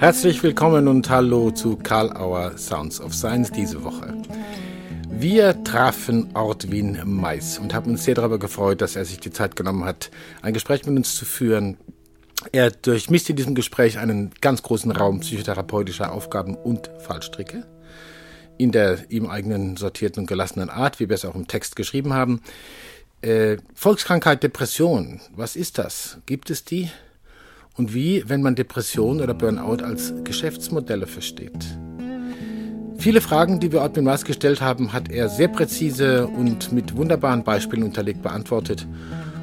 Herzlich 0.00 0.42
willkommen 0.42 0.88
und 0.88 1.10
hallo 1.10 1.50
zu 1.50 1.76
Karl 1.76 2.16
Auer 2.16 2.56
Sounds 2.56 3.02
of 3.02 3.14
Science 3.14 3.52
diese 3.52 3.84
Woche. 3.84 4.16
Wir 5.10 5.62
trafen 5.62 6.30
Ortwin 6.32 6.98
Mais 7.04 7.58
und 7.58 7.74
haben 7.74 7.90
uns 7.90 8.04
sehr 8.04 8.14
darüber 8.14 8.38
gefreut, 8.38 8.80
dass 8.80 8.96
er 8.96 9.04
sich 9.04 9.20
die 9.20 9.30
Zeit 9.30 9.56
genommen 9.56 9.84
hat, 9.84 10.10
ein 10.40 10.54
Gespräch 10.54 10.86
mit 10.86 10.96
uns 10.96 11.14
zu 11.14 11.26
führen. 11.26 11.76
Er 12.50 12.70
durchmisst 12.70 13.28
in 13.28 13.36
diesem 13.36 13.54
Gespräch 13.54 13.98
einen 13.98 14.30
ganz 14.40 14.62
großen 14.62 14.90
Raum 14.90 15.20
psychotherapeutischer 15.20 16.12
Aufgaben 16.12 16.54
und 16.54 16.90
Fallstricke 17.00 17.66
in 18.56 18.72
der 18.72 19.10
ihm 19.10 19.26
eigenen 19.26 19.76
sortierten 19.76 20.20
und 20.20 20.26
gelassenen 20.26 20.70
Art, 20.70 20.98
wie 20.98 21.10
wir 21.10 21.14
es 21.14 21.26
auch 21.26 21.34
im 21.34 21.46
Text 21.46 21.76
geschrieben 21.76 22.14
haben. 22.14 22.40
Äh, 23.20 23.58
Volkskrankheit 23.74 24.42
Depression, 24.42 25.20
was 25.34 25.56
ist 25.56 25.76
das? 25.76 26.18
Gibt 26.24 26.48
es 26.48 26.64
die? 26.64 26.90
Und 27.80 27.94
wie, 27.94 28.22
wenn 28.26 28.42
man 28.42 28.54
Depression 28.54 29.22
oder 29.22 29.32
Burnout 29.32 29.82
als 29.82 30.12
Geschäftsmodelle 30.22 31.06
versteht. 31.06 31.78
Viele 32.98 33.22
Fragen, 33.22 33.58
die 33.58 33.72
wir 33.72 33.80
Ortwin 33.80 34.04
Maas 34.04 34.26
gestellt 34.26 34.60
haben, 34.60 34.92
hat 34.92 35.10
er 35.10 35.30
sehr 35.30 35.48
präzise 35.48 36.26
und 36.26 36.72
mit 36.72 36.94
wunderbaren 36.94 37.42
Beispielen 37.42 37.84
unterlegt 37.84 38.20
beantwortet. 38.20 38.86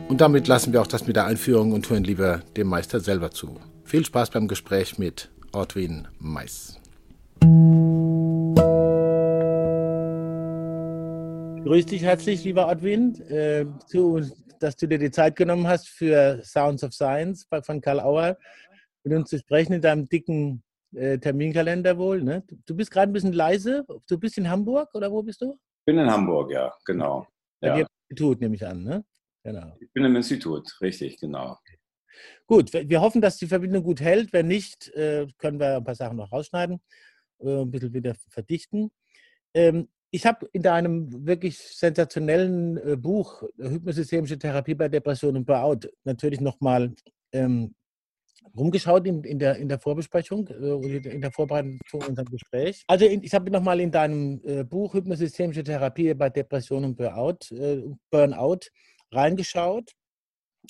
Und 0.07 0.21
damit 0.21 0.47
lassen 0.47 0.71
wir 0.71 0.83
auch 0.83 0.87
das 0.87 1.07
mit 1.07 1.15
der 1.15 1.25
Einführung 1.25 1.71
und 1.71 1.89
hören 1.89 2.03
lieber 2.03 2.41
dem 2.55 2.67
Meister 2.67 2.99
selber 2.99 3.31
zu. 3.31 3.59
Viel 3.83 4.05
Spaß 4.05 4.29
beim 4.29 4.47
Gespräch 4.47 4.99
mit 4.99 5.29
Ortwin 5.51 6.07
Mais. 6.19 6.79
Grüß 11.63 11.87
dich 11.87 12.03
herzlich, 12.03 12.43
lieber 12.43 12.67
Ortwin, 12.67 13.19
äh, 13.31 13.65
zu 13.87 14.21
dass 14.59 14.75
du 14.75 14.87
dir 14.87 14.97
die 14.97 15.11
Zeit 15.11 15.35
genommen 15.35 15.67
hast 15.67 15.89
für 15.89 16.41
Sounds 16.43 16.83
of 16.83 16.93
Science 16.93 17.47
von 17.63 17.81
Karl 17.81 17.99
Auer 17.99 18.37
mit 19.03 19.17
uns 19.17 19.29
zu 19.29 19.37
sprechen 19.37 19.73
in 19.73 19.81
deinem 19.81 20.07
dicken 20.07 20.63
äh, 20.93 21.17
Terminkalender 21.17 21.97
wohl. 21.97 22.21
Ne? 22.21 22.43
Du 22.65 22.75
bist 22.75 22.91
gerade 22.91 23.11
ein 23.11 23.13
bisschen 23.13 23.33
leise. 23.33 23.85
Du 24.07 24.17
bist 24.17 24.37
in 24.37 24.49
Hamburg 24.49 24.93
oder 24.93 25.11
wo 25.11 25.21
bist 25.23 25.41
du? 25.41 25.53
Ich 25.53 25.85
bin 25.85 25.99
in 25.99 26.09
Hamburg, 26.09 26.51
ja, 26.51 26.73
genau. 26.85 27.27
Ja. 27.61 27.75
im 27.75 27.87
Institut, 28.09 28.41
nehme 28.41 28.55
ich 28.55 28.65
an, 28.65 28.83
ne? 28.83 29.05
Genau. 29.43 29.75
Ich 29.79 29.91
bin 29.93 30.03
im 30.03 30.15
Institut, 30.15 30.69
richtig, 30.81 31.19
genau. 31.19 31.57
Gut, 32.45 32.73
wir 32.73 33.01
hoffen, 33.01 33.21
dass 33.21 33.37
die 33.37 33.47
Verbindung 33.47 33.83
gut 33.83 34.01
hält. 34.01 34.33
Wenn 34.33 34.47
nicht, 34.47 34.89
äh, 34.95 35.27
können 35.37 35.59
wir 35.59 35.77
ein 35.77 35.83
paar 35.83 35.95
Sachen 35.95 36.17
noch 36.17 36.31
rausschneiden, 36.31 36.81
äh, 37.39 37.61
ein 37.61 37.71
bisschen 37.71 37.93
wieder 37.93 38.15
verdichten. 38.29 38.91
Ich 40.11 40.25
habe 40.25 40.47
in 40.53 40.61
deinem 40.61 41.27
wirklich 41.27 41.57
sensationellen 41.57 42.77
äh, 42.77 42.95
Buch 42.95 43.43
äh, 43.59 43.69
Hypnosystemische 43.69 44.39
Therapie 44.39 44.75
bei 44.75 44.87
Depression 44.87 45.35
und 45.35 45.45
Burnout 45.45 45.89
natürlich 46.05 46.39
nochmal 46.39 46.93
ähm, 47.33 47.75
rumgeschaut 48.55 49.05
in, 49.05 49.23
in, 49.23 49.39
der, 49.39 49.57
in 49.57 49.67
der 49.67 49.79
Vorbesprechung, 49.79 50.47
äh, 50.47 50.97
in 50.97 51.21
der 51.21 51.31
Vorbereitung 51.31 51.79
zu 51.89 51.97
unserem 51.97 52.29
Gespräch. 52.29 52.83
Also 52.87 53.05
in, 53.05 53.23
ich 53.23 53.33
habe 53.33 53.51
nochmal 53.51 53.79
in 53.79 53.91
deinem 53.91 54.41
äh, 54.45 54.63
Buch 54.63 54.93
Hypnosystemische 54.93 55.63
Therapie 55.63 56.13
bei 56.13 56.29
Depression 56.29 56.85
und 56.85 56.95
Burnout, 56.95 57.53
äh, 57.55 57.83
Burnout 58.09 58.59
reingeschaut 59.11 59.91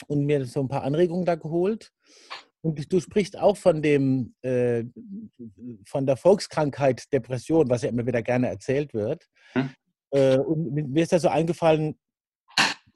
und 0.08 0.26
mir 0.26 0.46
so 0.46 0.62
ein 0.62 0.68
paar 0.68 0.84
Anregungen 0.84 1.26
da 1.26 1.36
geholt. 1.36 1.92
Und 2.68 2.92
du 2.92 3.00
sprichst 3.00 3.38
auch 3.38 3.56
von 3.56 3.82
dem, 3.82 4.36
äh, 4.42 4.84
von 5.86 6.06
der 6.06 6.18
Volkskrankheit 6.18 7.12
Depression, 7.14 7.70
was 7.70 7.84
ja 7.84 7.90
immer 7.90 8.06
wieder 8.06 8.22
gerne 8.22 8.50
erzählt 8.50 8.94
wird. 8.94 9.26
Hm. 9.54 9.70
Äh, 10.12 10.38
und 10.40 10.74
mir 10.74 11.04
ist 11.04 11.14
da 11.14 11.20
so 11.20 11.30
eingefallen, 11.30 11.98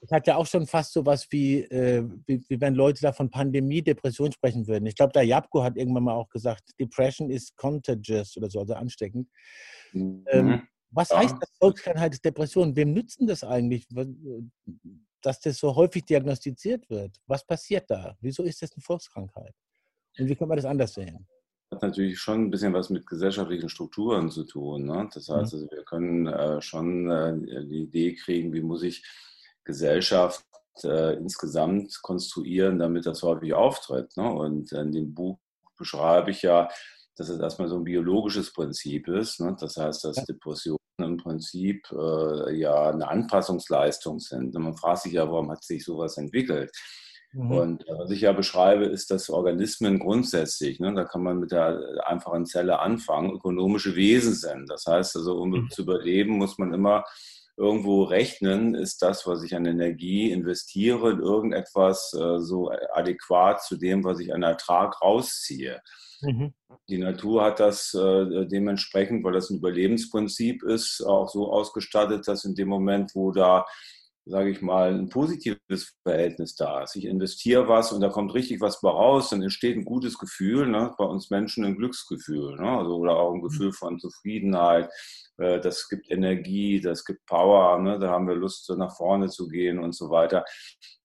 es 0.02 0.12
hat 0.12 0.28
ja 0.28 0.36
auch 0.36 0.46
schon 0.46 0.68
fast 0.68 0.92
so 0.92 1.06
was 1.06 1.32
wie, 1.32 1.60
äh, 1.62 2.04
wie, 2.26 2.44
wie, 2.50 2.60
wenn 2.60 2.76
Leute 2.76 3.02
da 3.02 3.14
von 3.14 3.30
Pandemie, 3.30 3.82
Depression 3.82 4.34
sprechen 4.34 4.68
würden. 4.68 4.88
Ich 4.88 4.96
glaube, 4.96 5.14
der 5.14 5.24
Japko 5.24 5.64
hat 5.64 5.78
irgendwann 5.78 6.04
mal 6.04 6.16
auch 6.16 6.28
gesagt, 6.28 6.64
Depression 6.78 7.30
is 7.30 7.56
contagious 7.56 8.36
oder 8.36 8.50
so, 8.50 8.60
also 8.60 8.74
ansteckend. 8.74 9.30
Mhm. 9.94 10.26
Ähm, 10.28 10.62
was 10.90 11.10
ja. 11.10 11.20
heißt 11.20 11.36
das 11.40 11.52
Volkskrankheit 11.58 12.26
Depression? 12.26 12.76
Wem 12.76 12.92
nützen 12.92 13.26
das 13.26 13.46
eigentlich? 13.46 13.88
Dass 15.22 15.40
das 15.40 15.58
so 15.58 15.76
häufig 15.76 16.06
diagnostiziert 16.06 16.90
wird. 16.90 17.18
Was 17.28 17.46
passiert 17.46 17.90
da? 17.90 18.16
Wieso 18.22 18.44
ist 18.44 18.62
das 18.62 18.74
eine 18.74 18.82
Volkskrankheit? 18.82 19.54
Und 20.20 20.28
wie 20.28 20.36
kann 20.36 20.48
man 20.48 20.58
das 20.58 20.66
anders 20.66 20.94
sehen? 20.94 21.28
Das 21.70 21.78
hat 21.78 21.90
natürlich 21.90 22.20
schon 22.20 22.46
ein 22.46 22.52
bisschen 22.52 22.74
was 22.74 22.90
mit 22.90 23.08
gesellschaftlichen 23.08 23.70
Strukturen 23.70 24.30
zu 24.30 24.44
tun. 24.44 24.86
Ne? 24.86 25.10
Das 25.14 25.30
mhm. 25.30 25.34
heißt, 25.36 25.54
also 25.54 25.72
wir 25.72 25.84
können 25.84 26.28
äh, 26.28 26.62
schon 26.62 27.10
äh, 27.10 27.66
die 27.66 27.84
Idee 27.84 28.14
kriegen, 28.16 28.52
wie 28.52 28.62
muss 28.62 28.84
ich 28.84 29.04
Gesellschaft 29.64 30.44
äh, 30.84 31.16
insgesamt 31.16 31.98
konstruieren, 32.02 32.80
damit 32.80 33.06
das 33.06 33.24
häufig 33.24 33.54
auftritt. 33.54 34.16
Ne? 34.18 34.30
Und 34.30 34.72
in 34.74 34.92
dem 34.92 35.14
Buch 35.14 35.38
beschreibe 35.78 36.32
ich 36.32 36.42
ja, 36.42 36.68
dass 37.16 37.30
es 37.30 37.40
erstmal 37.40 37.68
so 37.68 37.78
ein 37.78 37.84
biologisches 37.84 38.52
Prinzip 38.52 39.08
ist. 39.08 39.40
Ne? 39.40 39.56
Das 39.60 39.78
heißt, 39.78 40.04
dass 40.04 40.26
Depressionen 40.26 40.81
im 41.04 41.18
Prinzip 41.18 41.88
äh, 41.92 42.56
ja 42.56 42.90
eine 42.90 43.08
Anpassungsleistung 43.08 44.20
sind. 44.20 44.56
Und 44.56 44.64
man 44.64 44.76
fragt 44.76 45.04
sich 45.04 45.14
ja, 45.14 45.30
warum 45.30 45.52
hat 45.52 45.64
sich 45.64 45.84
sowas 45.84 46.18
entwickelt? 46.18 46.72
Mhm. 47.34 47.52
Und 47.52 47.88
äh, 47.88 47.94
was 47.98 48.12
ich 48.12 48.22
ja 48.22 48.34
beschreibe, 48.34 48.86
ist, 48.86 49.12
dass 49.12 49.30
Organismen 49.30 50.00
grundsätzlich, 50.00 50.80
ne, 50.80 50.94
da 50.94 51.06
kann 51.06 51.24
man 51.24 51.40
mit 51.40 51.52
der 51.52 51.80
einfachen 52.06 52.46
Zelle 52.46 52.80
anfangen, 52.80 53.32
ökonomische 53.32 53.96
Wesen 53.96 54.34
sind. 54.34 54.70
Das 54.70 54.86
heißt 54.86 55.16
also, 55.16 55.42
um 55.42 55.50
mhm. 55.50 55.70
zu 55.70 55.84
überleben, 55.84 56.38
muss 56.38 56.58
man 56.58 56.74
immer 56.74 57.04
irgendwo 57.62 58.04
rechnen, 58.04 58.74
ist 58.74 59.02
das, 59.02 59.28
was 59.28 59.44
ich 59.44 59.56
an 59.56 59.66
Energie 59.66 60.32
investiere, 60.32 61.12
in 61.12 61.20
irgendetwas 61.20 62.12
äh, 62.14 62.40
so 62.40 62.72
adäquat 62.94 63.64
zu 63.64 63.78
dem, 63.78 64.04
was 64.04 64.20
ich 64.20 64.34
an 64.34 64.42
Ertrag 64.42 65.02
rausziehe. 65.02 65.82
Mhm. 66.22 66.54
Die 66.90 66.98
Natur 66.98 67.44
hat 67.44 67.60
das 67.60 67.94
äh, 67.94 68.48
dementsprechend, 68.48 69.24
weil 69.24 69.34
das 69.34 69.50
ein 69.50 69.58
Überlebensprinzip 69.58 70.64
ist, 70.64 71.02
auch 71.06 71.30
so 71.30 71.52
ausgestattet, 71.52 72.28
dass 72.28 72.46
in 72.46 72.56
dem 72.56 72.68
Moment, 72.68 73.12
wo 73.14 73.32
da 73.32 73.66
sage 74.26 74.52
ich 74.52 74.62
mal, 74.62 74.94
ein 74.94 75.10
positives 75.10 75.96
Verhältnis 76.04 76.56
da 76.56 76.84
ist. 76.84 76.96
Ich 76.96 77.06
investiere 77.06 77.68
was 77.68 77.92
und 77.92 78.02
da 78.02 78.10
kommt 78.10 78.34
richtig 78.34 78.62
was 78.62 78.80
bei 78.82 78.90
raus, 78.90 79.30
dann 79.30 79.42
entsteht 79.42 79.76
ein 79.76 79.86
gutes 79.86 80.18
Gefühl, 80.18 80.68
ne? 80.68 80.94
bei 80.98 81.06
uns 81.06 81.30
Menschen 81.30 81.66
ein 81.66 81.76
Glücksgefühl 81.76 82.56
ne? 82.56 82.78
also, 82.78 82.98
oder 82.98 83.18
auch 83.18 83.34
ein 83.34 83.40
mhm. 83.40 83.44
Gefühl 83.44 83.74
von 83.74 84.00
Zufriedenheit. 84.00 84.90
Äh, 85.38 85.60
das 85.60 85.90
gibt 85.90 86.12
Energie, 86.12 86.80
das 86.82 87.04
gibt 87.04 87.26
Power, 87.26 87.80
ne? 87.80 87.98
da 87.98 88.10
haben 88.10 88.28
wir 88.28 88.36
Lust, 88.36 88.70
nach 88.78 88.96
vorne 88.96 89.30
zu 89.30 89.48
gehen 89.48 89.80
und 89.80 89.96
so 89.96 90.10
weiter. 90.10 90.46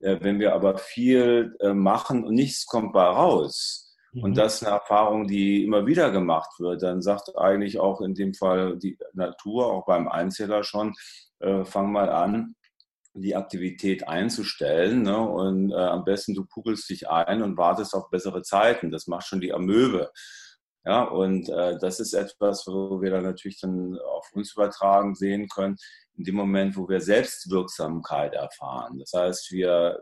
Äh, 0.00 0.18
wenn 0.20 0.38
wir 0.38 0.54
aber 0.54 0.76
viel 0.76 1.56
äh, 1.60 1.72
machen 1.72 2.24
und 2.24 2.34
nichts 2.34 2.66
kommt 2.66 2.92
bei 2.92 3.04
raus, 3.04 3.82
und 4.22 4.30
mhm. 4.30 4.34
das 4.34 4.56
ist 4.56 4.66
eine 4.66 4.76
Erfahrung, 4.76 5.26
die 5.26 5.62
immer 5.62 5.86
wieder 5.86 6.10
gemacht 6.10 6.58
wird. 6.58 6.82
Dann 6.82 7.02
sagt 7.02 7.36
eigentlich 7.36 7.78
auch 7.78 8.00
in 8.00 8.14
dem 8.14 8.32
Fall 8.32 8.78
die 8.78 8.96
Natur, 9.12 9.66
auch 9.66 9.84
beim 9.84 10.08
Einzeller 10.08 10.64
schon, 10.64 10.94
äh, 11.40 11.64
fang 11.64 11.92
mal 11.92 12.08
an, 12.08 12.54
die 13.20 13.36
Aktivität 13.36 14.06
einzustellen. 14.08 15.02
Ne? 15.02 15.18
Und 15.18 15.72
äh, 15.72 15.74
am 15.74 16.04
besten 16.04 16.34
du 16.34 16.44
kugelst 16.44 16.88
dich 16.90 17.08
ein 17.08 17.42
und 17.42 17.56
wartest 17.56 17.94
auf 17.94 18.10
bessere 18.10 18.42
Zeiten. 18.42 18.90
Das 18.90 19.06
macht 19.06 19.26
schon 19.26 19.40
die 19.40 19.52
Amöbe. 19.52 20.10
Ja, 20.84 21.02
und 21.02 21.48
äh, 21.48 21.78
das 21.78 21.98
ist 21.98 22.12
etwas, 22.12 22.64
wo 22.66 23.02
wir 23.02 23.10
dann 23.10 23.24
natürlich 23.24 23.60
dann 23.60 23.98
auf 23.98 24.30
uns 24.34 24.52
übertragen 24.52 25.16
sehen 25.16 25.48
können, 25.48 25.76
in 26.14 26.24
dem 26.24 26.36
Moment, 26.36 26.76
wo 26.76 26.88
wir 26.88 27.00
Selbstwirksamkeit 27.00 28.34
erfahren. 28.34 28.98
Das 29.00 29.12
heißt, 29.12 29.50
wir 29.50 29.98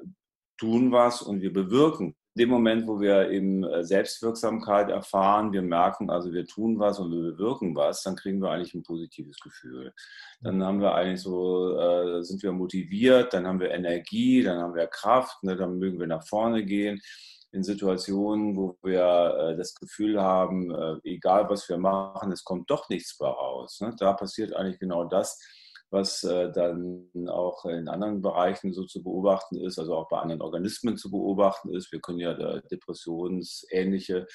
tun 0.58 0.92
was 0.92 1.22
und 1.22 1.40
wir 1.40 1.52
bewirken 1.52 2.14
dem 2.34 2.48
Moment, 2.48 2.86
wo 2.86 3.00
wir 3.00 3.30
eben 3.30 3.62
äh, 3.64 3.84
Selbstwirksamkeit 3.84 4.90
erfahren, 4.90 5.52
wir 5.52 5.62
merken, 5.62 6.10
also 6.10 6.32
wir 6.32 6.46
tun 6.46 6.78
was 6.78 6.98
und 6.98 7.12
wir 7.12 7.32
bewirken 7.32 7.76
was, 7.76 8.02
dann 8.02 8.16
kriegen 8.16 8.42
wir 8.42 8.50
eigentlich 8.50 8.74
ein 8.74 8.82
positives 8.82 9.38
Gefühl. 9.38 9.92
Dann 10.40 10.62
haben 10.64 10.80
wir 10.80 10.94
eigentlich 10.94 11.22
so, 11.22 11.78
äh, 11.78 12.22
sind 12.22 12.42
wir 12.42 12.52
motiviert, 12.52 13.32
dann 13.34 13.46
haben 13.46 13.60
wir 13.60 13.70
Energie, 13.70 14.42
dann 14.42 14.58
haben 14.58 14.74
wir 14.74 14.86
Kraft, 14.88 15.42
ne, 15.44 15.56
dann 15.56 15.78
mögen 15.78 16.00
wir 16.00 16.08
nach 16.08 16.26
vorne 16.26 16.64
gehen. 16.64 17.00
In 17.52 17.62
Situationen, 17.62 18.56
wo 18.56 18.76
wir 18.82 19.52
äh, 19.52 19.56
das 19.56 19.74
Gefühl 19.76 20.20
haben, 20.20 20.74
egal 21.04 21.48
was 21.48 21.68
wir 21.68 21.78
machen, 21.78 22.32
es 22.32 22.42
kommt 22.42 22.68
doch 22.68 22.88
nichts 22.88 23.16
bei 23.16 23.28
raus. 23.28 23.80
Ne? 23.80 23.94
Da 23.96 24.12
passiert 24.12 24.54
eigentlich 24.56 24.80
genau 24.80 25.04
das, 25.04 25.38
was 25.94 26.24
äh, 26.24 26.50
dann 26.50 27.08
auch 27.28 27.64
in 27.66 27.88
anderen 27.88 28.20
Bereichen 28.20 28.72
so 28.72 28.84
zu 28.84 29.02
beobachten 29.02 29.56
ist, 29.56 29.78
also 29.78 29.94
auch 29.94 30.08
bei 30.08 30.18
anderen 30.18 30.42
Organismen 30.42 30.96
zu 30.96 31.08
beobachten 31.08 31.72
ist. 31.72 31.92
Wir 31.92 32.00
können 32.00 32.18
ja 32.18 32.34
depressionsähnliche 32.62 34.26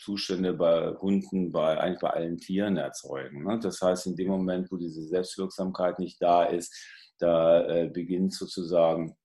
Zustände 0.00 0.54
bei 0.54 0.94
Hunden, 0.94 1.50
bei 1.50 1.78
eigentlich 1.78 2.00
bei 2.00 2.10
allen 2.10 2.38
Tieren 2.38 2.76
erzeugen. 2.76 3.44
Ne? 3.44 3.58
Das 3.60 3.82
heißt, 3.82 4.06
in 4.06 4.16
dem 4.16 4.28
Moment, 4.28 4.70
wo 4.70 4.76
diese 4.76 5.02
Selbstwirksamkeit 5.02 5.98
nicht 5.98 6.22
da 6.22 6.44
ist, 6.44 6.72
da 7.18 7.66
äh, 7.66 7.88
beginnt 7.88 8.32
sozusagen 8.32 9.16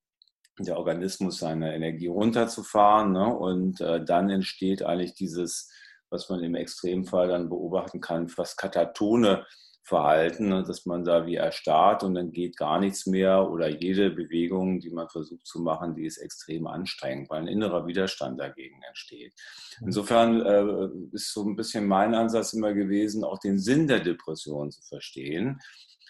der 0.60 0.78
Organismus 0.78 1.38
seine 1.38 1.76
Energie 1.76 2.08
runterzufahren 2.08 3.12
ne? 3.12 3.36
und 3.36 3.80
äh, 3.82 4.04
dann 4.04 4.32
entsteht 4.32 4.82
eigentlich 4.82 5.14
dieses, 5.14 5.72
was 6.10 6.28
man 6.28 6.44
im 6.44 6.56
Extremfall 6.56 7.28
dann 7.28 7.50
beobachten 7.50 8.02
kann, 8.02 8.30
fast 8.30 8.58
katatone 8.58 9.46
Verhalten, 9.88 10.50
ne, 10.50 10.64
dass 10.64 10.86
man 10.86 11.06
da 11.06 11.26
wie 11.26 11.36
erstarrt 11.36 12.04
und 12.04 12.14
dann 12.16 12.34
geht 12.34 12.58
gar 12.58 12.78
nichts 12.78 13.06
mehr 13.06 13.50
oder 13.50 13.70
jede 13.70 14.10
Bewegung, 14.10 14.82
die 14.82 14.90
man 14.90 15.08
versucht 15.08 15.46
zu 15.46 15.62
machen, 15.62 15.96
die 15.96 16.06
ist 16.06 16.18
extrem 16.18 16.68
anstrengend, 16.68 17.30
weil 17.30 17.44
ein 17.44 17.48
innerer 17.48 17.88
Widerstand 17.88 18.38
dagegen 18.38 18.82
entsteht. 18.86 19.34
Insofern 19.82 20.42
äh, 20.46 21.16
ist 21.16 21.32
so 21.32 21.48
ein 21.48 21.56
bisschen 21.56 21.88
mein 21.88 22.16
Ansatz 22.16 22.52
immer 22.52 22.74
gewesen, 22.74 23.24
auch 23.24 23.40
den 23.40 23.60
Sinn 23.60 23.88
der 23.88 24.02
Depression 24.02 24.72
zu 24.72 24.82
verstehen. 24.82 25.62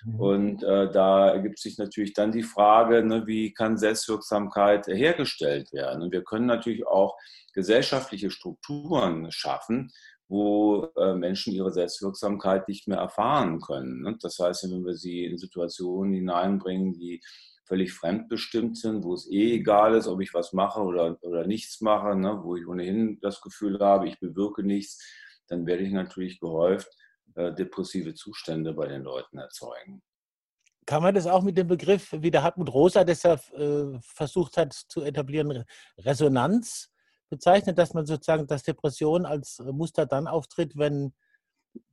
Mhm. 0.05 0.19
Und 0.19 0.63
äh, 0.63 0.91
da 0.91 1.29
ergibt 1.29 1.59
sich 1.59 1.77
natürlich 1.77 2.13
dann 2.13 2.31
die 2.31 2.43
Frage, 2.43 3.03
ne, 3.03 3.27
wie 3.27 3.53
kann 3.53 3.77
Selbstwirksamkeit 3.77 4.87
hergestellt 4.87 5.71
werden? 5.71 6.01
Und 6.01 6.11
wir 6.11 6.23
können 6.23 6.47
natürlich 6.47 6.87
auch 6.87 7.15
gesellschaftliche 7.53 8.31
Strukturen 8.31 9.31
schaffen, 9.31 9.91
wo 10.27 10.89
äh, 10.97 11.13
Menschen 11.13 11.53
ihre 11.53 11.71
Selbstwirksamkeit 11.71 12.67
nicht 12.67 12.87
mehr 12.87 12.97
erfahren 12.97 13.61
können. 13.61 14.01
Ne? 14.01 14.17
Das 14.21 14.39
heißt, 14.39 14.69
wenn 14.71 14.85
wir 14.85 14.95
sie 14.95 15.25
in 15.25 15.37
Situationen 15.37 16.13
hineinbringen, 16.13 16.93
die 16.93 17.21
völlig 17.65 17.93
fremdbestimmt 17.93 18.77
sind, 18.77 19.03
wo 19.03 19.13
es 19.13 19.29
eh 19.29 19.55
egal 19.55 19.95
ist, 19.95 20.07
ob 20.07 20.21
ich 20.21 20.33
was 20.33 20.53
mache 20.53 20.81
oder, 20.81 21.17
oder 21.21 21.45
nichts 21.45 21.81
mache, 21.81 22.15
ne? 22.15 22.39
wo 22.43 22.55
ich 22.55 22.67
ohnehin 22.67 23.19
das 23.21 23.41
Gefühl 23.41 23.79
habe, 23.79 24.07
ich 24.07 24.19
bewirke 24.19 24.63
nichts, 24.63 25.01
dann 25.47 25.65
werde 25.65 25.83
ich 25.83 25.91
natürlich 25.91 26.39
gehäuft 26.39 26.89
äh, 27.35 27.53
depressive 27.53 28.13
Zustände 28.13 28.73
bei 28.73 28.87
den 28.87 29.03
Leuten 29.03 29.37
erzeugen. 29.37 30.01
Kann 30.85 31.03
man 31.03 31.13
das 31.13 31.27
auch 31.27 31.43
mit 31.43 31.57
dem 31.57 31.67
Begriff, 31.67 32.13
wie 32.13 32.31
der 32.31 32.43
Hartmut 32.43 32.73
Rosa 32.73 33.03
das 33.03 33.23
ja 33.23 33.33
äh, 33.33 33.99
versucht 34.01 34.55
hat 34.55 34.73
zu 34.73 35.01
etablieren, 35.01 35.65
Resonanz 35.97 36.89
bezeichnet, 37.29 37.77
dass 37.77 37.93
man 37.93 38.05
sozusagen, 38.05 38.47
dass 38.47 38.63
Depression 38.63 39.25
als 39.25 39.59
Muster 39.59 40.05
dann 40.05 40.27
auftritt, 40.27 40.77
wenn 40.77 41.13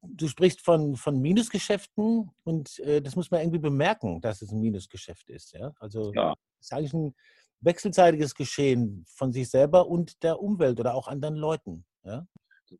du 0.03 0.29
sprichst 0.29 0.63
von, 0.63 0.97
von 0.97 1.21
Minusgeschäften 1.21 2.31
und 2.45 2.79
äh, 2.81 3.03
das 3.03 3.17
muss 3.17 3.31
man 3.31 3.41
irgendwie 3.41 3.59
bemerken, 3.59 4.21
dass 4.21 4.43
es 4.43 4.51
ein 4.51 4.61
Minusgeschäft 4.61 5.29
ist. 5.31 5.53
Ja? 5.53 5.73
Also 5.79 6.13
ja. 6.15 6.35
das 6.59 6.67
ist 6.67 6.73
eigentlich 6.73 6.95
ein 6.95 7.15
wechselseitiges 7.61 8.35
Geschehen 8.35 9.05
von 9.09 9.33
sich 9.33 9.49
selber 9.51 9.89
und 9.89 10.23
der 10.23 10.41
Umwelt 10.41 10.81
oder 10.81 10.95
auch 10.95 11.09
anderen 11.09 11.37
Leuten. 11.37 11.85
Ja? 12.05 12.27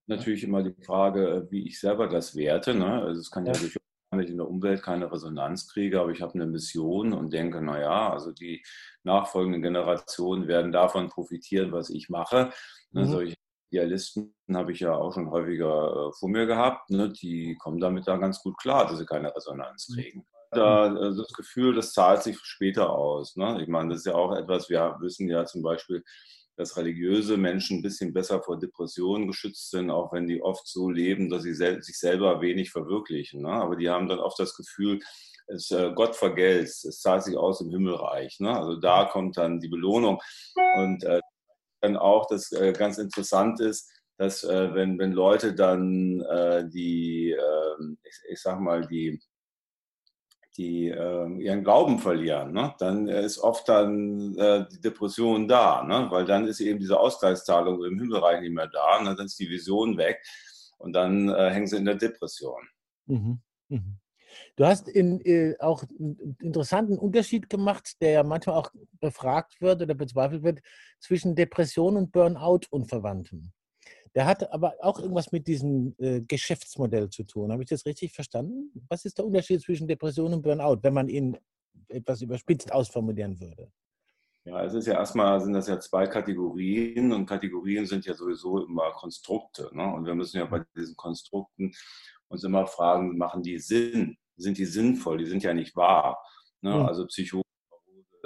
Natürlich 0.07 0.45
immer 0.45 0.63
die 0.63 0.83
Frage, 0.83 1.47
wie 1.51 1.67
ich 1.67 1.79
selber 1.79 2.09
das 2.09 2.35
werte. 2.37 2.75
Ne? 2.75 3.03
Also 3.03 3.21
es 3.21 3.31
kann 3.31 3.47
ja, 3.47 3.53
ja 3.53 3.59
durchaus 3.59 3.83
ich 4.23 4.31
in 4.31 4.37
der 4.37 4.49
Umwelt 4.49 4.83
keine 4.83 5.11
Resonanz 5.11 5.69
kriege, 5.69 6.01
aber 6.01 6.11
ich 6.11 6.23
habe 6.23 6.35
eine 6.35 6.47
Mission 6.47 7.13
und 7.13 7.33
denke, 7.33 7.63
naja, 7.63 8.13
also 8.13 8.33
die 8.33 8.65
nachfolgenden 9.03 9.63
Generationen 9.63 10.49
werden 10.49 10.73
davon 10.73 11.09
profitieren, 11.09 11.73
was 11.73 11.91
ich 11.91 12.09
mache. 12.09 12.51
Mhm. 12.93 13.07
Solche 13.07 13.37
Idealisten 13.71 14.35
habe 14.53 14.73
ich 14.73 14.81
ja 14.81 14.95
auch 14.95 15.13
schon 15.13 15.31
häufiger 15.31 16.09
äh, 16.09 16.13
vor 16.13 16.29
mir 16.29 16.47
gehabt. 16.47 16.91
Ne? 16.91 17.11
Die 17.11 17.57
kommen 17.57 17.81
damit 17.81 18.07
da 18.07 18.17
ganz 18.17 18.41
gut 18.41 18.57
klar, 18.59 18.87
dass 18.87 18.99
sie 18.99 19.07
keine 19.07 19.35
Resonanz 19.35 19.89
mhm. 19.89 19.95
kriegen. 19.95 20.27
Da, 20.53 20.87
äh, 20.87 21.17
das 21.17 21.33
Gefühl, 21.33 21.75
das 21.75 21.93
zahlt 21.93 22.23
sich 22.23 22.39
später 22.39 22.91
aus. 22.91 23.37
Ne? 23.37 23.61
Ich 23.63 23.69
meine, 23.69 23.91
das 23.91 24.01
ist 24.01 24.07
ja 24.07 24.15
auch 24.15 24.37
etwas, 24.37 24.71
wir 24.71 24.97
wissen 25.01 25.29
ja 25.29 25.45
zum 25.45 25.63
Beispiel, 25.63 26.05
dass 26.57 26.77
religiöse 26.77 27.37
Menschen 27.37 27.79
ein 27.79 27.83
bisschen 27.83 28.13
besser 28.13 28.43
vor 28.43 28.59
Depressionen 28.59 29.27
geschützt 29.27 29.71
sind, 29.71 29.91
auch 29.91 30.13
wenn 30.13 30.27
die 30.27 30.43
oft 30.43 30.67
so 30.67 30.89
leben, 30.89 31.29
dass 31.29 31.43
sie 31.43 31.55
sel 31.55 31.83
sich 31.83 31.99
selber 31.99 32.41
wenig 32.41 32.71
verwirklichen. 32.71 33.43
Ne? 33.43 33.51
Aber 33.51 33.77
die 33.77 33.91
haben 33.91 34.09
dann 34.09 34.21
oft 34.21 34.39
das 34.39 34.57
Gefühl, 34.57 35.01
es, 35.47 35.71
äh, 35.71 35.93
Gott 35.95 36.17
vergelt, 36.17 36.69
es 36.69 37.01
zahlt 37.01 37.25
sich 37.25 37.37
aus 37.37 37.61
im 37.61 37.71
Himmelreich. 37.71 38.41
Ne? 38.41 38.57
Also 38.57 38.77
da 38.77 39.05
kommt 39.05 39.37
dann 39.37 39.61
die 39.61 39.69
Belohnung. 39.69 40.21
Und 40.77 41.05
äh, 41.05 41.21
dann 41.81 41.97
auch, 41.97 42.27
das 42.27 42.53
äh, 42.53 42.73
ganz 42.73 42.99
interessant 42.99 43.61
ist, 43.61 43.91
dass 44.17 44.45
äh, 44.45 44.75
wenn, 44.75 44.99
wenn 44.99 45.13
Leute 45.13 45.55
dann 45.55 46.21
äh, 46.23 46.69
die, 46.69 47.33
ähm, 47.33 47.99
ich, 48.05 48.17
ich 48.31 48.41
sag 48.41 48.61
mal, 48.61 48.87
die 48.87 49.21
die 50.57 50.89
äh, 50.89 51.43
ihren 51.43 51.65
Glauben 51.65 51.99
verlieren, 51.99 52.53
ne? 52.53 52.75
dann 52.79 53.09
ist 53.09 53.39
oft 53.39 53.69
dann 53.69 54.37
äh, 54.39 54.67
die 54.71 54.81
Depression 54.81 55.49
da, 55.49 55.83
ne? 55.83 56.07
weil 56.11 56.25
dann 56.25 56.47
ist 56.47 56.61
eben 56.61 56.79
diese 56.79 56.99
Ausgleichszahlung 56.99 57.85
im 57.85 57.99
Himmelreich 57.99 58.41
nicht 58.41 58.55
mehr 58.55 58.69
da, 58.69 59.03
ne? 59.03 59.17
dann 59.17 59.27
ist 59.27 59.39
die 59.39 59.51
Vision 59.51 59.97
weg 59.97 60.23
und 60.79 60.93
dann 60.93 61.29
äh, 61.29 61.51
hängen 61.51 61.67
sie 61.67 61.77
in 61.77 61.85
der 61.85 61.97
Depression. 61.97 62.63
Mhm. 63.07 63.41
Mhm. 63.69 63.99
Du 64.57 64.65
hast 64.65 64.89
in, 64.89 65.21
äh, 65.25 65.57
auch 65.59 65.85
einen 65.99 66.37
interessanten 66.41 66.99
Unterschied 66.99 67.49
gemacht, 67.49 68.01
der 68.01 68.11
ja 68.11 68.23
manchmal 68.23 68.57
auch 68.57 68.71
befragt 69.01 69.61
wird 69.61 69.83
oder 69.83 69.95
bezweifelt 69.95 70.43
wird, 70.43 70.61
zwischen 71.01 71.35
Depression 71.35 71.97
und 71.97 72.13
Burnout 72.13 72.61
unverwandten. 72.71 73.53
Der 74.15 74.27
hat 74.27 74.53
aber 74.53 74.75
auch 74.81 75.01
irgendwas 75.01 75.33
mit 75.33 75.47
diesem 75.47 75.95
äh, 75.99 76.21
Geschäftsmodell 76.21 77.11
zu 77.11 77.25
tun. 77.25 77.51
Habe 77.51 77.63
ich 77.63 77.69
das 77.69 77.85
richtig 77.85 78.13
verstanden? 78.13 78.71
Was 78.89 79.05
ist 79.05 79.19
der 79.19 79.27
Unterschied 79.27 79.61
zwischen 79.61 79.89
Depression 79.89 80.33
und 80.35 80.43
Burnout, 80.43 80.79
wenn 80.83 80.95
man 80.95 81.09
ihn 81.09 81.37
etwas 81.89 82.23
überspitzt 82.23 82.73
ausformulieren 82.73 83.41
würde? 83.41 83.73
Ja, 84.45 84.63
es 84.63 84.75
ist 84.75 84.87
ja 84.87 84.95
erstmal, 84.95 85.41
sind 85.41 85.55
das 85.55 85.69
ja 85.69 85.81
zwei 85.81 86.07
Kategorien 86.07 87.13
und 87.13 87.27
Kategorien 87.27 87.87
sind 87.87 88.05
ja 88.05 88.15
sowieso 88.15 88.65
immer 88.65 88.93
Konstrukte. 88.93 89.71
Ne? 89.73 89.85
Und 89.93 90.05
wir 90.05 90.15
müssen 90.15 90.37
ja 90.37 90.45
bei 90.45 90.63
diesen 90.77 90.97
Konstrukten 90.97 91.73
uns 92.29 92.45
immer 92.45 92.67
fragen, 92.67 93.17
machen 93.17 93.43
die 93.43 93.59
Sinn? 93.59 94.19
Sind 94.37 94.59
die 94.59 94.67
sinnvoll? 94.67 95.19
Die 95.19 95.25
sind 95.25 95.43
ja 95.43 95.55
nicht 95.55 95.75
wahr. 95.77 96.23
Ne? 96.61 96.75
Mhm. 96.75 96.87
Also 96.87 97.07
Psycho 97.07 97.44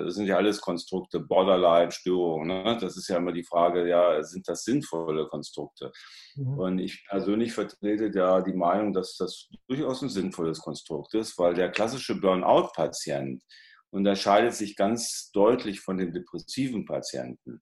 das 0.05 0.15
sind 0.15 0.27
ja 0.27 0.37
alles 0.37 0.61
Konstrukte, 0.61 1.21
Borderline-Störungen. 1.21 2.47
Ne? 2.47 2.79
Das 2.81 2.97
ist 2.97 3.09
ja 3.09 3.17
immer 3.17 3.33
die 3.33 3.45
Frage, 3.45 3.89
ja, 3.89 4.23
sind 4.23 4.49
das 4.49 4.63
sinnvolle 4.63 5.27
Konstrukte? 5.29 5.91
Mhm. 6.37 6.59
Und 6.59 6.79
ich 6.79 7.05
persönlich 7.09 7.53
vertrete 7.53 8.11
da 8.11 8.41
die 8.41 8.53
Meinung, 8.53 8.93
dass 8.93 9.17
das 9.17 9.49
durchaus 9.67 10.03
ein 10.03 10.09
sinnvolles 10.09 10.61
Konstrukt 10.61 11.15
ist, 11.15 11.39
weil 11.39 11.55
der 11.55 11.71
klassische 11.71 12.21
Burnout-Patient 12.21 13.43
unterscheidet 13.91 14.55
sich 14.55 14.77
ganz 14.77 15.31
deutlich 15.33 15.81
von 15.81 15.97
dem 15.97 16.13
depressiven 16.13 16.85
Patienten. 16.85 17.61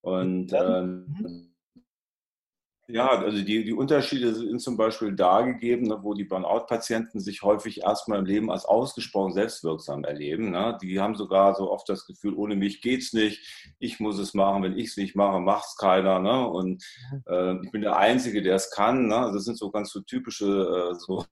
Und 0.00 0.52
ähm, 0.52 1.06
mhm. 1.06 1.54
Ja, 2.92 3.08
also 3.08 3.42
die, 3.42 3.64
die 3.64 3.72
Unterschiede 3.72 4.34
sind 4.34 4.60
zum 4.60 4.76
Beispiel 4.76 5.12
da 5.12 5.42
gegeben, 5.42 5.86
ne, 5.86 5.98
wo 6.02 6.14
die 6.14 6.24
Burnout-Patienten 6.24 7.20
sich 7.20 7.42
häufig 7.42 7.82
erstmal 7.82 8.18
im 8.18 8.24
Leben 8.24 8.50
als 8.50 8.64
ausgesprochen 8.64 9.32
selbstwirksam 9.32 10.02
erleben. 10.02 10.50
Ne? 10.50 10.76
Die 10.82 10.98
haben 10.98 11.14
sogar 11.14 11.54
so 11.54 11.70
oft 11.70 11.88
das 11.88 12.04
Gefühl, 12.06 12.34
ohne 12.34 12.56
mich 12.56 12.80
geht's 12.82 13.12
nicht, 13.12 13.74
ich 13.78 14.00
muss 14.00 14.18
es 14.18 14.34
machen, 14.34 14.64
wenn 14.64 14.76
ich 14.76 14.88
es 14.88 14.96
nicht 14.96 15.14
mache, 15.14 15.40
macht 15.40 15.66
es 15.66 15.76
keiner. 15.76 16.18
Ne? 16.18 16.48
Und 16.48 16.84
äh, 17.26 17.64
ich 17.64 17.70
bin 17.70 17.82
der 17.82 17.96
Einzige, 17.96 18.42
der 18.42 18.56
es 18.56 18.70
kann. 18.70 19.06
Ne? 19.06 19.16
Also 19.16 19.34
das 19.34 19.44
sind 19.44 19.58
so 19.58 19.70
ganz 19.70 19.90
so 19.90 20.00
typische 20.00 20.46
äh, 20.46 20.94
so 20.98 21.24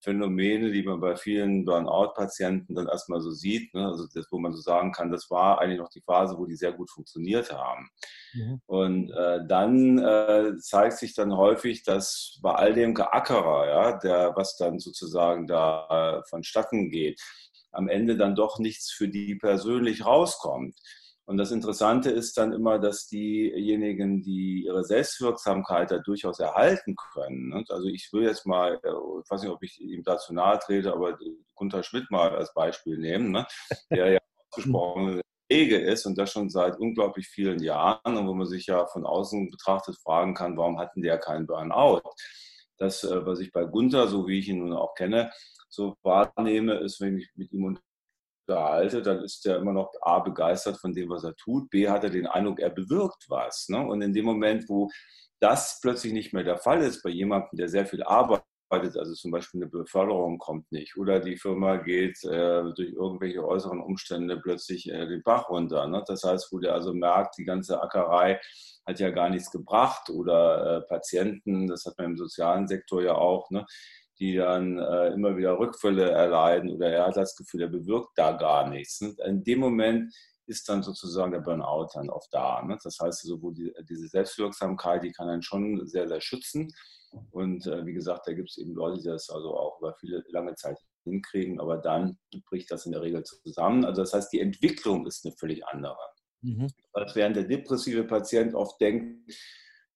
Phänomene, 0.00 0.70
die 0.70 0.82
man 0.82 1.00
bei 1.00 1.16
vielen 1.16 1.64
Burnout-Patienten 1.64 2.74
dann 2.74 2.86
erstmal 2.86 3.20
so 3.20 3.30
sieht, 3.30 3.74
ne? 3.74 3.86
also 3.86 4.06
das, 4.14 4.26
wo 4.30 4.38
man 4.38 4.52
so 4.52 4.60
sagen 4.60 4.92
kann, 4.92 5.10
das 5.10 5.28
war 5.30 5.60
eigentlich 5.60 5.80
noch 5.80 5.90
die 5.90 6.02
Phase, 6.02 6.38
wo 6.38 6.46
die 6.46 6.56
sehr 6.56 6.72
gut 6.72 6.90
funktioniert 6.90 7.52
haben. 7.52 7.90
Mhm. 8.32 8.60
Und 8.66 9.10
äh, 9.10 9.40
dann 9.46 9.98
äh, 9.98 10.56
zeigt 10.58 10.98
sich 10.98 11.14
dann 11.14 11.36
häufig, 11.36 11.82
dass 11.82 12.38
bei 12.42 12.52
all 12.52 12.74
dem 12.74 12.94
Geackerer, 12.94 13.66
ja, 13.66 13.98
der, 13.98 14.36
was 14.36 14.56
dann 14.56 14.78
sozusagen 14.78 15.46
da 15.46 16.20
äh, 16.20 16.28
vonstatten 16.28 16.90
geht, 16.90 17.20
am 17.72 17.88
Ende 17.88 18.16
dann 18.16 18.34
doch 18.34 18.58
nichts 18.58 18.90
für 18.90 19.08
die 19.08 19.34
persönlich 19.34 20.04
rauskommt. 20.04 20.76
Und 21.28 21.36
das 21.36 21.50
Interessante 21.50 22.10
ist 22.10 22.38
dann 22.38 22.54
immer, 22.54 22.78
dass 22.78 23.06
diejenigen, 23.06 24.22
die 24.22 24.64
ihre 24.64 24.82
Selbstwirksamkeit 24.82 25.90
da 25.90 25.98
durchaus 25.98 26.40
erhalten 26.40 26.96
können. 27.12 27.50
Ne? 27.50 27.64
Also 27.68 27.86
ich 27.88 28.08
will 28.14 28.22
jetzt 28.22 28.46
mal, 28.46 28.80
äh, 28.82 28.88
ich 28.88 29.30
weiß 29.30 29.42
nicht, 29.42 29.50
ob 29.50 29.62
ich 29.62 29.78
ihm 29.78 30.02
dazu 30.02 30.32
nahe 30.32 30.58
trete, 30.58 30.90
aber 30.90 31.18
Gunther 31.54 31.82
Schmidt 31.82 32.10
mal 32.10 32.34
als 32.34 32.54
Beispiel 32.54 32.96
nehmen, 32.96 33.30
ne? 33.30 33.46
der 33.90 34.12
ja 34.12 34.18
ausgesprochen 34.48 35.20
Wege 35.50 35.78
ist 35.78 36.06
und 36.06 36.16
das 36.16 36.32
schon 36.32 36.48
seit 36.48 36.78
unglaublich 36.78 37.28
vielen 37.28 37.62
Jahren 37.62 38.16
und 38.16 38.26
wo 38.26 38.32
man 38.32 38.46
sich 38.46 38.66
ja 38.66 38.86
von 38.86 39.04
außen 39.04 39.50
betrachtet 39.50 39.98
fragen 39.98 40.32
kann, 40.32 40.56
warum 40.56 40.78
hatten 40.78 41.02
der 41.02 41.18
keinen 41.18 41.46
Burnout? 41.46 42.00
Das, 42.78 43.04
äh, 43.04 43.26
was 43.26 43.40
ich 43.40 43.52
bei 43.52 43.66
Gunther, 43.66 44.08
so 44.08 44.26
wie 44.26 44.38
ich 44.38 44.48
ihn 44.48 44.60
nun 44.60 44.72
auch 44.72 44.94
kenne, 44.94 45.30
so 45.68 45.94
wahrnehme, 46.02 46.76
ist, 46.76 47.02
wenn 47.02 47.18
ich 47.18 47.28
mit 47.34 47.52
ihm 47.52 47.78
unterhalte, 48.48 49.02
dann 49.02 49.22
ist 49.22 49.44
er 49.46 49.58
immer 49.58 49.72
noch 49.72 49.92
A, 50.02 50.20
begeistert 50.20 50.78
von 50.78 50.92
dem, 50.92 51.10
was 51.10 51.24
er 51.24 51.34
tut, 51.36 51.70
B, 51.70 51.88
hat 51.88 52.04
er 52.04 52.10
den 52.10 52.26
Eindruck, 52.26 52.60
er 52.60 52.70
bewirkt 52.70 53.26
was. 53.28 53.68
Ne? 53.68 53.78
Und 53.78 54.02
in 54.02 54.12
dem 54.12 54.24
Moment, 54.24 54.68
wo 54.68 54.90
das 55.40 55.78
plötzlich 55.80 56.12
nicht 56.12 56.32
mehr 56.32 56.44
der 56.44 56.58
Fall 56.58 56.82
ist, 56.82 57.02
bei 57.02 57.10
jemandem, 57.10 57.56
der 57.58 57.68
sehr 57.68 57.86
viel 57.86 58.02
arbeitet, 58.02 58.44
also 58.70 59.14
zum 59.14 59.30
Beispiel 59.30 59.62
eine 59.62 59.70
Beförderung 59.70 60.38
kommt 60.38 60.70
nicht 60.72 60.98
oder 60.98 61.20
die 61.20 61.38
Firma 61.38 61.76
geht 61.76 62.22
äh, 62.24 62.64
durch 62.74 62.92
irgendwelche 62.92 63.42
äußeren 63.42 63.80
Umstände 63.80 64.38
plötzlich 64.42 64.90
äh, 64.90 65.06
den 65.06 65.22
Bach 65.22 65.48
runter. 65.48 65.86
Ne? 65.86 66.02
Das 66.06 66.22
heißt, 66.22 66.52
wo 66.52 66.58
der 66.58 66.74
also 66.74 66.92
merkt, 66.92 67.38
die 67.38 67.44
ganze 67.44 67.80
Ackerei 67.80 68.38
hat 68.86 69.00
ja 69.00 69.10
gar 69.10 69.30
nichts 69.30 69.50
gebracht 69.50 70.10
oder 70.10 70.78
äh, 70.78 70.80
Patienten, 70.82 71.66
das 71.66 71.86
hat 71.86 71.96
man 71.96 72.08
im 72.08 72.16
sozialen 72.18 72.66
Sektor 72.68 73.02
ja 73.02 73.14
auch, 73.14 73.50
ne? 73.50 73.64
Die 74.18 74.36
dann 74.36 74.78
äh, 74.78 75.08
immer 75.08 75.36
wieder 75.36 75.58
Rückfälle 75.58 76.10
erleiden 76.10 76.70
oder 76.70 76.90
er 76.90 77.06
hat 77.06 77.16
das 77.16 77.36
Gefühl, 77.36 77.62
er 77.62 77.68
bewirkt 77.68 78.10
da 78.16 78.32
gar 78.32 78.68
nichts. 78.68 79.00
Und 79.00 79.18
in 79.20 79.44
dem 79.44 79.60
Moment 79.60 80.12
ist 80.46 80.68
dann 80.68 80.82
sozusagen 80.82 81.32
der 81.32 81.40
Burnout 81.40 81.88
dann 81.94 82.10
oft 82.10 82.32
da. 82.32 82.62
Ne? 82.62 82.78
Das 82.82 82.98
heißt, 82.98 83.30
wo 83.40 83.50
die, 83.50 83.72
diese 83.88 84.08
Selbstwirksamkeit, 84.08 85.04
die 85.04 85.12
kann 85.12 85.28
einen 85.28 85.42
schon 85.42 85.86
sehr, 85.86 86.08
sehr 86.08 86.20
schützen. 86.20 86.72
Und 87.30 87.66
äh, 87.66 87.86
wie 87.86 87.92
gesagt, 87.92 88.26
da 88.26 88.32
gibt 88.32 88.50
es 88.50 88.58
eben 88.58 88.74
Leute, 88.74 89.00
die 89.00 89.08
das 89.08 89.30
also 89.30 89.56
auch 89.56 89.78
über 89.78 89.94
viele 90.00 90.24
lange 90.28 90.54
Zeit 90.54 90.78
hinkriegen, 91.04 91.60
aber 91.60 91.78
dann 91.78 92.18
bricht 92.46 92.70
das 92.70 92.86
in 92.86 92.92
der 92.92 93.02
Regel 93.02 93.22
zusammen. 93.22 93.84
Also 93.84 94.02
das 94.02 94.12
heißt, 94.12 94.32
die 94.32 94.40
Entwicklung 94.40 95.06
ist 95.06 95.24
eine 95.24 95.34
völlig 95.36 95.66
andere. 95.66 95.98
Mhm. 96.42 96.68
Als 96.92 97.14
während 97.14 97.36
der 97.36 97.44
depressive 97.44 98.04
Patient 98.04 98.54
oft 98.54 98.80
denkt, 98.80 99.32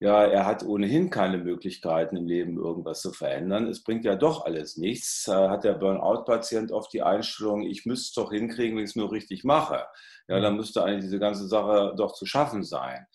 ja, 0.02 0.24
er 0.24 0.46
hat 0.46 0.64
ohnehin 0.64 1.10
keine 1.10 1.38
Möglichkeiten 1.38 2.16
im 2.16 2.26
Leben 2.26 2.56
irgendwas 2.56 3.02
zu 3.02 3.12
verändern. 3.12 3.68
Es 3.68 3.84
bringt 3.84 4.04
ja 4.04 4.16
doch 4.16 4.44
alles 4.44 4.76
nichts. 4.76 5.28
Hat 5.28 5.62
der 5.62 5.74
Burnout-Patient 5.74 6.72
oft 6.72 6.92
die 6.92 7.02
Einstellung, 7.02 7.62
ich 7.62 7.86
müsste 7.86 8.08
es 8.08 8.12
doch 8.14 8.32
hinkriegen, 8.32 8.76
wenn 8.76 8.82
ich 8.82 8.90
es 8.90 8.96
nur 8.96 9.12
richtig 9.12 9.44
mache. 9.44 9.86
Ja, 10.26 10.40
dann 10.40 10.56
müsste 10.56 10.82
eigentlich 10.82 11.04
diese 11.04 11.20
ganze 11.20 11.46
Sache 11.46 11.94
doch 11.96 12.14
zu 12.14 12.26
schaffen 12.26 12.64
sein. 12.64 13.06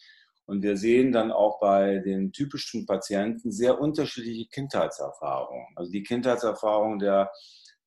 Und 0.46 0.64
wir 0.64 0.78
sehen 0.78 1.12
dann 1.12 1.34
auch 1.34 1.60
bei 1.60 1.98
den 1.98 2.32
typischen 2.32 2.86
Patienten 2.86 3.52
sehr 3.52 3.82
unterschiedliche 3.82 4.48
Kindheitserfahrungen. 4.48 5.68
Also 5.76 5.92
die 5.92 6.04
Kindheitserfahrung 6.04 7.00
der 7.00 7.30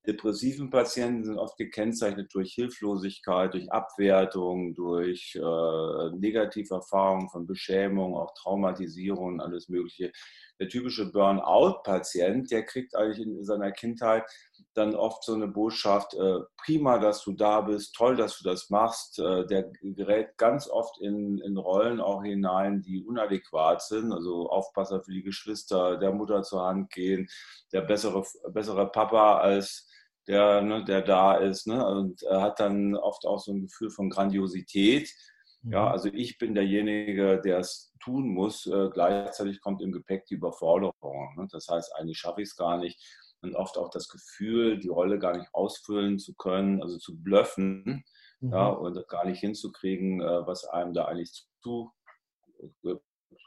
depressiven 0.06 0.70
Patienten 0.70 1.24
sind 1.24 1.38
oft 1.38 1.56
gekennzeichnet 1.56 2.32
durch 2.32 2.54
Hilflosigkeit, 2.54 3.52
durch 3.54 3.70
Abwertung, 3.70 4.74
durch 4.74 5.34
äh, 5.36 6.16
Negativerfahrungen 6.16 7.28
von 7.28 7.46
Beschämung, 7.46 8.16
auch 8.16 8.32
Traumatisierung 8.34 9.40
alles 9.40 9.68
Mögliche. 9.68 10.12
Der 10.58 10.68
typische 10.68 11.10
Burnout-Patient, 11.10 12.50
der 12.50 12.64
kriegt 12.64 12.94
eigentlich 12.94 13.26
in 13.26 13.44
seiner 13.44 13.72
Kindheit 13.72 14.24
dann 14.74 14.94
oft 14.94 15.24
so 15.24 15.34
eine 15.34 15.48
Botschaft, 15.48 16.14
äh, 16.14 16.40
prima, 16.56 16.98
dass 16.98 17.22
du 17.24 17.32
da 17.32 17.60
bist, 17.60 17.94
toll, 17.94 18.16
dass 18.16 18.38
du 18.38 18.48
das 18.48 18.70
machst. 18.70 19.18
Äh, 19.18 19.46
der 19.46 19.70
gerät 19.82 20.36
ganz 20.36 20.68
oft 20.68 21.00
in, 21.00 21.38
in 21.38 21.56
Rollen 21.56 22.00
auch 22.00 22.22
hinein, 22.22 22.82
die 22.82 23.04
unadäquat 23.04 23.82
sind, 23.82 24.12
also 24.12 24.48
Aufpasser 24.48 25.02
für 25.02 25.12
die 25.12 25.22
Geschwister, 25.22 25.96
der 25.96 26.12
Mutter 26.12 26.42
zur 26.42 26.64
Hand 26.64 26.90
gehen, 26.90 27.28
der 27.72 27.82
bessere, 27.82 28.24
bessere 28.52 28.90
Papa 28.90 29.38
als 29.38 29.88
der, 30.26 30.62
ne, 30.62 30.84
der 30.84 31.02
da 31.02 31.34
ist. 31.34 31.66
Ne? 31.66 31.84
Und 31.84 32.22
er 32.22 32.42
hat 32.42 32.60
dann 32.60 32.94
oft 32.94 33.26
auch 33.26 33.40
so 33.40 33.52
ein 33.52 33.62
Gefühl 33.62 33.90
von 33.90 34.10
Grandiosität. 34.10 35.10
Ja, 35.62 35.82
mhm. 35.82 35.88
also 35.88 36.08
ich 36.12 36.38
bin 36.38 36.54
derjenige, 36.54 37.40
der 37.40 37.58
es 37.58 37.92
tun 38.00 38.28
muss. 38.28 38.66
Äh, 38.66 38.88
gleichzeitig 38.92 39.60
kommt 39.60 39.82
im 39.82 39.92
Gepäck 39.92 40.26
die 40.26 40.34
Überforderung. 40.34 41.34
Ne? 41.36 41.48
Das 41.50 41.68
heißt, 41.68 41.94
eigentlich 41.96 42.18
schaffe 42.18 42.42
ich 42.42 42.48
es 42.48 42.56
gar 42.56 42.78
nicht. 42.78 42.98
Und 43.42 43.56
oft 43.56 43.78
auch 43.78 43.90
das 43.90 44.08
Gefühl, 44.08 44.78
die 44.78 44.88
Rolle 44.88 45.18
gar 45.18 45.36
nicht 45.36 45.48
ausfüllen 45.52 46.18
zu 46.18 46.34
können, 46.34 46.82
also 46.82 46.98
zu 46.98 47.22
blöffen 47.22 48.04
mhm. 48.40 48.52
ja, 48.52 48.68
und 48.68 49.08
gar 49.08 49.24
nicht 49.24 49.40
hinzukriegen, 49.40 50.20
äh, 50.20 50.46
was 50.46 50.64
einem 50.66 50.92
da 50.92 51.06
eigentlich 51.06 51.46
zu 51.62 51.90
äh, 52.84 52.94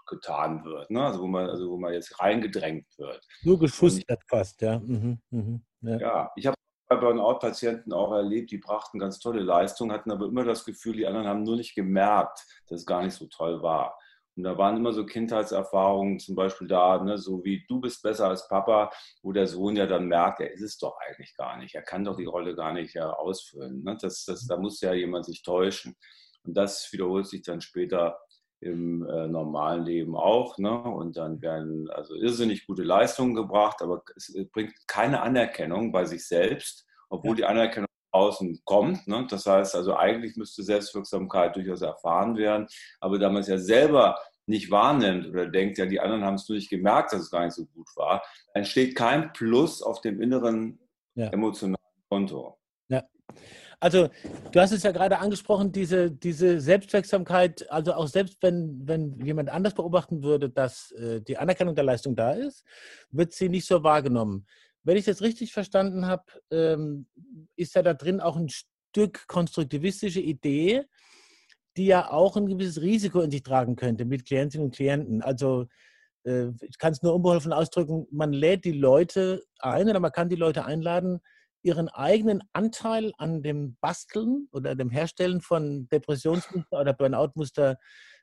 getan 0.07 0.65
wird. 0.65 0.89
Ne? 0.89 1.03
Also, 1.03 1.21
wo 1.21 1.27
man, 1.27 1.49
also 1.49 1.69
wo 1.69 1.77
man 1.77 1.93
jetzt 1.93 2.19
reingedrängt 2.19 2.87
wird. 2.97 3.25
Nur 3.43 3.59
geschustert 3.59 4.21
fast, 4.27 4.61
ja. 4.61 4.79
Mhm. 4.79 5.21
Mhm. 5.29 5.65
ja. 5.81 5.97
Ja, 5.97 6.31
ich 6.35 6.47
habe 6.47 6.55
bei 6.89 6.95
Burnout-Patienten 6.97 7.93
auch 7.93 8.11
erlebt, 8.11 8.51
die 8.51 8.57
brachten 8.57 8.99
ganz 8.99 9.19
tolle 9.19 9.41
Leistungen, 9.41 9.91
hatten 9.91 10.11
aber 10.11 10.25
immer 10.25 10.43
das 10.43 10.65
Gefühl, 10.65 10.97
die 10.97 11.07
anderen 11.07 11.27
haben 11.27 11.43
nur 11.43 11.55
nicht 11.55 11.75
gemerkt, 11.75 12.45
dass 12.67 12.81
es 12.81 12.85
gar 12.85 13.03
nicht 13.03 13.15
so 13.15 13.27
toll 13.27 13.61
war. 13.61 13.97
Und 14.35 14.43
da 14.43 14.57
waren 14.57 14.77
immer 14.77 14.93
so 14.93 15.05
Kindheitserfahrungen, 15.05 16.19
zum 16.19 16.35
Beispiel 16.35 16.67
da, 16.67 17.03
ne, 17.03 17.17
so 17.17 17.43
wie 17.43 17.65
du 17.67 17.79
bist 17.79 18.01
besser 18.01 18.27
als 18.27 18.47
Papa, 18.47 18.91
wo 19.21 19.31
der 19.31 19.47
Sohn 19.47 19.75
ja 19.75 19.85
dann 19.85 20.07
merkt, 20.07 20.39
er 20.39 20.51
ist 20.51 20.61
es 20.61 20.77
doch 20.77 20.97
eigentlich 21.07 21.35
gar 21.37 21.57
nicht. 21.57 21.75
Er 21.75 21.83
kann 21.83 22.03
doch 22.03 22.17
die 22.17 22.25
Rolle 22.25 22.55
gar 22.55 22.73
nicht 22.73 22.95
ja, 22.95 23.11
ausfüllen. 23.11 23.83
Ne? 23.83 23.97
Das, 24.01 24.25
das, 24.25 24.47
da 24.47 24.57
muss 24.57 24.81
ja 24.81 24.93
jemand 24.93 25.25
sich 25.25 25.43
täuschen. 25.43 25.95
Und 26.43 26.57
das 26.57 26.91
wiederholt 26.91 27.27
sich 27.27 27.43
dann 27.43 27.61
später 27.61 28.19
im 28.59 29.05
äh, 29.07 29.27
normalen 29.27 29.83
Leben 29.83 30.15
auch. 30.15 30.57
Ne? 30.57 30.71
Und 30.71 31.17
dann 31.17 31.41
werden 31.41 31.89
also 31.91 32.15
irrsinnig 32.15 32.65
gute 32.65 32.83
Leistungen 32.83 33.35
gebracht, 33.35 33.81
aber 33.81 34.03
es 34.15 34.33
bringt 34.51 34.73
keine 34.87 35.21
Anerkennung 35.21 35.91
bei 35.91 36.05
sich 36.05 36.27
selbst, 36.27 36.87
obwohl 37.09 37.31
ja. 37.31 37.35
die 37.35 37.45
Anerkennung 37.45 37.87
außen 38.13 38.61
kommt. 38.63 39.07
Ne? 39.07 39.25
Das 39.29 39.45
heißt 39.45 39.75
also, 39.75 39.95
eigentlich 39.95 40.35
müsste 40.35 40.63
Selbstwirksamkeit 40.63 41.55
durchaus 41.55 41.81
erfahren 41.81 42.37
werden, 42.37 42.67
aber 42.99 43.19
da 43.19 43.29
man 43.29 43.41
es 43.41 43.47
ja 43.47 43.57
selber 43.57 44.17
nicht 44.45 44.71
wahrnimmt 44.71 45.27
oder 45.27 45.47
denkt, 45.47 45.77
ja, 45.77 45.85
die 45.85 45.99
anderen 45.99 46.23
haben 46.23 46.35
es 46.35 46.47
nur 46.47 46.57
nicht 46.57 46.69
gemerkt, 46.69 47.13
dass 47.13 47.21
es 47.21 47.31
gar 47.31 47.45
nicht 47.45 47.55
so 47.55 47.65
gut 47.65 47.87
war, 47.95 48.23
entsteht 48.53 48.95
kein 48.95 49.31
Plus 49.33 49.81
auf 49.81 50.01
dem 50.01 50.21
inneren 50.21 50.79
ja. 51.15 51.27
emotionalen 51.27 51.77
Konto. 52.09 52.57
Ja. 52.89 53.03
Also, 53.79 54.09
du 54.51 54.59
hast 54.59 54.71
es 54.71 54.83
ja 54.83 54.91
gerade 54.91 55.19
angesprochen, 55.19 55.71
diese, 55.71 56.11
diese 56.11 56.59
Selbstwirksamkeit, 56.59 57.69
also 57.71 57.93
auch 57.93 58.07
selbst 58.07 58.37
wenn, 58.41 58.81
wenn 58.85 59.19
jemand 59.25 59.49
anders 59.49 59.73
beobachten 59.73 60.23
würde, 60.23 60.49
dass 60.49 60.91
äh, 60.91 61.21
die 61.21 61.37
Anerkennung 61.37 61.75
der 61.75 61.85
Leistung 61.85 62.15
da 62.15 62.33
ist, 62.33 62.65
wird 63.11 63.33
sie 63.33 63.49
nicht 63.49 63.65
so 63.65 63.83
wahrgenommen. 63.83 64.45
Wenn 64.83 64.97
ich 64.97 65.05
das 65.05 65.21
richtig 65.21 65.53
verstanden 65.53 66.05
habe, 66.05 66.23
ähm, 66.51 67.07
ist 67.55 67.75
ja 67.75 67.81
da 67.81 67.93
drin 67.93 68.19
auch 68.19 68.35
ein 68.35 68.49
Stück 68.49 69.27
konstruktivistische 69.27 70.19
Idee, 70.19 70.83
die 71.77 71.85
ja 71.85 72.11
auch 72.11 72.37
ein 72.37 72.47
gewisses 72.47 72.81
Risiko 72.81 73.21
in 73.21 73.31
sich 73.31 73.43
tragen 73.43 73.75
könnte 73.75 74.05
mit 74.05 74.25
Klientinnen 74.25 74.67
und 74.67 74.75
Klienten. 74.75 75.21
Also 75.21 75.67
äh, 76.23 76.49
ich 76.61 76.77
kann 76.77 76.93
es 76.93 77.01
nur 77.01 77.15
unbeholfen 77.15 77.53
ausdrücken, 77.53 78.07
man 78.11 78.33
lädt 78.33 78.65
die 78.65 78.73
Leute 78.73 79.43
ein 79.59 79.89
oder 79.89 79.99
man 79.99 80.11
kann 80.11 80.29
die 80.29 80.35
Leute 80.35 80.65
einladen, 80.65 81.19
ihren 81.63 81.87
eigenen 81.87 82.43
Anteil 82.51 83.13
an 83.17 83.41
dem 83.41 83.77
Basteln 83.79 84.49
oder 84.51 84.75
dem 84.75 84.89
Herstellen 84.89 85.41
von 85.41 85.87
Depressionsmuster 85.87 86.79
oder 86.79 86.93
Burnout-Muster 86.93 87.77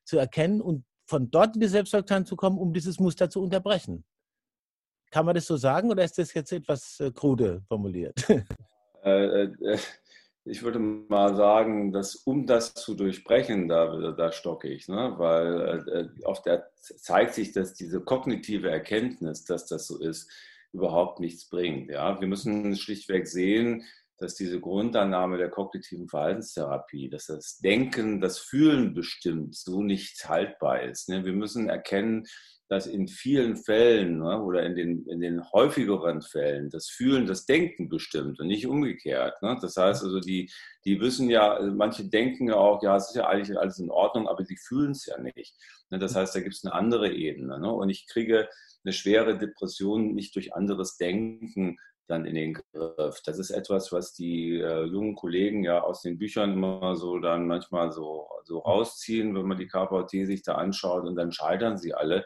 zu 0.05 0.19
erkennen 0.19 0.61
und 0.61 0.85
von 1.07 1.31
dort 1.31 1.55
in 1.55 1.61
die 1.63 1.69
Selbstwirksamkeit 1.69 2.29
zu 2.29 2.37
kommen, 2.37 2.59
um 2.59 2.73
dieses 2.73 3.01
Muster 3.01 3.31
zu 3.31 3.43
unterbrechen. 3.43 4.05
Kann 5.11 5.27
man 5.27 5.35
das 5.35 5.47
so 5.47 5.57
sagen 5.57 5.91
oder 5.91 6.05
ist 6.05 6.19
das 6.19 6.33
jetzt 6.35 6.53
etwas 6.53 7.01
äh, 7.01 7.11
krude 7.11 7.63
formuliert? 7.69 8.25
Äh, 9.03 9.45
äh, 9.45 9.79
ich 10.45 10.63
würde 10.63 10.79
mal 10.79 11.35
sagen, 11.35 11.91
dass 11.91 12.17
um 12.17 12.47
das 12.47 12.75
zu 12.75 12.95
durchbrechen, 12.95 13.67
da, 13.67 14.13
da 14.13 14.31
stocke 14.31 14.69
ich, 14.69 14.89
ne? 14.89 15.15
weil 15.17 16.13
oft 16.25 16.45
zeigt 16.81 17.33
sich, 17.33 17.53
dass 17.53 17.73
diese 17.73 18.03
kognitive 18.03 18.69
Erkenntnis, 18.71 19.47
dass 19.47 19.65
das 19.65 19.87
so 19.87 19.99
ist, 19.99 20.31
überhaupt 20.75 21.19
nichts 21.19 21.49
bringt. 21.49 21.91
Ja? 21.91 22.21
Wir 22.21 22.29
müssen 22.29 22.77
schlichtweg 22.77 23.27
sehen, 23.27 23.85
dass 24.21 24.35
diese 24.35 24.61
Grundannahme 24.61 25.39
der 25.39 25.49
kognitiven 25.49 26.09
Verhaltenstherapie, 26.09 27.09
dass 27.09 27.27
das 27.27 27.59
Denken, 27.59 28.21
das 28.21 28.39
Fühlen 28.39 28.95
bestimmt, 28.95 29.57
so 29.57 29.83
nicht 29.83 30.29
haltbar 30.29 30.83
ist. 30.83 31.09
Ne? 31.09 31.25
Wir 31.25 31.33
müssen 31.33 31.69
erkennen, 31.71 32.27
dass 32.69 32.87
in 32.87 33.09
vielen 33.09 33.57
Fällen 33.57 34.19
ne, 34.19 34.41
oder 34.41 34.63
in 34.63 34.77
den, 34.77 35.05
in 35.07 35.21
den 35.21 35.43
häufigeren 35.53 36.23
Fällen 36.23 36.71
das 36.71 36.89
Fühlen 36.89 37.27
das 37.27 37.45
Denken 37.45 37.89
bestimmt 37.89 38.39
und 38.39 38.47
nicht 38.47 38.67
umgekehrt. 38.67 39.43
Ne? 39.43 39.59
Das 39.61 39.77
heißt 39.77 40.05
also, 40.05 40.21
die, 40.21 40.53
die 40.85 41.01
wissen 41.01 41.29
ja, 41.29 41.59
manche 41.75 42.05
denken 42.05 42.49
ja 42.49 42.55
auch, 42.55 42.81
ja, 42.83 42.95
es 42.95 43.09
ist 43.09 43.17
ja 43.17 43.27
eigentlich 43.27 43.59
alles 43.59 43.81
in 43.81 43.91
Ordnung, 43.91 44.29
aber 44.29 44.45
sie 44.45 44.57
fühlen 44.57 44.93
es 44.93 45.07
ja 45.07 45.19
nicht. 45.21 45.57
Das 45.91 46.15
heißt, 46.15 46.33
da 46.37 46.41
gibt 46.41 46.55
es 46.55 46.65
eine 46.65 46.73
andere 46.73 47.13
Ebene. 47.13 47.59
Ne? 47.59 47.73
Und 47.73 47.89
ich 47.91 48.07
kriege 48.07 48.49
eine 48.85 48.93
schwere 48.93 49.37
Depression 49.37 50.15
nicht 50.15 50.37
durch 50.37 50.55
anderes 50.55 50.97
Denken 50.97 51.77
dann 52.11 52.25
in 52.25 52.35
den 52.35 52.55
Griff. 52.55 53.21
Das 53.25 53.39
ist 53.39 53.51
etwas, 53.51 53.93
was 53.93 54.13
die 54.13 54.59
äh, 54.59 54.85
jungen 54.85 55.15
Kollegen 55.15 55.65
ja 55.65 55.83
aus 55.83 56.03
den 56.03 56.19
Büchern 56.19 56.53
immer 56.53 56.97
so 56.97 57.19
dann 57.19 57.47
manchmal 57.47 57.93
so, 57.93 58.29
so 58.45 58.59
rausziehen, 58.59 59.35
wenn 59.35 59.47
man 59.47 59.59
die 59.59 59.69
KVT 59.69 60.27
sich 60.27 60.43
da 60.43 60.55
anschaut 60.55 61.05
und 61.05 61.17
dann 61.17 61.33
scheitern 61.33 61.79
sie 61.79 61.95
alle. 61.95 62.25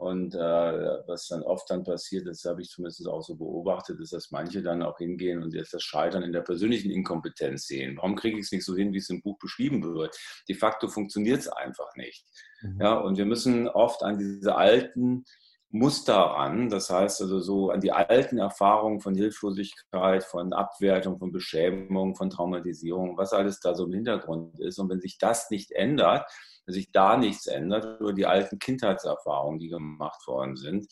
Und 0.00 0.34
äh, 0.34 0.38
was 0.38 1.28
dann 1.28 1.42
oft 1.42 1.68
dann 1.68 1.84
passiert, 1.84 2.26
das 2.26 2.42
habe 2.46 2.62
ich 2.62 2.70
zumindest 2.70 3.06
auch 3.06 3.20
so 3.20 3.36
beobachtet, 3.36 4.00
ist, 4.00 4.14
dass 4.14 4.30
manche 4.30 4.62
dann 4.62 4.82
auch 4.82 4.96
hingehen 4.96 5.42
und 5.42 5.52
jetzt 5.52 5.74
das 5.74 5.82
Scheitern 5.82 6.22
in 6.22 6.32
der 6.32 6.40
persönlichen 6.40 6.90
Inkompetenz 6.90 7.66
sehen. 7.66 7.98
Warum 7.98 8.16
kriege 8.16 8.38
ich 8.38 8.46
es 8.46 8.52
nicht 8.52 8.64
so 8.64 8.74
hin, 8.74 8.94
wie 8.94 8.98
es 8.98 9.10
im 9.10 9.20
Buch 9.20 9.38
beschrieben 9.38 9.82
wird? 9.82 10.16
De 10.48 10.56
facto 10.56 10.88
funktioniert 10.88 11.40
es 11.40 11.48
einfach 11.48 11.94
nicht. 11.96 12.24
Mhm. 12.62 12.80
Ja, 12.80 12.94
und 12.94 13.18
wir 13.18 13.26
müssen 13.26 13.68
oft 13.68 14.02
an 14.02 14.18
diese 14.18 14.56
alten 14.56 15.26
Muster 15.72 16.16
ran. 16.16 16.68
Das 16.68 16.90
heißt 16.90 17.22
also 17.22 17.38
so 17.40 17.70
an 17.70 17.80
die 17.80 17.92
alten 17.92 18.38
Erfahrungen 18.38 19.00
von 19.00 19.14
Hilflosigkeit, 19.14 20.24
von 20.24 20.52
Abwertung, 20.52 21.18
von 21.18 21.32
Beschämung, 21.32 22.16
von 22.16 22.30
Traumatisierung, 22.30 23.16
was 23.16 23.32
alles 23.32 23.60
da 23.60 23.74
so 23.74 23.86
im 23.86 23.92
Hintergrund 23.92 24.58
ist. 24.60 24.78
Und 24.78 24.90
wenn 24.90 25.00
sich 25.00 25.18
das 25.18 25.50
nicht 25.50 25.70
ändert, 25.70 26.24
wenn 26.66 26.74
sich 26.74 26.90
da 26.90 27.16
nichts 27.16 27.46
ändert, 27.46 28.00
über 28.00 28.12
die 28.12 28.26
alten 28.26 28.58
Kindheitserfahrungen, 28.58 29.60
die 29.60 29.68
gemacht 29.68 30.26
worden 30.26 30.56
sind, 30.56 30.86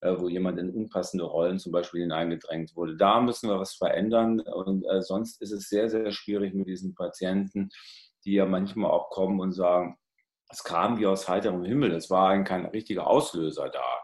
äh, 0.00 0.14
wo 0.18 0.28
jemand 0.28 0.58
in 0.58 0.70
unpassende 0.70 1.24
Rollen 1.24 1.60
zum 1.60 1.70
Beispiel 1.70 2.02
hineingedrängt 2.02 2.74
wurde, 2.74 2.96
da 2.96 3.20
müssen 3.20 3.48
wir 3.48 3.60
was 3.60 3.74
verändern. 3.74 4.40
Und 4.40 4.84
äh, 4.84 5.00
sonst 5.00 5.40
ist 5.42 5.52
es 5.52 5.68
sehr, 5.68 5.88
sehr 5.88 6.10
schwierig 6.10 6.54
mit 6.54 6.66
diesen 6.66 6.94
Patienten, 6.94 7.68
die 8.24 8.34
ja 8.34 8.46
manchmal 8.46 8.90
auch 8.90 9.10
kommen 9.10 9.38
und 9.38 9.52
sagen, 9.52 9.96
es 10.50 10.62
kam 10.62 10.98
wie 10.98 11.06
aus 11.06 11.28
heiterem 11.28 11.64
Himmel, 11.64 11.92
es 11.92 12.10
war 12.10 12.42
kein 12.44 12.66
richtiger 12.66 13.06
Auslöser 13.06 13.70
da. 13.70 14.03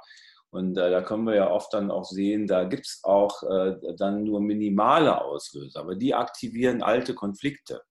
Und 0.50 0.76
äh, 0.76 0.90
da 0.90 1.02
können 1.02 1.24
wir 1.26 1.36
ja 1.36 1.50
oft 1.50 1.72
dann 1.72 1.90
auch 1.90 2.04
sehen, 2.04 2.46
da 2.46 2.64
gibt 2.64 2.86
es 2.86 3.00
auch 3.04 3.42
äh, 3.44 3.76
dann 3.96 4.24
nur 4.24 4.40
minimale 4.40 5.22
Auslöser, 5.24 5.80
aber 5.80 5.94
die 5.94 6.14
aktivieren 6.14 6.82
alte 6.82 7.14
Konflikte. 7.14 7.82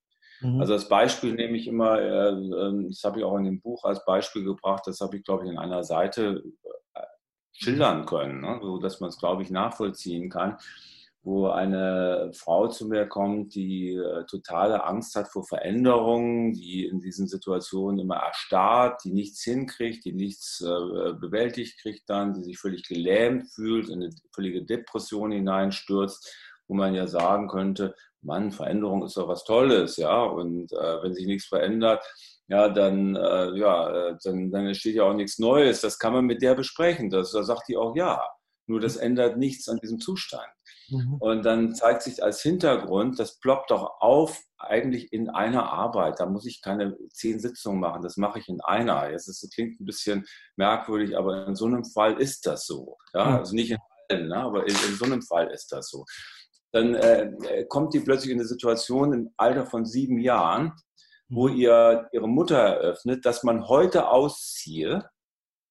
Mhm. 0.42 0.60
Also 0.60 0.74
als 0.74 0.90
Beispiel 0.90 1.34
nehme 1.34 1.58
ich 1.58 1.68
immer, 1.68 2.00
äh, 2.00 2.30
ähm, 2.30 2.88
das 2.90 3.04
habe 3.04 3.20
ich 3.20 3.26
auch 3.26 3.38
in 3.38 3.46
dem 3.46 3.62
Buch 3.62 3.86
als 3.86 4.04
Beispiel 4.04 4.44
gebracht, 4.44 4.84
das 4.86 5.00
habe 5.00 5.18
ich, 5.18 5.24
glaube 5.24 5.46
ich, 5.46 5.52
in 5.52 5.58
einer 5.58 5.84
Seite 5.84 6.44
äh, 6.94 7.02
schildern 7.54 8.06
können, 8.06 8.42
ne? 8.42 8.60
so 8.62 8.78
dass 8.78 9.00
man 9.00 9.10
es, 9.10 9.18
glaube 9.18 9.42
ich, 9.44 9.50
nachvollziehen 9.50 10.30
kann 10.30 10.58
wo 11.22 11.48
eine 11.48 12.32
Frau 12.34 12.68
zu 12.68 12.88
mir 12.88 13.06
kommt, 13.06 13.54
die 13.54 13.94
äh, 13.94 14.26
totale 14.26 14.84
Angst 14.86 15.16
hat 15.16 15.28
vor 15.28 15.44
Veränderungen, 15.44 16.54
die 16.54 16.86
in 16.86 17.02
diesen 17.02 17.28
Situationen 17.28 18.00
immer 18.00 18.16
erstarrt, 18.16 19.04
die 19.04 19.12
nichts 19.12 19.44
hinkriegt, 19.44 20.06
die 20.06 20.14
nichts 20.14 20.62
äh, 20.62 21.14
bewältigt 21.14 21.80
kriegt 21.82 22.10
dann, 22.10 22.34
die 22.34 22.44
sich 22.44 22.58
völlig 22.58 22.88
gelähmt 22.88 23.50
fühlt, 23.54 23.90
in 23.90 24.04
eine 24.04 24.12
völlige 24.34 24.64
Depression 24.64 25.32
hineinstürzt, 25.32 26.34
wo 26.68 26.76
man 26.76 26.96
ja 26.96 27.06
sagen 27.08 27.50
könnte, 27.50 27.96
Mann, 28.22 28.52
Veränderung 28.52 29.04
ist 29.04 29.18
doch 29.18 29.28
was 29.28 29.44
Tolles, 29.44 29.98
ja, 29.98 30.24
und 30.24 30.72
äh, 30.74 31.04
wenn 31.04 31.14
sich 31.14 31.26
nichts 31.26 31.48
verändert, 31.48 32.04
ja, 32.50 32.68
dann, 32.68 33.16
äh, 33.16 33.56
ja, 33.58 34.10
äh, 34.10 34.18
dann, 34.24 34.52
dann 34.52 34.66
entsteht 34.66 34.96
ja 34.96 35.04
auch 35.04 35.14
nichts 35.14 35.38
Neues. 35.38 35.82
Das 35.82 36.00
kann 36.00 36.14
man 36.14 36.26
mit 36.26 36.42
der 36.42 36.56
besprechen. 36.56 37.12
Das, 37.12 37.32
da 37.32 37.44
sagt 37.44 37.68
die 37.70 37.78
auch 37.78 37.96
ja. 37.96 38.28
Nur 38.66 38.80
das 38.80 38.98
ändert 38.98 39.38
nichts 39.38 39.70
an 39.70 39.78
diesem 39.78 40.00
Zustand. 40.00 40.50
Mhm. 40.92 41.16
Und 41.20 41.44
dann 41.44 41.76
zeigt 41.76 42.04
sich 42.04 42.24
als 42.24 42.42
Hintergrund, 42.42 43.20
das 43.20 43.40
ploppt 43.40 43.72
doch 43.72 44.00
auf 44.00 44.42
eigentlich 44.58 45.12
in 45.14 45.30
einer 45.30 45.72
Arbeit. 45.72 46.20
Da 46.20 46.26
muss 46.26 46.46
ich 46.46 46.62
keine 46.62 46.98
zehn 47.12 47.40
Sitzungen 47.40 47.80
machen, 47.80 48.02
das 48.02 48.18
mache 48.18 48.40
ich 48.40 48.50
in 48.50 48.62
einer. 48.62 49.10
Jetzt 49.10 49.28
ist, 49.28 49.44
das 49.44 49.50
klingt 49.50 49.80
ein 49.80 49.86
bisschen 49.86 50.26
merkwürdig, 50.58 51.18
aber 51.18 51.48
in 51.48 51.56
so 51.56 51.66
einem 51.66 51.86
Fall 51.86 52.20
ist 52.20 52.46
das 52.46 52.66
so. 52.66 52.98
Ja? 53.14 53.26
Mhm. 53.26 53.36
Also 53.38 53.56
nicht 53.56 53.72
in 53.72 53.78
allen, 54.10 54.28
ne? 54.28 54.38
aber 54.38 54.64
in, 54.64 54.76
in, 54.76 54.96
so 54.96 55.06
einem 55.06 55.22
Fall 55.22 55.48
ist 55.52 55.72
das 55.72 55.90
so. 55.90 56.06
Dann 56.72 56.94
äh, 56.94 57.32
kommt 57.68 57.94
die 57.94 58.00
plötzlich 58.00 58.32
in 58.32 58.40
eine 58.40 58.48
Situation 58.48 59.14
im 59.14 59.34
Alter 59.38 59.66
von 59.66 59.86
sieben 59.86 60.20
Jahren, 60.20 60.74
wo 61.30 61.48
mhm. 61.48 61.56
ihr 61.56 62.10
ihre 62.12 62.28
Mutter 62.28 62.58
eröffnet, 62.58 63.26
dass 63.26 63.44
man 63.44 63.68
heute 63.68 64.10
ausziehe 64.10 65.10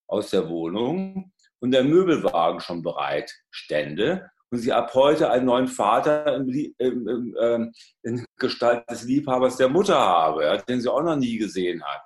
aus 0.08 0.30
der 0.30 0.48
Wohnung 0.48 1.32
und 1.60 1.72
der 1.72 1.84
Möbelwagen 1.84 2.60
schon 2.60 2.82
bereit 2.82 3.32
stände 3.50 4.30
und 4.50 4.58
sie 4.58 4.72
ab 4.72 4.94
heute 4.94 5.30
einen 5.30 5.46
neuen 5.46 5.68
Vater 5.68 6.36
in, 6.36 6.48
in, 6.78 7.34
ähm, 7.40 7.72
in 8.02 8.24
Gestalt 8.38 8.88
des 8.90 9.04
Liebhabers 9.04 9.56
der 9.56 9.68
Mutter 9.68 9.98
habe, 9.98 10.62
den 10.68 10.80
sie 10.80 10.90
auch 10.90 11.02
noch 11.02 11.16
nie 11.16 11.38
gesehen 11.38 11.82
hat. 11.84 12.02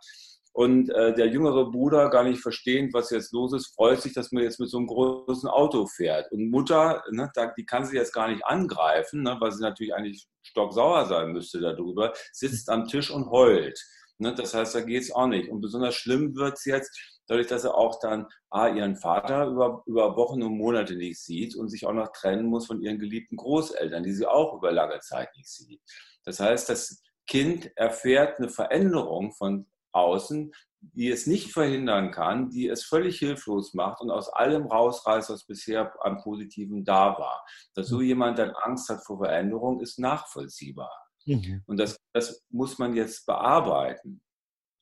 Und 0.54 0.90
äh, 0.90 1.14
der 1.14 1.28
jüngere 1.28 1.70
Bruder, 1.70 2.10
gar 2.10 2.24
nicht 2.24 2.42
verstehend, 2.42 2.92
was 2.92 3.10
jetzt 3.10 3.32
los 3.32 3.54
ist, 3.54 3.74
freut 3.74 4.02
sich, 4.02 4.12
dass 4.12 4.32
man 4.32 4.42
jetzt 4.42 4.60
mit 4.60 4.68
so 4.68 4.76
einem 4.76 4.86
großen 4.86 5.48
Auto 5.48 5.86
fährt. 5.86 6.30
Und 6.30 6.50
Mutter, 6.50 7.02
ne, 7.10 7.30
die 7.56 7.64
kann 7.64 7.86
sie 7.86 7.96
jetzt 7.96 8.12
gar 8.12 8.28
nicht 8.28 8.44
angreifen, 8.44 9.22
ne, 9.22 9.36
weil 9.40 9.52
sie 9.52 9.62
natürlich 9.62 9.94
eigentlich 9.94 10.26
stocksauer 10.42 11.06
sein 11.06 11.32
müsste 11.32 11.60
darüber, 11.60 12.12
sitzt 12.32 12.68
am 12.68 12.86
Tisch 12.86 13.10
und 13.10 13.30
heult. 13.30 13.82
Ne, 14.22 14.32
das 14.32 14.54
heißt, 14.54 14.76
da 14.76 14.82
geht 14.82 15.02
es 15.02 15.10
auch 15.10 15.26
nicht. 15.26 15.50
Und 15.50 15.60
besonders 15.60 15.96
schlimm 15.96 16.36
wird 16.36 16.56
es 16.56 16.64
jetzt, 16.64 16.96
dadurch, 17.26 17.48
dass 17.48 17.64
er 17.64 17.74
auch 17.74 17.98
dann 17.98 18.28
A, 18.50 18.68
ihren 18.68 18.94
Vater 18.94 19.46
über, 19.46 19.82
über 19.84 20.16
Wochen 20.16 20.44
und 20.44 20.56
Monate 20.56 20.94
nicht 20.94 21.20
sieht 21.20 21.56
und 21.56 21.68
sich 21.68 21.84
auch 21.86 21.92
noch 21.92 22.12
trennen 22.12 22.46
muss 22.46 22.66
von 22.68 22.80
ihren 22.80 23.00
geliebten 23.00 23.36
Großeltern, 23.36 24.04
die 24.04 24.12
sie 24.12 24.28
auch 24.28 24.54
über 24.54 24.70
lange 24.70 25.00
Zeit 25.00 25.28
nicht 25.36 25.48
sieht. 25.48 25.80
Das 26.24 26.38
heißt, 26.38 26.68
das 26.68 27.02
Kind 27.26 27.76
erfährt 27.76 28.38
eine 28.38 28.48
Veränderung 28.48 29.32
von 29.32 29.66
außen, 29.90 30.52
die 30.80 31.10
es 31.10 31.26
nicht 31.26 31.52
verhindern 31.52 32.12
kann, 32.12 32.48
die 32.48 32.68
es 32.68 32.84
völlig 32.84 33.18
hilflos 33.18 33.74
macht 33.74 34.00
und 34.02 34.12
aus 34.12 34.28
allem 34.28 34.66
rausreißt, 34.66 35.30
was 35.30 35.46
bisher 35.46 35.92
am 36.04 36.18
Positiven 36.18 36.84
da 36.84 37.18
war. 37.18 37.44
Dass 37.74 37.88
so 37.88 38.00
jemand 38.00 38.38
dann 38.38 38.50
Angst 38.50 38.88
hat 38.88 39.04
vor 39.04 39.18
Veränderung, 39.18 39.80
ist 39.80 39.98
nachvollziehbar. 39.98 40.92
Mhm. 41.26 41.62
Und 41.66 41.78
das, 41.78 41.96
das 42.12 42.42
muss 42.50 42.78
man 42.78 42.94
jetzt 42.94 43.26
bearbeiten. 43.26 44.22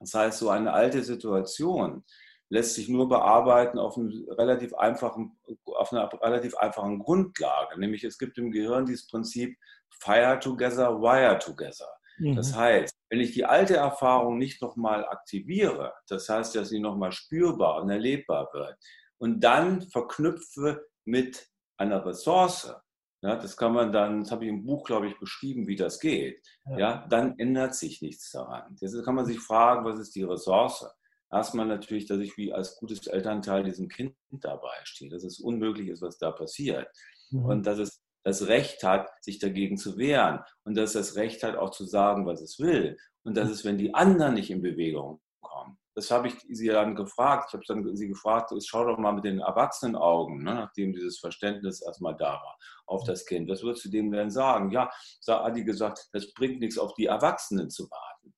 Das 0.00 0.14
heißt, 0.14 0.38
so 0.38 0.48
eine 0.48 0.72
alte 0.72 1.02
Situation, 1.02 2.04
lässt 2.50 2.74
sich 2.74 2.88
nur 2.88 3.08
bearbeiten 3.08 3.78
auf, 3.78 3.96
einem 3.96 4.26
relativ 4.30 4.74
einfachen, 4.74 5.38
auf 5.66 5.92
einer 5.92 6.10
relativ 6.20 6.56
einfachen 6.56 6.98
Grundlage. 6.98 7.78
Nämlich 7.78 8.02
es 8.04 8.18
gibt 8.18 8.38
im 8.38 8.50
Gehirn 8.50 8.86
dieses 8.86 9.06
Prinzip 9.06 9.56
Fire 10.00 10.38
Together, 10.40 11.00
Wire 11.00 11.38
Together. 11.38 11.88
Mhm. 12.18 12.34
Das 12.34 12.54
heißt, 12.54 12.92
wenn 13.08 13.20
ich 13.20 13.32
die 13.32 13.44
alte 13.44 13.76
Erfahrung 13.76 14.38
nicht 14.38 14.60
nochmal 14.60 15.04
aktiviere, 15.04 15.94
das 16.08 16.28
heißt, 16.28 16.54
dass 16.56 16.68
sie 16.70 16.80
nochmal 16.80 17.12
spürbar 17.12 17.82
und 17.82 17.90
erlebbar 17.90 18.48
wird, 18.52 18.76
und 19.18 19.40
dann 19.40 19.82
verknüpfe 19.82 20.86
mit 21.04 21.46
einer 21.76 22.04
Ressource, 22.04 22.74
ja, 23.22 23.36
das 23.36 23.56
kann 23.56 23.72
man 23.72 23.92
dann, 23.92 24.20
das 24.20 24.30
habe 24.30 24.44
ich 24.44 24.50
im 24.50 24.64
Buch, 24.64 24.84
glaube 24.84 25.08
ich, 25.08 25.18
beschrieben, 25.18 25.66
wie 25.66 25.76
das 25.76 26.00
geht, 26.00 26.42
ja. 26.66 26.78
ja. 26.78 27.06
dann 27.08 27.38
ändert 27.38 27.74
sich 27.74 28.00
nichts 28.02 28.30
daran. 28.30 28.76
Jetzt 28.80 29.04
kann 29.04 29.14
man 29.14 29.26
sich 29.26 29.40
fragen, 29.40 29.84
was 29.84 29.98
ist 29.98 30.14
die 30.14 30.22
Ressource? 30.22 30.86
erstmal 31.32 31.66
natürlich, 31.66 32.06
dass 32.06 32.20
ich 32.20 32.36
wie 32.36 32.52
als 32.52 32.76
gutes 32.76 33.06
Elternteil 33.06 33.64
diesem 33.64 33.88
Kind 33.88 34.14
dabei 34.30 34.74
stehe, 34.84 35.10
dass 35.10 35.24
es 35.24 35.40
unmöglich 35.40 35.88
ist, 35.88 36.02
was 36.02 36.18
da 36.18 36.30
passiert. 36.32 36.88
Mhm. 37.30 37.44
Und 37.44 37.66
dass 37.66 37.78
es 37.78 38.02
das 38.22 38.48
Recht 38.48 38.82
hat, 38.82 39.08
sich 39.22 39.38
dagegen 39.38 39.78
zu 39.78 39.96
wehren. 39.96 40.40
Und 40.64 40.76
dass 40.76 40.94
es 40.94 41.08
das 41.08 41.16
Recht 41.16 41.42
hat, 41.42 41.56
auch 41.56 41.70
zu 41.70 41.84
sagen, 41.84 42.26
was 42.26 42.40
es 42.40 42.58
will. 42.58 42.98
Und 43.22 43.36
dass 43.36 43.48
es, 43.48 43.64
wenn 43.64 43.78
die 43.78 43.94
anderen 43.94 44.34
nicht 44.34 44.50
in 44.50 44.62
Bewegung 44.62 45.20
kommen, 45.40 45.78
das 45.94 46.10
habe 46.10 46.28
ich 46.28 46.34
sie 46.50 46.68
dann 46.68 46.94
gefragt. 46.94 47.46
Ich 47.48 47.54
habe 47.54 47.64
dann 47.66 47.96
sie 47.96 48.08
gefragt, 48.08 48.52
schau 48.64 48.84
doch 48.84 48.98
mal 48.98 49.12
mit 49.12 49.24
den 49.24 49.40
Erwachsenenaugen, 49.40 50.42
ne, 50.42 50.54
nachdem 50.54 50.92
dieses 50.92 51.18
Verständnis 51.18 51.82
erstmal 51.82 52.16
da 52.16 52.32
war, 52.32 52.58
auf 52.90 53.04
das 53.04 53.24
Kind. 53.24 53.48
Was 53.48 53.62
würdest 53.62 53.84
du 53.84 53.88
dem 53.88 54.10
denn 54.10 54.30
sagen? 54.30 54.70
Ja, 54.70 54.90
da 55.26 55.44
hat 55.44 55.56
die 55.56 55.64
gesagt, 55.64 56.08
das 56.12 56.32
bringt 56.34 56.60
nichts, 56.60 56.78
auf 56.78 56.94
die 56.94 57.06
Erwachsenen 57.06 57.70
zu 57.70 57.88
warten. 57.90 58.34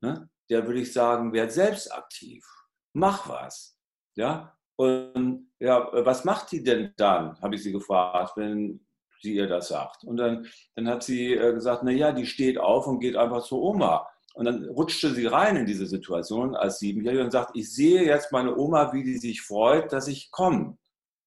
Ne? 0.00 0.28
der 0.52 0.66
würde 0.66 0.80
ich 0.80 0.92
sagen, 0.92 1.32
werd 1.32 1.50
selbst 1.50 1.92
aktiv. 1.92 2.44
Mach 2.92 3.28
was. 3.28 3.78
Ja? 4.14 4.56
Und 4.76 5.50
ja, 5.58 5.88
was 6.04 6.24
macht 6.24 6.52
die 6.52 6.62
denn 6.62 6.92
dann, 6.96 7.40
habe 7.40 7.54
ich 7.54 7.62
sie 7.62 7.72
gefragt, 7.72 8.36
wenn 8.36 8.86
sie 9.22 9.34
ihr 9.34 9.46
das 9.46 9.68
sagt. 9.68 10.04
Und 10.04 10.18
dann, 10.18 10.46
dann 10.74 10.88
hat 10.88 11.04
sie 11.04 11.34
äh, 11.34 11.54
gesagt, 11.54 11.84
naja, 11.84 12.12
die 12.12 12.26
steht 12.26 12.58
auf 12.58 12.86
und 12.86 13.00
geht 13.00 13.16
einfach 13.16 13.42
zur 13.44 13.62
Oma. 13.62 14.06
Und 14.34 14.46
dann 14.46 14.64
rutschte 14.64 15.14
sie 15.14 15.26
rein 15.26 15.56
in 15.56 15.66
diese 15.66 15.86
Situation 15.86 16.54
als 16.54 16.78
Siebenjährige 16.78 17.24
und 17.24 17.30
sagt, 17.30 17.52
ich 17.54 17.72
sehe 17.72 18.04
jetzt 18.04 18.32
meine 18.32 18.56
Oma, 18.56 18.92
wie 18.92 19.04
die 19.04 19.18
sich 19.18 19.40
freut, 19.42 19.92
dass 19.92 20.08
ich 20.08 20.30
komme. 20.30 20.76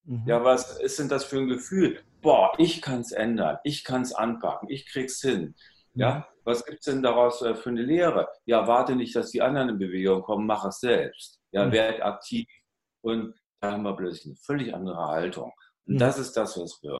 Mhm. 0.06 0.24
Ja, 0.26 0.44
was 0.44 0.80
ist 0.80 1.00
denn 1.00 1.10
das 1.10 1.26
für 1.26 1.38
ein 1.38 1.48
Gefühl? 1.48 2.00
Boah, 2.22 2.54
ich 2.58 2.82
kann 2.82 3.02
es 3.02 3.12
ändern, 3.12 3.58
ich 3.64 3.84
kann 3.84 4.02
es 4.02 4.14
anpacken, 4.14 4.70
ich 4.70 4.88
krieg's 4.88 5.22
hin. 5.22 5.56
Ja, 5.94 6.28
was 6.44 6.66
gibt 6.66 6.80
es 6.80 6.86
denn 6.86 7.02
daraus 7.02 7.42
äh, 7.42 7.56
für 7.56 7.70
eine 7.70 7.82
Lehre? 7.82 8.28
Ja, 8.46 8.68
warte 8.68 8.96
nicht, 8.96 9.16
dass 9.16 9.32
die 9.32 9.42
anderen 9.42 9.70
in 9.70 9.80
Bewegung 9.80 10.22
kommen, 10.22 10.46
mach 10.46 10.66
es 10.66 10.80
selbst. 10.80 11.40
Ja, 11.52 11.66
mhm. 11.66 11.72
werd 11.72 12.02
aktiv. 12.02 12.48
Und 13.02 13.34
da 13.62 13.72
haben 13.72 13.84
wir 13.84 13.96
plötzlich 13.96 14.26
eine 14.26 14.36
völlig 14.36 14.74
andere 14.74 15.08
Haltung. 15.08 15.52
Und 15.88 15.96
mhm. 15.96 16.00
das 16.00 16.20
ist 16.20 16.34
das, 16.34 16.58
was 16.60 16.82
wir. 16.84 16.98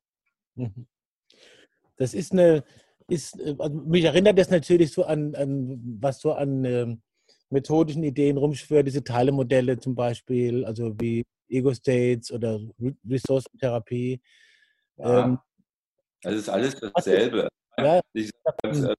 Mhm. 0.56 0.88
Das 1.98 2.14
ist 2.14 2.32
eine, 2.32 2.64
ist, 3.08 3.40
äh, 3.40 3.56
also 3.60 3.76
mich 3.82 4.06
erinnert 4.06 4.40
das 4.40 4.50
natürlich 4.50 4.92
so 4.92 5.04
an, 5.04 5.36
an 5.36 5.98
was 6.00 6.20
so 6.22 6.34
an 6.34 6.66
äh, 6.66 6.98
methodischen 7.56 8.04
Ideen 8.04 8.38
rumschwört, 8.38 8.88
diese 8.88 9.04
Teilemodelle 9.04 9.80
zum 9.80 9.96
Beispiel, 9.96 10.66
also 10.66 10.94
wie 11.00 11.26
Ego-States 11.50 12.32
oder 12.32 12.60
Ressourcentherapie. 13.08 14.22
Ja, 14.98 15.26
ähm, 15.26 15.40
das 16.22 16.36
ist 16.36 16.50
alles 16.50 16.76
dasselbe. 16.80 17.48
Ja, 17.78 18.00
ich 18.14 18.32
sage, 18.62 18.96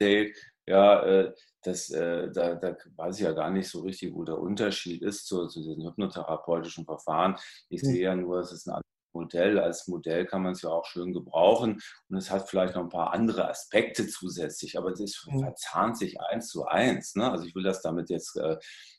Date, 0.00 0.36
ja, 0.66 1.02
äh, 1.04 1.34
das, 1.62 1.90
äh, 1.90 2.30
da, 2.30 2.54
da, 2.56 2.76
weiß 2.96 3.18
ich 3.18 3.24
ja 3.24 3.32
gar 3.32 3.50
nicht 3.50 3.68
so 3.68 3.80
richtig, 3.80 4.14
wo 4.14 4.24
der 4.24 4.38
Unterschied 4.38 5.02
ist 5.02 5.26
zu, 5.26 5.46
zu 5.46 5.60
diesen 5.60 5.84
hypnotherapeutischen 5.84 6.84
Verfahren. 6.84 7.36
Ich 7.68 7.82
hm. 7.82 7.88
sehe 7.88 8.02
ja 8.02 8.16
nur, 8.16 8.40
es 8.40 8.52
ist 8.52 8.66
ein 8.66 8.74
anderes 8.74 8.91
Modell. 9.14 9.58
Als 9.58 9.88
Modell 9.88 10.26
kann 10.26 10.42
man 10.42 10.52
es 10.52 10.62
ja 10.62 10.70
auch 10.70 10.86
schön 10.86 11.12
gebrauchen 11.12 11.80
und 12.08 12.16
es 12.16 12.30
hat 12.30 12.48
vielleicht 12.48 12.74
noch 12.74 12.82
ein 12.82 12.88
paar 12.88 13.12
andere 13.12 13.48
Aspekte 13.48 14.06
zusätzlich, 14.06 14.78
aber 14.78 14.90
es 14.90 15.26
hm. 15.28 15.40
verzahnt 15.40 15.98
sich 15.98 16.20
eins 16.20 16.48
zu 16.48 16.66
eins. 16.66 17.14
Ne? 17.14 17.30
Also 17.30 17.46
ich 17.46 17.54
will 17.54 17.62
das 17.62 17.82
damit 17.82 18.10
jetzt 18.10 18.36
äh, 18.36 18.56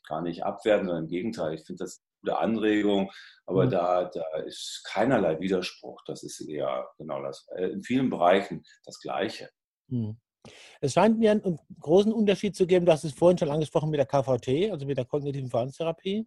gar 0.08 0.22
nicht 0.22 0.44
abwerten, 0.44 0.86
sondern 0.86 1.04
im 1.04 1.10
Gegenteil, 1.10 1.54
ich 1.54 1.64
finde 1.64 1.84
das 1.84 1.98
eine 1.98 2.20
gute 2.20 2.38
Anregung, 2.38 3.10
aber 3.46 3.66
mhm. 3.66 3.70
da, 3.70 4.04
da 4.04 4.38
ist 4.46 4.82
keinerlei 4.86 5.38
Widerspruch. 5.40 6.02
Das 6.06 6.22
ist 6.22 6.40
eher 6.40 6.88
genau 6.98 7.22
das, 7.22 7.46
äh, 7.56 7.66
in 7.66 7.82
vielen 7.82 8.10
Bereichen 8.10 8.64
das 8.84 9.00
Gleiche. 9.00 9.50
Mhm. 9.88 10.16
Es 10.80 10.92
scheint 10.92 11.18
mir 11.18 11.30
einen 11.30 11.58
großen 11.80 12.12
Unterschied 12.12 12.54
zu 12.54 12.66
geben, 12.66 12.84
du 12.84 12.92
hast 12.92 13.04
es 13.04 13.12
vorhin 13.12 13.38
schon 13.38 13.50
angesprochen 13.50 13.90
mit 13.90 13.98
der 13.98 14.06
KVT, 14.06 14.70
also 14.70 14.86
mit 14.86 14.98
der 14.98 15.06
kognitiven 15.06 15.48
Verhaltenstherapie. 15.48 16.26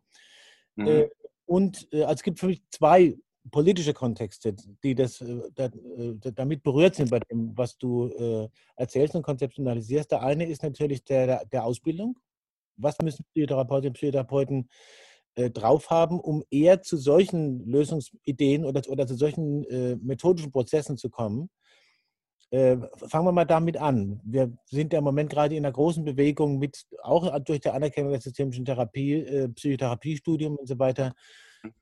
Mhm. 0.76 0.88
Äh, 0.88 1.10
und 1.45 1.88
äh, 1.93 2.04
also 2.04 2.15
es 2.15 2.23
gibt 2.23 2.39
für 2.39 2.47
mich 2.47 2.63
zwei 2.69 3.15
politische 3.51 3.93
Kontexte, 3.93 4.55
die 4.83 4.95
das, 4.95 5.21
äh, 5.21 6.15
damit 6.33 6.63
berührt 6.63 6.95
sind 6.95 7.10
bei 7.10 7.19
dem, 7.19 7.57
was 7.57 7.77
du 7.77 8.49
erzählst 8.75 9.15
und 9.15 9.23
konzeptionalisierst. 9.23 10.12
Der 10.12 10.21
eine 10.21 10.47
ist 10.47 10.63
natürlich 10.63 11.03
der, 11.03 11.45
der 11.45 11.63
Ausbildung. 11.63 12.19
Was 12.77 12.97
müssen 13.01 13.25
Psychotherapeutinnen 13.33 13.89
und 13.89 13.97
Psychotherapeuten 13.97 14.69
drauf 15.53 15.89
haben, 15.89 16.19
um 16.19 16.43
eher 16.49 16.81
zu 16.81 16.97
solchen 16.97 17.65
Lösungsideen 17.67 18.65
oder, 18.65 18.81
oder 18.89 19.05
zu 19.07 19.15
solchen 19.15 19.62
methodischen 20.01 20.51
Prozessen 20.51 20.97
zu 20.97 21.10
kommen? 21.10 21.49
Äh, 22.49 22.77
fangen 23.07 23.25
wir 23.25 23.33
mal 23.33 23.45
damit 23.45 23.75
an. 23.75 24.21
Wir 24.23 24.53
sind 24.67 24.93
ja 24.93 24.99
im 24.99 25.05
Moment 25.05 25.29
gerade 25.29 25.55
in 25.55 25.65
einer 25.65 25.73
großen 25.73 26.05
Bewegung 26.05 26.60
mit, 26.60 26.86
auch 27.03 27.38
durch 27.39 27.60
die 27.60 27.69
Anerkennung 27.69 28.12
der 28.12 28.21
systemischen 28.21 28.63
Therapie, 28.63 29.15
äh, 29.15 29.49
Psychotherapiestudium 29.49 30.55
und 30.55 30.65
so 30.65 30.79
weiter. 30.79 31.13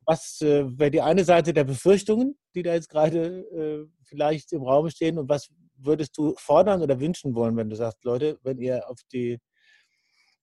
Was 0.06 0.42
äh, 0.42 0.66
wäre 0.78 0.92
die 0.92 1.02
eine 1.02 1.24
Seite 1.24 1.54
der 1.54 1.64
Befürchtungen, 1.64 2.38
die 2.54 2.64
da 2.64 2.74
jetzt 2.74 2.90
gerade 2.90 3.40
äh, 3.52 3.88
vielleicht 4.04 4.52
im 4.54 4.64
Raum 4.64 4.90
stehen 4.90 5.18
und 5.18 5.30
was 5.30 5.50
würdest 5.78 6.18
du 6.18 6.36
fordern 6.38 6.82
oder 6.82 7.00
wünschen 7.00 7.36
wollen, 7.36 7.58
wenn 7.58 7.70
du 7.70 7.76
sagst, 7.76 8.04
Leute, 8.04 8.40
wenn 8.44 8.60
ihr 8.60 8.90
auf 8.90 9.00
die, 9.12 9.40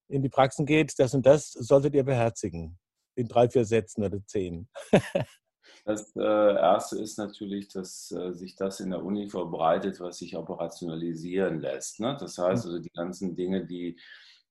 in 0.09 0.23
die 0.23 0.29
Praxen 0.29 0.67
geht, 0.67 0.99
das 0.99 1.15
und 1.15 1.25
das 1.27 1.53
solltet 1.53 1.95
ihr 1.95 2.05
beherzigen? 2.05 2.79
In 3.15 3.29
drei, 3.29 3.49
vier 3.49 3.65
Sätzen 3.65 4.05
oder 4.05 4.25
zehn. 4.27 4.69
Das 5.85 6.15
äh, 6.15 6.21
Erste 6.21 6.99
ist 6.99 7.19
natürlich, 7.19 7.69
dass 7.69 8.13
äh, 8.13 8.33
sich 8.33 8.55
das 8.55 8.79
in 8.79 8.91
der 8.91 9.03
Uni 9.03 9.29
verbreitet, 9.29 9.99
was 9.99 10.19
sich 10.19 10.37
operationalisieren 10.37 11.61
lässt. 11.61 11.99
Ne? 11.99 12.17
Das 12.21 12.39
heißt 12.39 12.67
also 12.67 12.79
die 12.79 12.93
ganzen 12.93 13.35
Dinge, 13.35 13.67
die, 13.67 13.99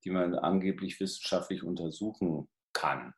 die 0.03 0.09
man 0.09 0.35
angeblich 0.35 0.99
wissenschaftlich 0.99 1.63
untersuchen 1.63 2.49
kann. 2.73 3.13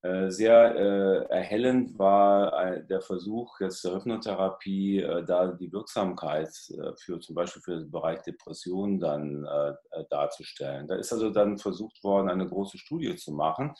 Äh, 0.00 0.30
sehr 0.30 0.76
äh, 0.76 1.24
erhellend 1.28 1.98
war 1.98 2.52
äh, 2.52 2.86
der 2.86 3.00
Versuch 3.00 3.58
jetzt 3.58 3.84
der 3.84 3.96
Hypnotherapie, 3.96 5.04
da 5.26 5.48
die 5.48 5.72
Wirksamkeit 5.72 6.50
für 6.96 7.18
zum 7.18 7.34
Beispiel 7.34 7.62
für 7.62 7.78
den 7.78 7.90
Bereich 7.90 8.22
Depression 8.22 9.00
dann 9.00 9.46
darzustellen. 10.10 10.86
Da 10.86 10.96
ist 10.96 11.12
also 11.12 11.30
dann 11.30 11.58
versucht 11.58 12.02
worden, 12.04 12.28
eine 12.28 12.46
große 12.46 12.78
Studie 12.78 13.16
zu 13.16 13.32
machen. 13.32 13.74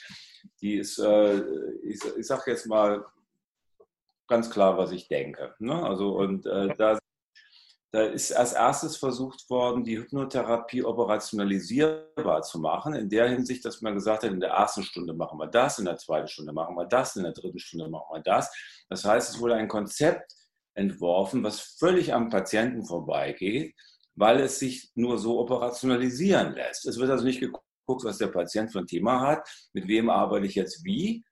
Die 0.60 0.76
ist, 0.76 0.98
ich, 0.98 2.00
ich 2.16 2.26
sage 2.26 2.50
jetzt 2.50 2.66
mal 2.66 3.04
ganz 4.26 4.50
klar, 4.50 4.76
was 4.76 4.92
ich 4.92 5.08
denke. 5.08 5.54
Ne? 5.58 5.82
Also, 5.82 6.16
und 6.16 6.46
äh, 6.46 6.74
da, 6.76 6.97
da 7.90 8.02
ist 8.02 8.32
als 8.32 8.52
erstes 8.52 8.96
versucht 8.96 9.48
worden, 9.48 9.82
die 9.82 9.96
Hypnotherapie 9.96 10.84
operationalisierbar 10.84 12.42
zu 12.42 12.58
machen, 12.58 12.94
in 12.94 13.08
der 13.08 13.30
Hinsicht, 13.30 13.64
dass 13.64 13.80
man 13.80 13.94
gesagt 13.94 14.24
hat, 14.24 14.30
in 14.30 14.40
der 14.40 14.50
ersten 14.50 14.82
Stunde 14.82 15.14
machen 15.14 15.38
wir 15.38 15.46
das, 15.46 15.78
in 15.78 15.86
der 15.86 15.96
zweiten 15.96 16.28
Stunde 16.28 16.52
machen 16.52 16.76
wir 16.76 16.84
das, 16.84 17.16
in 17.16 17.22
der 17.22 17.32
dritten 17.32 17.58
Stunde 17.58 17.88
machen 17.88 18.08
wir 18.12 18.20
das. 18.20 18.50
Das 18.90 19.04
heißt, 19.04 19.30
es 19.30 19.40
wurde 19.40 19.54
ein 19.54 19.68
Konzept 19.68 20.34
entworfen, 20.74 21.42
was 21.42 21.60
völlig 21.60 22.12
am 22.12 22.28
Patienten 22.28 22.84
vorbeigeht, 22.84 23.74
weil 24.14 24.40
es 24.40 24.58
sich 24.58 24.90
nur 24.94 25.16
so 25.16 25.38
operationalisieren 25.40 26.54
lässt. 26.54 26.86
Es 26.86 26.98
wird 26.98 27.10
also 27.10 27.24
nicht 27.24 27.40
geguckt, 27.40 27.64
was 28.04 28.18
der 28.18 28.26
Patient 28.26 28.70
für 28.70 28.80
ein 28.80 28.86
Thema 28.86 29.20
hat, 29.20 29.48
mit 29.72 29.88
wem 29.88 30.10
arbeite 30.10 30.46
ich 30.46 30.54
jetzt 30.54 30.84
wie. 30.84 31.24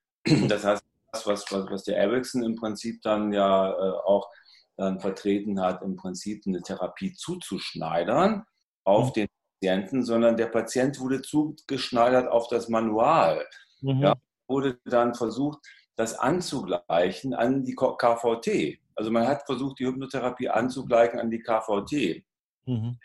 Das 0.49 0.65
heißt, 0.65 0.83
was, 1.13 1.27
was, 1.27 1.71
was 1.71 1.85
der 1.85 1.99
Ericsson 1.99 2.43
im 2.43 2.57
Prinzip 2.57 3.01
dann 3.03 3.33
ja 3.33 3.71
äh, 3.71 3.91
auch 4.05 4.29
dann 4.77 5.01
vertreten 5.01 5.61
hat, 5.61 5.83
im 5.83 5.97
Prinzip 5.97 6.43
eine 6.47 6.63
Therapie 6.63 7.15
zuzuschneidern 7.15 8.45
auf 8.85 9.09
mhm. 9.09 9.13
den 9.13 9.29
Patienten, 9.61 10.05
sondern 10.05 10.37
der 10.37 10.47
Patient 10.47 10.99
wurde 11.01 11.23
zugeschneidert 11.23 12.29
auf 12.29 12.49
das 12.49 12.69
Manual. 12.69 13.47
Mhm. 13.81 14.01
Ja, 14.01 14.15
wurde 14.49 14.79
dann 14.85 15.15
versucht, 15.15 15.59
das 15.97 16.19
anzugleichen 16.19 17.35
an 17.35 17.65
die 17.65 17.75
KVT. 17.75 18.79
Also 18.95 19.11
man 19.11 19.27
hat 19.27 19.45
versucht, 19.47 19.79
die 19.79 19.87
Hypnotherapie 19.87 20.49
anzugleichen 20.49 21.19
an 21.19 21.31
die 21.31 21.41
KVT. 21.41 22.25
Mhm. 22.67 22.99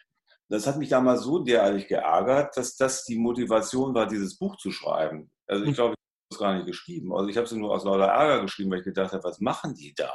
Das 0.49 0.67
hat 0.67 0.77
mich 0.77 0.89
damals 0.89 1.21
so 1.21 1.39
derartig 1.39 1.87
geärgert, 1.87 2.57
dass 2.57 2.75
das 2.75 3.05
die 3.05 3.17
Motivation 3.17 3.93
war, 3.93 4.05
dieses 4.05 4.37
Buch 4.37 4.57
zu 4.57 4.71
schreiben. 4.71 5.31
Also 5.47 5.63
ich 5.63 5.77
mhm. 5.77 5.93
Gar 6.37 6.55
nicht 6.55 6.67
geschrieben. 6.67 7.13
Also 7.13 7.27
ich 7.27 7.37
habe 7.37 7.45
es 7.45 7.51
nur 7.51 7.71
aus 7.71 7.83
lauter 7.83 8.05
Ärger 8.05 8.41
geschrieben, 8.41 8.71
weil 8.71 8.79
ich 8.79 8.85
gedacht 8.85 9.13
habe, 9.13 9.23
was 9.23 9.39
machen 9.39 9.73
die 9.75 9.93
da? 9.93 10.11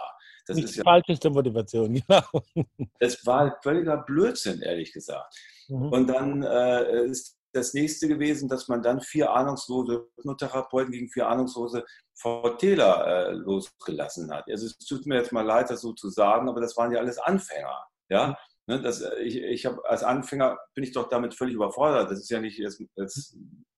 Das 0.47 0.57
Nicht 0.57 0.67
ist 0.67 0.77
ja 0.77 0.85
falscheste 0.85 1.29
Motivation, 1.31 1.95
genau. 2.07 2.23
Es 2.99 3.25
war 3.27 3.59
völliger 3.63 3.99
Blödsinn, 3.99 4.61
ehrlich 4.63 4.93
gesagt. 4.93 5.35
Mhm. 5.69 5.93
Und 5.93 6.07
dann 6.07 6.43
äh, 6.43 7.07
ist 7.07 7.37
das 7.53 7.75
nächste 7.75 8.07
gewesen, 8.07 8.49
dass 8.49 8.69
man 8.69 8.83
dann 8.83 9.01
vier 9.01 9.33
ahnungslose 9.33 10.09
Hypnotherapeuten 10.17 10.93
gegen 10.93 11.09
vier 11.09 11.29
ahnungslose 11.29 11.85
VTler 12.15 13.07
äh, 13.07 13.33
losgelassen 13.33 14.33
hat. 14.33 14.45
Also 14.49 14.67
es 14.67 14.79
tut 14.79 15.07
mir 15.07 15.17
jetzt 15.17 15.33
mal 15.33 15.45
leid, 15.45 15.71
das 15.71 15.81
so 15.81 15.93
zu 15.93 16.11
sagen, 16.11 16.49
aber 16.49 16.61
das 16.61 16.77
waren 16.77 16.93
ja 16.93 16.99
alles 16.99 17.19
Anfänger. 17.19 17.87
Ja, 18.09 18.39
ne, 18.67 18.81
das, 18.81 19.03
ich, 19.23 19.37
ich 19.37 19.67
habe 19.67 19.85
als 19.89 20.05
Anfänger 20.05 20.59
bin 20.75 20.85
ich 20.85 20.93
doch 20.93 21.09
damit 21.09 21.35
völlig 21.35 21.55
überfordert. 21.55 22.11
Das 22.11 22.21
ist 22.21 22.31
ja 22.31 22.41
nicht 22.41 22.59
jetzt, 22.59 22.83
jetzt 22.97 23.37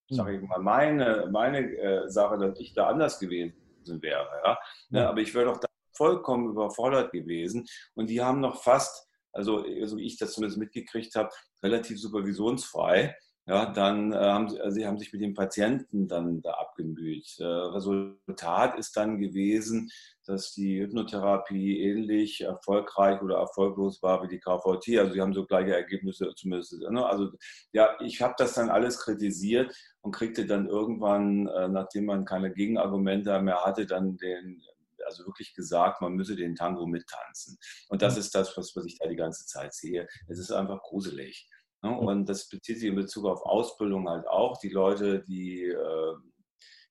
sage 0.09 0.37
ich 0.37 0.43
mal, 0.43 0.59
meine, 0.59 1.29
meine 1.31 1.59
äh, 1.59 2.09
Sache, 2.09 2.39
dass 2.39 2.59
ich 2.61 2.75
da 2.75 2.89
anders 2.89 3.19
gewesen 3.19 3.55
wäre. 3.87 4.29
Ja? 4.45 4.59
Ne, 4.91 5.09
aber 5.09 5.21
ich 5.21 5.35
wäre 5.35 5.47
doch 5.47 5.59
da 5.59 5.69
vollkommen 5.97 6.51
überfordert 6.51 7.13
gewesen. 7.13 7.67
Und 7.95 8.09
die 8.09 8.23
haben 8.23 8.41
noch 8.41 8.63
fast, 8.63 9.09
also 9.33 9.65
so 9.85 9.97
wie 9.97 10.07
ich 10.07 10.17
das 10.17 10.33
zumindest 10.33 10.59
mitgekriegt 10.59 11.15
habe, 11.15 11.31
relativ 11.63 12.01
supervisionsfrei 12.01 13.17
ja, 13.49 13.65
dann 13.65 14.13
äh, 14.13 14.17
haben 14.17 14.51
sie, 14.51 14.61
also 14.61 14.75
sie 14.75 14.87
haben 14.87 14.99
sich 14.99 15.11
mit 15.11 15.23
dem 15.23 15.33
Patienten 15.33 16.07
dann 16.07 16.43
da 16.43 16.51
abgemüht. 16.51 17.37
Äh, 17.39 17.45
Resultat 17.45 18.79
ist 18.79 18.95
dann 18.95 19.19
gewesen, 19.19 19.91
dass 20.27 20.53
die 20.53 20.79
Hypnotherapie 20.79 21.81
ähnlich 21.81 22.43
erfolgreich 22.43 23.23
oder 23.23 23.39
erfolglos 23.39 24.03
war 24.03 24.23
wie 24.23 24.29
die 24.29 24.39
KVT. 24.39 24.99
Also 24.99 25.15
sie 25.15 25.23
haben 25.23 25.33
so 25.33 25.47
gleiche 25.47 25.75
Ergebnisse 25.75 26.31
zumindest. 26.37 26.79
Ne? 26.91 27.07
Also 27.07 27.31
ja, 27.73 27.97
ich 28.01 28.21
habe 28.21 28.35
das 28.37 28.53
dann 28.53 28.69
alles 28.69 28.99
kritisiert 28.99 29.75
und 30.03 30.15
kriegte 30.15 30.45
dann 30.45 30.69
irgendwann, 30.69 31.47
äh, 31.47 31.69
nachdem 31.69 32.05
man 32.05 32.27
keine 32.27 32.53
Gegenargumente 32.53 33.41
mehr 33.41 33.65
hatte, 33.65 33.87
dann 33.87 34.19
den 34.19 34.63
also 35.07 35.25
wirklich 35.25 35.55
gesagt, 35.55 36.03
man 36.03 36.13
müsse 36.13 36.37
den 36.37 36.55
Tango 36.55 36.87
mittanzen. 36.87 37.57
Und 37.89 38.03
das 38.03 38.15
mhm. 38.15 38.21
ist 38.21 38.35
das, 38.35 38.55
was, 38.59 38.77
was 38.77 38.85
ich 38.85 38.99
da 38.99 39.09
die 39.09 39.17
ganze 39.17 39.47
Zeit 39.47 39.73
sehe. 39.73 40.07
Es 40.27 40.39
ist 40.39 40.53
einfach 40.53 40.83
gruselig. 40.83 41.49
Ne? 41.83 41.97
Und 41.97 42.29
das 42.29 42.49
bezieht 42.49 42.79
sich 42.79 42.89
in 42.89 42.97
Bezug 42.97 43.27
auf 43.27 43.43
Ausbildung 43.43 44.09
halt 44.09 44.27
auch. 44.27 44.59
Die 44.59 44.71
Leute, 44.71 45.21
die, 45.21 45.65
äh, 45.65 46.15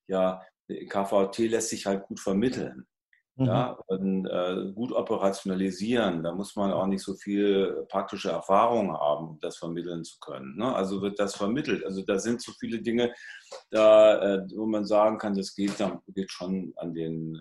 ja, 0.07 0.41
KVT 0.67 1.39
lässt 1.49 1.69
sich 1.69 1.85
halt 1.85 2.03
gut 2.03 2.19
vermitteln. 2.19 2.87
Mhm. 3.37 3.45
Ja, 3.45 3.77
und 3.85 4.25
äh, 4.25 4.71
gut 4.73 4.91
operationalisieren. 4.91 6.23
Da 6.23 6.33
muss 6.33 6.55
man 6.55 6.73
auch 6.73 6.87
nicht 6.87 7.03
so 7.03 7.13
viel 7.13 7.85
praktische 7.87 8.31
Erfahrung 8.31 8.91
haben, 8.93 9.29
um 9.29 9.39
das 9.39 9.57
vermitteln 9.57 10.03
zu 10.03 10.17
können. 10.19 10.57
Ne? 10.57 10.73
Also 10.73 11.01
wird 11.03 11.19
das 11.19 11.35
vermittelt. 11.35 11.85
Also 11.85 12.01
da 12.01 12.17
sind 12.17 12.41
so 12.41 12.51
viele 12.59 12.81
Dinge, 12.81 13.13
da, 13.69 14.37
äh, 14.37 14.47
wo 14.55 14.65
man 14.65 14.85
sagen 14.85 15.19
kann, 15.19 15.35
das 15.35 15.53
geht, 15.53 15.73
geht 16.07 16.31
schon 16.31 16.73
an 16.77 16.95
den, 16.95 17.39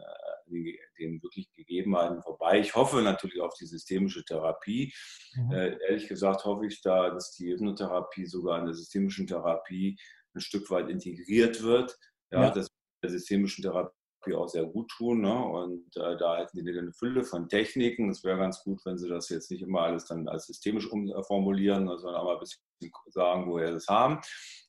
äh, 0.50 0.78
den 0.98 1.22
wirklich 1.22 1.50
Gegebenheiten 1.52 2.22
vorbei. 2.22 2.61
Ich 2.61 2.74
hoffe 2.74 3.02
natürlich 3.02 3.40
auf 3.40 3.54
die 3.54 3.66
systemische 3.66 4.24
Therapie. 4.24 4.92
Mhm. 5.35 5.52
Äh, 5.52 5.78
ehrlich 5.88 6.09
gesagt 6.09 6.44
hoffe 6.44 6.66
ich 6.66 6.80
da, 6.82 7.11
dass 7.11 7.32
die 7.32 7.52
Hypnotherapie 7.52 8.26
sogar 8.26 8.59
in 8.59 8.66
der 8.66 8.74
systemischen 8.74 9.26
Therapie 9.26 9.98
ein 10.35 10.40
Stück 10.40 10.70
weit 10.70 10.88
integriert 10.88 11.62
wird. 11.62 11.96
Ja, 12.30 12.44
ja. 12.44 12.50
dass 12.50 12.68
der 13.02 13.11
systemischen 13.11 13.62
Therapie 13.62 13.92
auch 14.35 14.48
sehr 14.48 14.64
gut 14.64 14.90
tun. 14.90 15.20
Ne? 15.20 15.44
Und 15.44 15.96
äh, 15.96 16.16
da 16.16 16.38
hätten 16.38 16.64
die 16.64 16.78
eine 16.78 16.92
Fülle 16.92 17.22
von 17.22 17.48
Techniken. 17.48 18.11
Es 18.11 18.24
wäre 18.24 18.38
ganz 18.38 18.62
gut, 18.62 18.80
wenn 18.85 18.98
sie 18.98 19.09
das 19.09 19.28
jetzt 19.28 19.50
nicht 19.50 19.62
immer 19.62 19.82
alles 19.82 20.06
dann 20.06 20.28
als 20.28 20.46
systemisch 20.46 20.90
umformulieren, 20.90 21.87
sondern 21.87 22.16
auch 22.16 22.24
mal 22.24 22.35
ein 22.35 22.40
bisschen 22.40 22.62
sagen, 23.06 23.46
woher 23.48 23.70
sie 23.70 23.76
es 23.76 23.88
haben. 23.88 24.20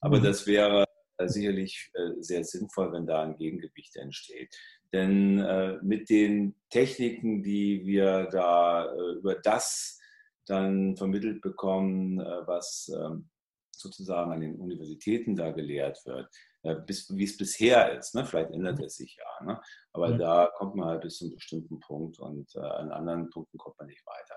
Aber 0.02 0.20
mhm. 0.20 0.24
das 0.24 0.46
wäre 0.46 0.86
äh, 1.18 1.28
sicherlich 1.28 1.90
äh, 1.94 2.12
sehr 2.20 2.44
sinnvoll, 2.44 2.92
wenn 2.94 3.08
da 3.08 3.24
ein 3.24 3.38
Gegengewicht 3.38 3.96
entsteht. 3.96 4.56
Denn 4.94 5.40
äh, 5.40 5.78
mit 5.82 6.10
den 6.10 6.56
Techniken, 6.70 7.44
die 7.44 7.86
wir 7.86 8.28
da 8.32 8.86
äh, 8.86 9.14
über 9.18 9.36
das 9.36 10.00
dann 10.46 10.96
vermittelt 10.96 11.42
bekommen, 11.42 12.20
äh, 12.20 12.48
was 12.48 12.90
ähm, 12.96 13.30
sozusagen 13.72 14.32
an 14.32 14.42
den 14.42 14.56
Universitäten 14.56 15.36
da 15.36 15.52
gelehrt 15.52 16.04
wird, 16.06 16.30
äh, 16.64 16.76
bis, 16.76 17.16
wie 17.16 17.26
es 17.26 17.38
bisher 17.38 17.98
ist. 17.98 18.16
Ne? 18.16 18.26
Vielleicht 18.26 18.52
ändert 18.52 18.80
es 18.82 18.96
sich 18.96 19.18
ja. 19.18 19.46
Ne? 19.46 19.62
Aber 19.94 20.10
mhm. 20.10 20.20
da 20.20 20.52
kommt 20.56 20.76
man 20.76 20.88
halt 20.88 21.02
bis 21.02 21.18
zu 21.18 21.26
einem 21.26 21.36
bestimmten 21.36 21.80
Punkt 21.80 22.20
und 22.20 22.56
äh, 22.56 22.60
an 22.60 22.92
anderen 22.92 23.30
Punkten 23.30 23.58
kommt 23.58 23.78
man 23.78 23.88
nicht 23.88 24.06
weiter. 24.06 24.36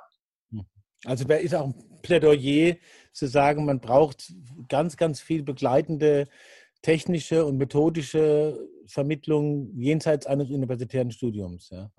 Mhm. 0.51 0.67
Also 1.07 1.25
da 1.25 1.37
ist 1.37 1.55
auch 1.55 1.67
ein 1.67 2.01
Plädoyer 2.03 2.77
zu 3.13 3.27
sagen, 3.27 3.65
man 3.65 3.81
braucht 3.81 4.33
ganz, 4.69 4.97
ganz 4.99 5.21
viel 5.21 5.43
begleitende 5.43 6.29
technische 6.83 7.45
und 7.45 7.59
methodische 7.59 8.69
Vermittlung 8.87 9.73
jenseits 9.79 10.27
eines 10.27 10.51
universitären 10.51 11.11
Studiums. 11.11 11.71
Ja, 11.71 11.90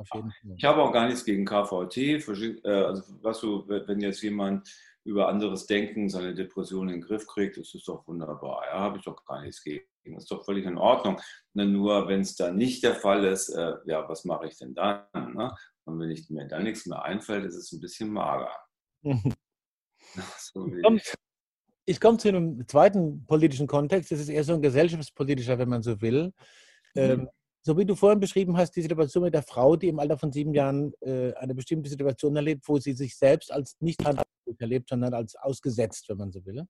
ich 0.58 0.64
habe 0.64 0.82
auch 0.82 0.92
gar 0.92 1.08
nichts 1.08 1.24
gegen 1.24 1.46
KVT. 1.46 1.98
Äh, 1.98 2.70
also, 2.70 3.04
was 3.22 3.40
du, 3.42 3.68
wenn 3.68 4.02
jetzt 4.02 4.22
jemand 4.22 4.68
über 5.04 5.28
anderes 5.30 5.66
Denken 5.66 6.10
seine 6.10 6.36
Depression 6.36 6.90
in 6.90 6.96
den 6.96 7.02
Griff 7.02 7.26
kriegt, 7.28 7.58
das 7.58 7.74
ist 7.74 7.88
doch 7.88 8.08
wunderbar. 8.08 8.64
Ja, 8.68 8.80
habe 8.80 8.98
ich 8.98 9.04
doch 9.04 9.24
gar 9.26 9.42
nichts 9.42 9.64
gegen. 9.64 9.84
Das 10.06 10.24
ist 10.24 10.32
doch 10.32 10.44
völlig 10.44 10.66
in 10.66 10.78
Ordnung. 10.78 11.20
Nur 11.54 12.08
wenn 12.08 12.22
es 12.22 12.36
dann 12.36 12.58
nicht 12.58 12.84
der 12.84 12.96
Fall 12.96 13.24
ist, 13.24 13.50
äh, 13.50 13.74
ja, 13.86 14.08
was 14.10 14.26
mache 14.26 14.48
ich 14.48 14.58
denn 14.58 14.74
dann? 14.74 15.06
Ne? 15.14 15.54
Und 15.86 16.00
wenn 16.00 16.10
ich, 16.10 16.30
mir 16.30 16.48
dann 16.48 16.64
nichts 16.64 16.88
mehr 16.88 17.04
einfällt, 17.04 17.46
ist 17.46 17.56
es 17.56 17.72
ein 17.72 17.80
bisschen 17.80 18.12
mager. 18.12 18.52
so 20.38 20.68
ich 21.86 22.00
komme 22.00 22.18
zu 22.18 22.28
einem 22.28 22.68
zweiten 22.68 23.26
politischen 23.26 23.68
Kontext. 23.68 24.12
Das 24.12 24.20
ist 24.20 24.30
eher 24.30 24.44
so 24.44 24.54
ein 24.54 24.62
gesellschaftspolitischer, 24.62 25.58
wenn 25.60 25.70
man 25.70 25.84
so 25.84 26.02
will. 26.02 26.34
Mhm. 26.96 27.02
Ähm, 27.02 27.30
so 27.64 27.78
wie 27.78 27.86
du 27.86 27.96
vorhin 27.96 28.20
beschrieben 28.20 28.58
hast, 28.58 28.72
die 28.76 28.82
Situation 28.82 29.24
mit 29.24 29.34
der 29.34 29.44
Frau, 29.44 29.76
die 29.76 29.88
im 29.88 30.00
Alter 30.00 30.18
von 30.18 30.32
sieben 30.32 30.54
Jahren 30.54 30.94
äh, 31.02 31.34
eine 31.34 31.54
bestimmte 31.54 31.90
Situation 31.90 32.36
erlebt, 32.36 32.68
wo 32.68 32.80
sie 32.80 32.94
sich 32.94 33.16
selbst 33.16 33.52
als 33.52 33.78
nicht 33.80 34.02
erlebt, 34.58 34.90
sondern 34.90 35.14
als 35.14 35.36
ausgesetzt, 35.36 36.10
wenn 36.10 36.18
man 36.18 36.32
so 36.32 36.44
will. 36.46 36.66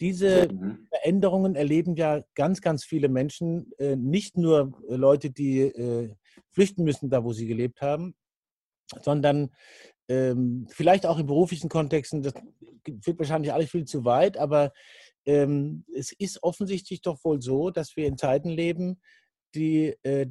Diese 0.00 0.48
mhm. 0.48 0.86
Veränderungen 0.90 1.54
erleben 1.54 1.96
ja 1.96 2.22
ganz, 2.34 2.60
ganz 2.60 2.84
viele 2.84 3.08
Menschen, 3.08 3.72
äh, 3.78 3.96
nicht 3.96 4.36
nur 4.36 4.72
Leute, 4.88 5.30
die 5.30 5.60
äh, 5.60 6.14
flüchten 6.52 6.84
müssen, 6.84 7.10
da 7.10 7.24
wo 7.24 7.32
sie 7.32 7.46
gelebt 7.46 7.80
haben, 7.80 8.14
sondern 9.02 9.50
ähm, 10.08 10.66
vielleicht 10.70 11.06
auch 11.06 11.18
in 11.18 11.26
beruflichen 11.26 11.68
Kontexten, 11.68 12.22
das 12.22 12.34
führt 13.02 13.18
wahrscheinlich 13.18 13.52
alles 13.52 13.70
viel 13.70 13.84
zu 13.84 14.04
weit, 14.04 14.36
aber 14.36 14.72
ähm, 15.24 15.84
es 15.94 16.12
ist 16.12 16.42
offensichtlich 16.42 17.02
doch 17.02 17.22
wohl 17.24 17.42
so, 17.42 17.70
dass 17.70 17.96
wir 17.96 18.06
in 18.06 18.16
Zeiten 18.16 18.48
leben, 18.48 19.00
die 19.54 19.96
äh, 20.02 20.28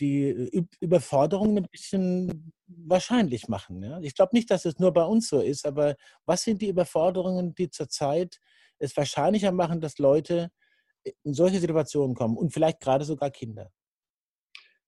die 0.00 0.66
Überforderung 0.80 1.56
ein 1.56 1.68
bisschen 1.70 2.52
wahrscheinlich 2.66 3.48
machen. 3.48 3.82
Ja? 3.82 4.00
Ich 4.00 4.14
glaube 4.14 4.34
nicht, 4.34 4.50
dass 4.50 4.64
es 4.64 4.78
nur 4.78 4.92
bei 4.92 5.04
uns 5.04 5.28
so 5.28 5.40
ist, 5.40 5.66
aber 5.66 5.96
was 6.26 6.42
sind 6.42 6.62
die 6.62 6.68
Überforderungen, 6.68 7.54
die 7.54 7.70
zurzeit 7.70 8.38
es 8.78 8.96
wahrscheinlicher 8.96 9.52
machen, 9.52 9.80
dass 9.80 9.98
Leute 9.98 10.50
in 11.24 11.34
solche 11.34 11.60
Situationen 11.60 12.14
kommen 12.14 12.36
und 12.36 12.52
vielleicht 12.52 12.80
gerade 12.80 13.04
sogar 13.04 13.30
Kinder? 13.30 13.70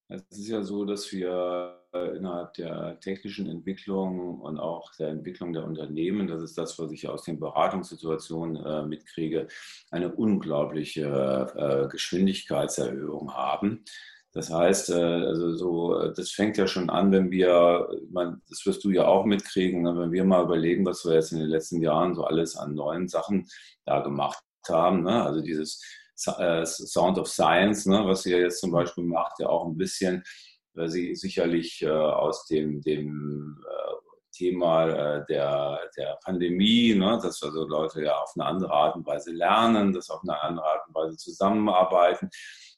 Es 0.08 0.22
ist 0.30 0.48
ja 0.48 0.62
so, 0.62 0.84
dass 0.84 1.10
wir 1.12 1.83
innerhalb 1.94 2.54
der 2.54 2.98
technischen 3.00 3.48
Entwicklung 3.48 4.40
und 4.40 4.58
auch 4.58 4.90
der 4.98 5.08
Entwicklung 5.08 5.52
der 5.52 5.64
Unternehmen, 5.64 6.26
das 6.26 6.42
ist 6.42 6.58
das, 6.58 6.78
was 6.78 6.90
ich 6.92 7.08
aus 7.08 7.24
den 7.24 7.38
Beratungssituationen 7.38 8.56
äh, 8.64 8.86
mitkriege, 8.86 9.48
eine 9.90 10.14
unglaubliche 10.14 11.52
äh, 11.56 11.88
Geschwindigkeitserhöhung 11.88 13.32
haben. 13.34 13.84
Das 14.34 14.50
heißt, 14.50 14.90
äh, 14.90 14.94
also 14.94 15.54
so, 15.54 16.08
das 16.10 16.30
fängt 16.30 16.56
ja 16.56 16.66
schon 16.66 16.90
an, 16.90 17.12
wenn 17.12 17.30
wir, 17.30 17.88
man, 18.10 18.42
das 18.48 18.66
wirst 18.66 18.82
du 18.84 18.90
ja 18.90 19.06
auch 19.06 19.24
mitkriegen, 19.24 19.82
ne, 19.82 19.96
wenn 19.96 20.10
wir 20.10 20.24
mal 20.24 20.42
überlegen, 20.42 20.84
was 20.84 21.04
wir 21.04 21.14
jetzt 21.14 21.32
in 21.32 21.38
den 21.38 21.48
letzten 21.48 21.80
Jahren 21.80 22.14
so 22.16 22.24
alles 22.24 22.56
an 22.56 22.74
neuen 22.74 23.06
Sachen 23.08 23.46
da 23.84 24.00
gemacht 24.00 24.42
haben. 24.68 25.04
Ne? 25.04 25.22
Also 25.22 25.40
dieses 25.40 25.80
äh, 26.38 26.64
Sound 26.66 27.18
of 27.18 27.28
Science, 27.28 27.86
ne, 27.86 28.04
was 28.04 28.26
ihr 28.26 28.40
jetzt 28.40 28.60
zum 28.60 28.72
Beispiel 28.72 29.04
macht, 29.04 29.38
ja 29.38 29.48
auch 29.48 29.66
ein 29.66 29.76
bisschen, 29.76 30.24
weil 30.74 30.88
sie 30.90 31.14
sicherlich 31.14 31.82
äh, 31.82 31.88
aus 31.88 32.46
dem, 32.46 32.80
dem 32.82 33.60
äh, 33.66 33.94
Thema 34.32 34.88
äh, 34.88 35.24
der, 35.28 35.80
der 35.96 36.18
Pandemie, 36.24 36.94
ne, 36.94 37.18
dass 37.22 37.42
also 37.42 37.66
Leute 37.66 38.02
ja 38.02 38.18
auf 38.18 38.32
eine 38.34 38.46
andere 38.46 38.72
Art 38.72 38.96
und 38.96 39.06
Weise 39.06 39.32
lernen, 39.32 39.92
dass 39.92 40.10
auf 40.10 40.22
eine 40.22 40.40
andere 40.42 40.66
Art 40.66 40.88
und 40.88 40.94
Weise 40.94 41.16
zusammenarbeiten. 41.16 42.28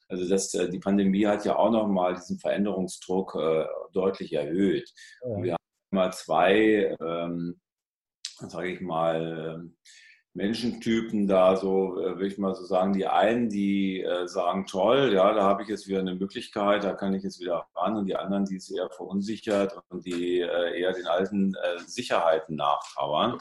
Also 0.08 0.28
das, 0.28 0.52
äh, 0.54 0.68
die 0.68 0.78
Pandemie 0.78 1.26
hat 1.26 1.44
ja 1.44 1.56
auch 1.56 1.70
nochmal 1.70 2.14
diesen 2.14 2.38
Veränderungsdruck 2.38 3.34
äh, 3.34 3.66
deutlich 3.92 4.32
erhöht. 4.32 4.92
Ja. 5.22 5.42
Wir 5.42 5.52
haben 5.52 5.58
mal 5.90 6.12
zwei, 6.12 6.94
ähm, 7.00 7.60
sage 8.38 8.72
ich 8.72 8.80
mal, 8.80 9.56
ähm, 9.56 9.76
Menschentypen 10.36 11.26
da 11.26 11.56
so, 11.56 11.98
äh, 12.00 12.18
will 12.18 12.26
ich 12.26 12.38
mal 12.38 12.54
so 12.54 12.64
sagen, 12.64 12.92
die 12.92 13.06
einen, 13.06 13.48
die 13.48 14.02
äh, 14.02 14.28
sagen, 14.28 14.66
toll, 14.66 15.12
ja, 15.14 15.32
da 15.32 15.42
habe 15.42 15.62
ich 15.62 15.68
jetzt 15.68 15.88
wieder 15.88 16.00
eine 16.00 16.14
Möglichkeit, 16.14 16.84
da 16.84 16.92
kann 16.92 17.14
ich 17.14 17.22
jetzt 17.22 17.40
wieder 17.40 17.66
ran 17.74 17.96
und 17.96 18.06
die 18.06 18.16
anderen, 18.16 18.44
die 18.44 18.56
es 18.56 18.70
eher 18.70 18.90
verunsichert 18.90 19.78
und 19.88 20.04
die 20.04 20.40
äh, 20.40 20.80
eher 20.80 20.92
den 20.92 21.06
alten 21.06 21.54
äh, 21.54 21.78
Sicherheiten 21.86 22.56
nachtrauern. 22.56 23.38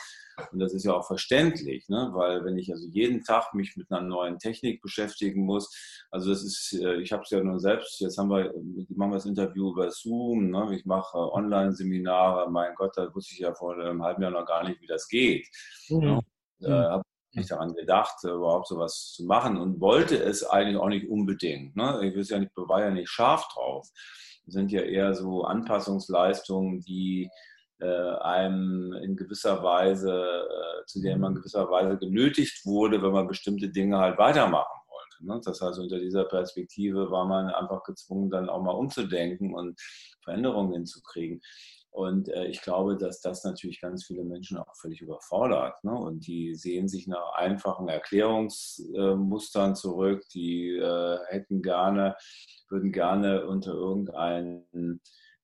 Und 0.52 0.60
das 0.60 0.74
ist 0.74 0.86
ja 0.86 0.94
auch 0.94 1.06
verständlich, 1.06 1.88
ne? 1.88 2.10
weil 2.14 2.44
wenn 2.44 2.58
ich 2.58 2.72
also 2.72 2.88
jeden 2.88 3.24
Tag 3.24 3.54
mich 3.54 3.76
mit 3.78 3.92
einer 3.92 4.02
neuen 4.02 4.40
Technik 4.40 4.82
beschäftigen 4.82 5.46
muss, 5.46 6.06
also 6.12 6.30
das 6.30 6.44
ist, 6.44 6.80
äh, 6.82 6.96
ich 6.96 7.12
habe 7.12 7.24
es 7.24 7.30
ja 7.30 7.42
nur 7.42 7.60
selbst, 7.60 8.00
jetzt 8.00 8.18
haben 8.18 8.30
wir, 8.30 8.54
machen 8.90 9.12
wir 9.12 9.16
das 9.16 9.26
Interview 9.26 9.72
über 9.72 9.92
Zoom, 9.92 10.50
ne? 10.50 10.76
ich 10.76 10.86
mache 10.86 11.18
Online-Seminare, 11.18 12.50
mein 12.50 12.74
Gott, 12.76 12.98
da 12.98 13.14
wusste 13.14 13.34
ich 13.34 13.40
ja 13.40 13.54
vor 13.54 13.78
einem 13.78 14.04
halben 14.04 14.22
Jahr 14.22 14.32
noch 14.32 14.46
gar 14.46 14.68
nicht, 14.68 14.82
wie 14.82 14.88
das 14.88 15.08
geht. 15.08 15.48
Mhm. 15.90 16.00
Ne? 16.00 16.25
Äh, 16.62 16.68
hm. 16.68 16.74
habe 16.74 17.04
nicht 17.36 17.52
daran 17.52 17.74
gedacht, 17.74 18.24
äh, 18.24 18.30
überhaupt 18.30 18.68
sowas 18.68 19.14
zu 19.14 19.26
machen 19.26 19.58
und 19.58 19.80
wollte 19.80 20.18
es 20.18 20.44
eigentlich 20.44 20.78
auch 20.78 20.90
nicht 20.90 21.08
unbedingt. 21.10 21.76
Ne? 21.76 22.00
Ich 22.04 22.16
will 22.16 22.24
ja 22.24 22.40
nicht, 22.40 22.52
war 22.56 22.82
ja 22.82 22.92
nicht 22.92 23.10
scharf 23.10 23.48
drauf. 23.54 23.88
Das 24.46 24.54
sind 24.54 24.72
ja 24.72 24.82
eher 24.82 25.14
so 25.14 25.44
Anpassungsleistungen, 25.44 26.82
die 26.82 27.30
äh, 27.80 28.16
einem 28.20 28.94
in 29.04 29.16
gewisser 29.16 29.62
Weise, 29.64 30.12
äh, 30.14 30.86
zu 30.86 31.02
denen 31.02 31.20
man 31.20 31.34
in 31.34 31.40
gewisser 31.40 31.70
Weise 31.70 31.98
genötigt 31.98 32.66
wurde, 32.66 33.02
wenn 33.02 33.12
man 33.12 33.28
bestimmte 33.28 33.70
Dinge 33.70 33.98
halt 33.98 34.18
weitermachen 34.18 34.80
wollte. 34.88 35.26
Ne? 35.26 35.42
Das 35.44 35.62
heißt, 35.62 35.80
unter 35.80 36.00
dieser 36.00 36.26
Perspektive 36.26 37.12
war 37.12 37.26
man 37.26 37.50
einfach 37.50 37.84
gezwungen, 37.84 38.30
dann 38.30 38.50
auch 38.50 38.62
mal 38.62 38.72
umzudenken 38.72 39.54
und 39.54 39.80
Veränderungen 40.24 40.74
hinzukriegen. 40.74 41.42
Und 41.96 42.28
äh, 42.28 42.48
ich 42.48 42.62
glaube, 42.62 42.98
dass 42.98 43.22
das 43.22 43.46
natürlich 43.46 43.80
ganz 43.80 44.06
viele 44.06 44.26
Menschen 44.26 44.58
auch 44.58 44.76
völlig 44.76 45.00
überfordert. 45.00 45.82
Ne? 45.86 45.94
Und 45.94 46.28
die 46.28 46.54
sehen 46.54 46.90
sich 46.90 47.08
nach 47.08 47.36
einfachen 47.36 47.88
Erklärungsmustern 47.88 49.72
äh, 49.72 49.76
zurück. 49.76 50.22
Die 50.34 50.76
äh, 50.76 51.18
hätten 51.30 51.62
gerne, 51.62 52.18
würden 52.68 52.92
gerne 52.92 53.48
unter 53.48 53.72
irgendein 53.72 55.00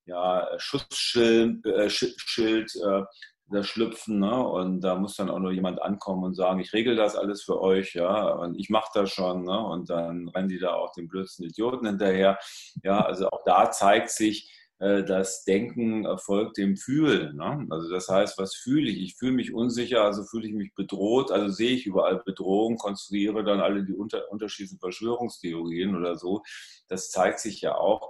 ja, 0.06 0.46
Schutzschild 0.58 1.66
äh, 1.66 1.90
Schild, 1.90 2.76
äh, 2.76 3.04
da 3.48 3.64
schlüpfen. 3.64 4.20
Ne? 4.20 4.46
Und 4.46 4.82
da 4.82 4.96
muss 4.96 5.16
dann 5.16 5.30
auch 5.30 5.40
nur 5.40 5.54
jemand 5.54 5.82
ankommen 5.82 6.26
und 6.26 6.34
sagen, 6.36 6.60
ich 6.60 6.74
regel 6.74 6.98
das 6.98 7.16
alles 7.16 7.44
für 7.44 7.62
euch, 7.62 7.94
ja, 7.94 8.34
und 8.34 8.60
ich 8.60 8.70
mache 8.70 8.92
das 8.94 9.10
schon. 9.10 9.46
Ne? 9.46 9.58
Und 9.58 9.90
dann 9.90 10.28
rennen 10.28 10.50
die 10.50 10.60
da 10.60 10.74
auch 10.74 10.92
den 10.92 11.08
blödsten 11.08 11.46
Idioten 11.46 11.86
hinterher. 11.86 12.38
Ja, 12.84 13.06
also 13.06 13.30
auch 13.30 13.44
da 13.46 13.72
zeigt 13.72 14.10
sich, 14.10 14.52
das 14.82 15.44
Denken 15.44 16.06
erfolgt 16.06 16.58
dem 16.58 16.76
Fühlen. 16.76 17.36
Ne? 17.36 17.68
Also 17.70 17.88
das 17.92 18.10
heißt, 18.10 18.40
was 18.40 18.56
fühle 18.56 18.90
ich? 18.90 19.00
Ich 19.00 19.16
fühle 19.16 19.34
mich 19.34 19.54
unsicher, 19.54 20.02
also 20.02 20.24
fühle 20.24 20.48
ich 20.48 20.54
mich 20.56 20.74
bedroht, 20.74 21.32
also 21.32 21.50
sehe 21.50 21.76
ich 21.76 21.86
überall 21.86 22.24
Bedrohung, 22.26 22.78
konstruiere 22.78 23.44
dann 23.44 23.60
alle 23.60 23.84
die 23.84 23.94
unter 23.94 24.32
unterschiedlichen 24.32 24.80
Verschwörungstheorien 24.80 25.96
oder 25.96 26.16
so. 26.16 26.42
Das 26.88 27.12
zeigt 27.12 27.40
sich 27.40 27.62
ja 27.62 27.76
auch 27.76 28.10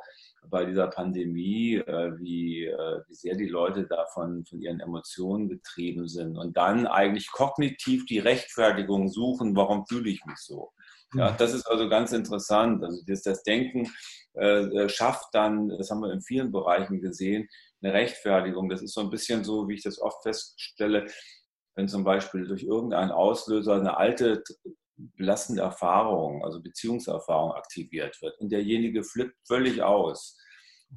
bei 0.49 0.65
dieser 0.65 0.87
Pandemie, 0.87 1.75
äh, 1.75 2.11
wie, 2.19 2.65
äh, 2.65 3.01
wie 3.07 3.15
sehr 3.15 3.35
die 3.35 3.49
Leute 3.49 3.85
davon 3.85 4.45
von 4.45 4.61
ihren 4.61 4.79
Emotionen 4.79 5.49
getrieben 5.49 6.07
sind 6.07 6.37
und 6.37 6.57
dann 6.57 6.87
eigentlich 6.87 7.31
kognitiv 7.31 8.05
die 8.05 8.19
Rechtfertigung 8.19 9.09
suchen, 9.09 9.55
warum 9.55 9.85
fühle 9.87 10.09
ich 10.09 10.23
mich 10.25 10.37
so. 10.37 10.71
Ja, 11.13 11.31
das 11.31 11.53
ist 11.53 11.67
also 11.67 11.89
ganz 11.89 12.13
interessant. 12.13 12.83
Also 12.83 13.01
das, 13.05 13.21
das 13.21 13.43
Denken 13.43 13.91
äh, 14.35 14.63
äh, 14.63 14.89
schafft 14.89 15.27
dann, 15.33 15.69
das 15.69 15.91
haben 15.91 16.01
wir 16.01 16.11
in 16.11 16.21
vielen 16.21 16.51
Bereichen 16.51 17.01
gesehen, 17.01 17.47
eine 17.81 17.93
Rechtfertigung. 17.93 18.69
Das 18.69 18.81
ist 18.81 18.93
so 18.93 19.01
ein 19.01 19.09
bisschen 19.09 19.43
so, 19.43 19.67
wie 19.67 19.75
ich 19.75 19.83
das 19.83 19.99
oft 19.99 20.23
feststelle, 20.23 21.07
wenn 21.75 21.87
zum 21.87 22.03
Beispiel 22.03 22.47
durch 22.47 22.63
irgendeinen 22.63 23.11
Auslöser 23.11 23.75
eine 23.75 23.97
alte 23.97 24.43
belastende 25.17 25.63
Erfahrung, 25.63 26.43
also 26.45 26.61
Beziehungserfahrung 26.61 27.53
aktiviert 27.53 28.21
wird 28.21 28.39
und 28.39 28.51
derjenige 28.51 29.03
flippt 29.03 29.35
völlig 29.47 29.81
aus 29.81 30.37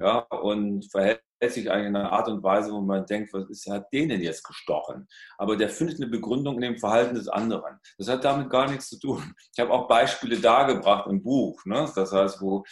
ja, 0.01 0.19
und 0.19 0.91
verhält 0.91 1.23
sich 1.41 1.71
eigentlich 1.71 1.89
in 1.89 1.97
einer 1.97 2.13
Art 2.13 2.29
und 2.29 2.43
Weise, 2.43 2.73
wo 2.73 2.81
man 2.81 3.07
denkt, 3.07 3.33
was 3.33 3.49
ist, 3.51 3.69
hat 3.69 3.93
den 3.93 4.09
denn 4.09 4.23
jetzt 4.23 4.43
gestochen? 4.43 5.07
Aber 5.37 5.57
der 5.57 5.69
findet 5.69 6.01
eine 6.01 6.11
Begründung 6.11 6.57
in 6.57 6.63
dem 6.63 6.79
Verhalten 6.79 7.15
des 7.15 7.29
anderen. 7.29 7.79
Das 7.99 8.09
hat 8.09 8.25
damit 8.25 8.51
gar 8.51 8.69
nichts 8.71 8.89
zu 8.89 8.99
tun. 8.99 9.35
Ich 9.53 9.61
habe 9.61 9.71
auch 9.71 9.87
Beispiele 9.87 10.39
dargebracht 10.39 11.07
im 11.09 11.23
Buch. 11.23 11.65
Ne? 11.67 11.91
Das 11.95 12.13
heißt, 12.13 12.41
wo, 12.41 12.65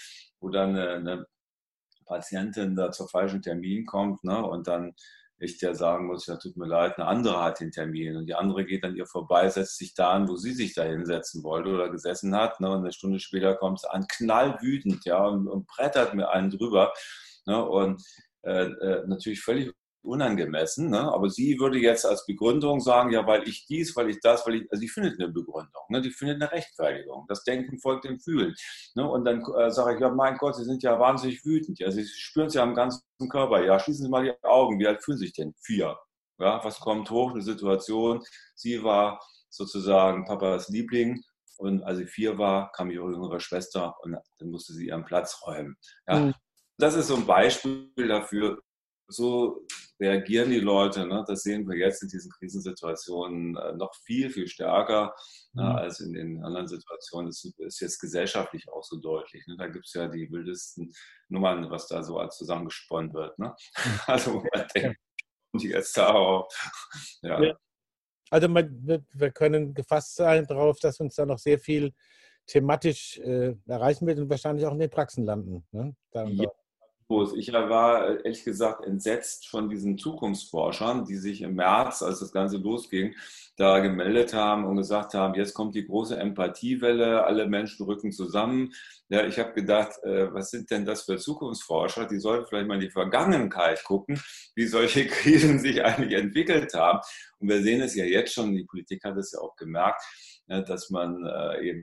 wo 0.42 0.50
dann 0.50 0.76
eine, 0.76 0.90
eine 0.90 1.26
Patientin 2.04 2.76
da 2.76 2.90
zur 2.90 3.08
falschen 3.08 3.40
Termin 3.40 3.86
kommt 3.86 4.22
ne? 4.24 4.44
und 4.44 4.66
dann 4.68 4.94
ich 5.42 5.58
der 5.58 5.74
sagen 5.74 6.06
muss, 6.06 6.26
ja, 6.26 6.36
tut 6.36 6.56
mir 6.56 6.66
leid, 6.66 6.98
eine 6.98 7.08
andere 7.08 7.42
hat 7.42 7.60
den 7.60 7.72
Termin 7.72 8.16
und 8.16 8.26
die 8.26 8.34
andere 8.34 8.64
geht 8.64 8.84
an 8.84 8.94
ihr 8.94 9.06
vorbei, 9.06 9.48
setzt 9.48 9.76
sich 9.76 9.92
da 9.92 10.12
an, 10.12 10.28
wo 10.28 10.36
sie 10.36 10.52
sich 10.52 10.72
da 10.74 10.84
hinsetzen 10.84 11.42
wollte 11.42 11.70
oder 11.70 11.90
gesessen 11.90 12.34
hat. 12.36 12.60
Ne? 12.60 12.70
Und 12.70 12.78
eine 12.80 12.92
Stunde 12.92 13.18
später 13.18 13.56
kommt 13.56 13.80
sie 13.80 13.90
an, 13.90 14.06
knallwütend, 14.06 15.04
ja, 15.04 15.26
und, 15.26 15.48
und 15.48 15.66
brettert 15.66 16.14
mir 16.14 16.30
einen 16.30 16.50
drüber. 16.50 16.92
Ne? 17.46 17.64
Und 17.64 18.02
äh, 18.42 18.66
äh, 18.66 19.06
natürlich 19.08 19.40
völlig 19.40 19.72
unangemessen, 20.02 20.90
ne? 20.90 21.00
aber 21.00 21.30
sie 21.30 21.58
würde 21.58 21.78
jetzt 21.78 22.04
als 22.04 22.26
Begründung 22.26 22.80
sagen, 22.80 23.10
ja, 23.10 23.26
weil 23.26 23.46
ich 23.48 23.66
dies, 23.66 23.94
weil 23.96 24.10
ich 24.10 24.20
das, 24.20 24.46
weil 24.46 24.56
ich, 24.56 24.62
also 24.70 24.80
sie 24.80 24.88
findet 24.88 25.20
eine 25.20 25.32
Begründung, 25.32 25.82
ne? 25.88 26.00
die 26.00 26.10
findet 26.10 26.42
eine 26.42 26.50
Rechtfertigung. 26.50 27.24
Das 27.28 27.44
Denken 27.44 27.78
folgt 27.78 28.04
dem 28.04 28.18
Fühlen. 28.18 28.54
Ne? 28.94 29.08
Und 29.08 29.24
dann 29.24 29.42
äh, 29.56 29.70
sage 29.70 29.94
ich, 29.94 30.00
ja, 30.00 30.10
mein 30.10 30.36
Gott, 30.36 30.56
Sie 30.56 30.64
sind 30.64 30.82
ja 30.82 30.98
wahnsinnig 30.98 31.44
wütend. 31.44 31.78
Ja, 31.78 31.90
Sie 31.90 32.04
spüren 32.04 32.46
es 32.46 32.54
ja 32.54 32.62
am 32.62 32.74
ganzen 32.74 33.02
Körper. 33.30 33.64
Ja, 33.64 33.78
schließen 33.78 34.04
Sie 34.04 34.10
mal 34.10 34.24
die 34.24 34.32
Augen. 34.44 34.78
Wie 34.78 34.86
alt 34.86 35.02
fühlen 35.02 35.18
Sie 35.18 35.26
sich 35.26 35.34
denn? 35.34 35.54
Vier. 35.60 35.96
Ja, 36.38 36.62
was 36.64 36.80
kommt 36.80 37.10
hoch? 37.10 37.32
Eine 37.32 37.42
Situation. 37.42 38.22
Sie 38.54 38.82
war 38.82 39.20
sozusagen 39.48 40.24
Papas 40.24 40.68
Liebling 40.68 41.22
und 41.58 41.82
als 41.84 41.98
sie 41.98 42.06
vier 42.06 42.38
war, 42.38 42.72
kam 42.72 42.90
ihre 42.90 43.10
jüngere 43.10 43.38
Schwester 43.38 43.94
und 44.02 44.16
dann 44.38 44.48
musste 44.48 44.72
sie 44.72 44.86
ihren 44.86 45.04
Platz 45.04 45.42
räumen. 45.46 45.76
Ja, 46.08 46.18
mhm 46.18 46.34
das 46.82 46.94
ist 46.94 47.08
so 47.08 47.16
ein 47.16 47.26
Beispiel 47.26 48.08
dafür, 48.08 48.60
so 49.12 49.66
reagieren 50.00 50.50
die 50.50 50.60
Leute. 50.60 51.06
Ne? 51.06 51.24
Das 51.26 51.42
sehen 51.42 51.68
wir 51.68 51.76
jetzt 51.76 52.02
in 52.02 52.08
diesen 52.08 52.30
Krisensituationen 52.32 53.56
äh, 53.56 53.72
noch 53.74 53.94
viel, 54.04 54.30
viel 54.30 54.48
stärker 54.48 55.14
ne, 55.52 55.62
mhm. 55.62 55.70
äh, 55.70 55.80
als 55.80 56.00
in 56.00 56.12
den 56.12 56.44
anderen 56.44 56.68
Situationen. 56.68 57.28
Das 57.28 57.44
ist 57.44 57.80
jetzt 57.80 58.00
gesellschaftlich 58.00 58.68
auch 58.70 58.82
so 58.82 58.98
deutlich. 58.98 59.46
Ne? 59.46 59.56
Da 59.56 59.68
gibt 59.68 59.86
es 59.86 59.94
ja 59.94 60.08
die 60.08 60.30
wildesten 60.30 60.92
Nummern, 61.28 61.70
was 61.70 61.86
da 61.86 62.02
so 62.02 62.24
zusammengesponnen 62.28 63.12
wird. 63.14 63.38
Ne? 63.38 63.54
Also 64.06 64.42
man 64.52 64.66
denkt, 64.74 65.00
die 65.60 65.68
jetzt 65.68 65.96
da 65.96 66.08
auch. 66.12 66.48
Ja. 67.22 67.40
ja. 67.40 67.56
Also 68.30 68.48
man, 68.48 69.04
wir 69.12 69.30
können 69.30 69.74
gefasst 69.74 70.16
sein 70.16 70.46
darauf, 70.46 70.78
dass 70.80 70.98
uns 71.00 71.14
da 71.14 71.26
noch 71.26 71.38
sehr 71.38 71.58
viel 71.58 71.92
thematisch 72.46 73.18
äh, 73.18 73.54
erreichen 73.66 74.06
wird 74.06 74.18
und 74.18 74.30
wahrscheinlich 74.30 74.66
auch 74.66 74.72
in 74.72 74.78
den 74.78 74.90
Praxen 74.90 75.24
landen. 75.24 75.64
Ne? 75.70 75.94
Ja. 76.14 76.50
Ich 77.36 77.52
war 77.52 78.24
ehrlich 78.24 78.44
gesagt 78.44 78.84
entsetzt 78.86 79.48
von 79.48 79.68
diesen 79.68 79.98
Zukunftsforschern, 79.98 81.04
die 81.04 81.16
sich 81.16 81.42
im 81.42 81.54
März, 81.54 82.02
als 82.02 82.20
das 82.20 82.32
Ganze 82.32 82.56
losging, 82.56 83.14
da 83.56 83.80
gemeldet 83.80 84.32
haben 84.32 84.64
und 84.64 84.76
gesagt 84.76 85.14
haben, 85.14 85.34
jetzt 85.34 85.52
kommt 85.52 85.74
die 85.74 85.86
große 85.86 86.16
Empathiewelle, 86.16 87.24
alle 87.24 87.46
Menschen 87.46 87.84
rücken 87.84 88.10
zusammen. 88.10 88.72
Ja, 89.08 89.26
ich 89.26 89.38
habe 89.38 89.52
gedacht, 89.52 90.02
äh, 90.04 90.32
was 90.32 90.50
sind 90.50 90.70
denn 90.70 90.86
das 90.86 91.02
für 91.02 91.18
Zukunftsforscher? 91.18 92.06
Die 92.06 92.18
sollten 92.18 92.46
vielleicht 92.46 92.66
mal 92.66 92.74
in 92.74 92.80
die 92.80 92.90
Vergangenheit 92.90 93.84
gucken, 93.84 94.20
wie 94.54 94.66
solche 94.66 95.06
Krisen 95.08 95.58
sich 95.58 95.84
eigentlich 95.84 96.18
entwickelt 96.18 96.72
haben. 96.74 97.00
Und 97.38 97.48
wir 97.48 97.62
sehen 97.62 97.82
es 97.82 97.94
ja 97.94 98.04
jetzt 98.04 98.32
schon, 98.32 98.54
die 98.54 98.64
Politik 98.64 99.04
hat 99.04 99.16
es 99.18 99.32
ja 99.32 99.40
auch 99.40 99.54
gemerkt, 99.56 100.02
dass 100.46 100.90
man 100.90 101.24
äh, 101.24 101.82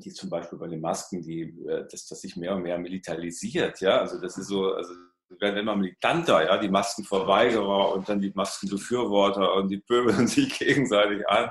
die 0.00 0.12
zum 0.12 0.30
Beispiel 0.30 0.58
bei 0.58 0.68
den 0.68 0.80
Masken, 0.80 1.22
die, 1.22 1.42
äh, 1.66 1.86
dass 1.90 2.06
das 2.06 2.20
sich 2.20 2.36
mehr 2.36 2.54
und 2.54 2.62
mehr 2.62 2.78
militarisiert, 2.78 3.80
ja, 3.80 4.00
also 4.00 4.20
das 4.20 4.38
ist 4.38 4.48
so, 4.48 4.72
also 4.72 4.92
werden 5.40 5.58
immer 5.58 5.76
militanter, 5.76 6.44
ja, 6.44 6.58
die 6.58 6.68
Maskenverweigerer 6.68 7.92
und 7.92 8.08
dann 8.08 8.20
die 8.20 8.32
Maskenbefürworter 8.34 9.54
und 9.54 9.68
die 9.68 9.78
pöbeln 9.78 10.26
sich 10.28 10.58
gegenseitig 10.58 11.28
an. 11.28 11.50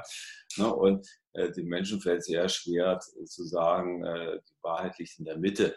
Ne? 0.57 0.73
Und 0.73 1.07
äh, 1.33 1.51
den 1.51 1.67
Menschen 1.67 1.99
fällt 1.99 2.19
es 2.19 2.27
sehr 2.27 2.47
schwer 2.49 2.99
zu 2.99 3.43
sagen, 3.43 4.03
äh, 4.03 4.39
die 4.39 4.63
Wahrheit 4.63 4.97
liegt 4.99 5.19
in 5.19 5.25
der 5.25 5.37
Mitte. 5.37 5.75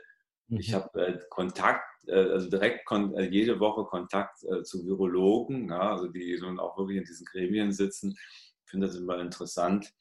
Mhm. 0.49 0.61
Ich 0.61 0.75
habe 0.75 1.07
äh, 1.07 1.19
Kontakt, 1.31 1.87
äh, 2.07 2.15
also 2.15 2.49
direkt 2.49 2.85
kon 2.87 3.15
äh, 3.15 3.29
jede 3.29 3.59
Woche 3.61 3.85
Kontakt 3.85 4.39
zu 4.65 4.87
Virologen, 4.87 5.69
ja, 5.69 5.93
also 5.93 6.09
die 6.09 6.39
nun 6.41 6.61
auch 6.61 6.77
wirklich 6.77 6.99
in 6.99 7.05
diesen 7.05 7.27
Gremien 7.27 7.73
sitzen. 7.73 8.17
Ich 8.65 8.71
finde 8.71 8.87
das 8.87 8.97
immer 8.97 9.19
interessant 9.19 9.93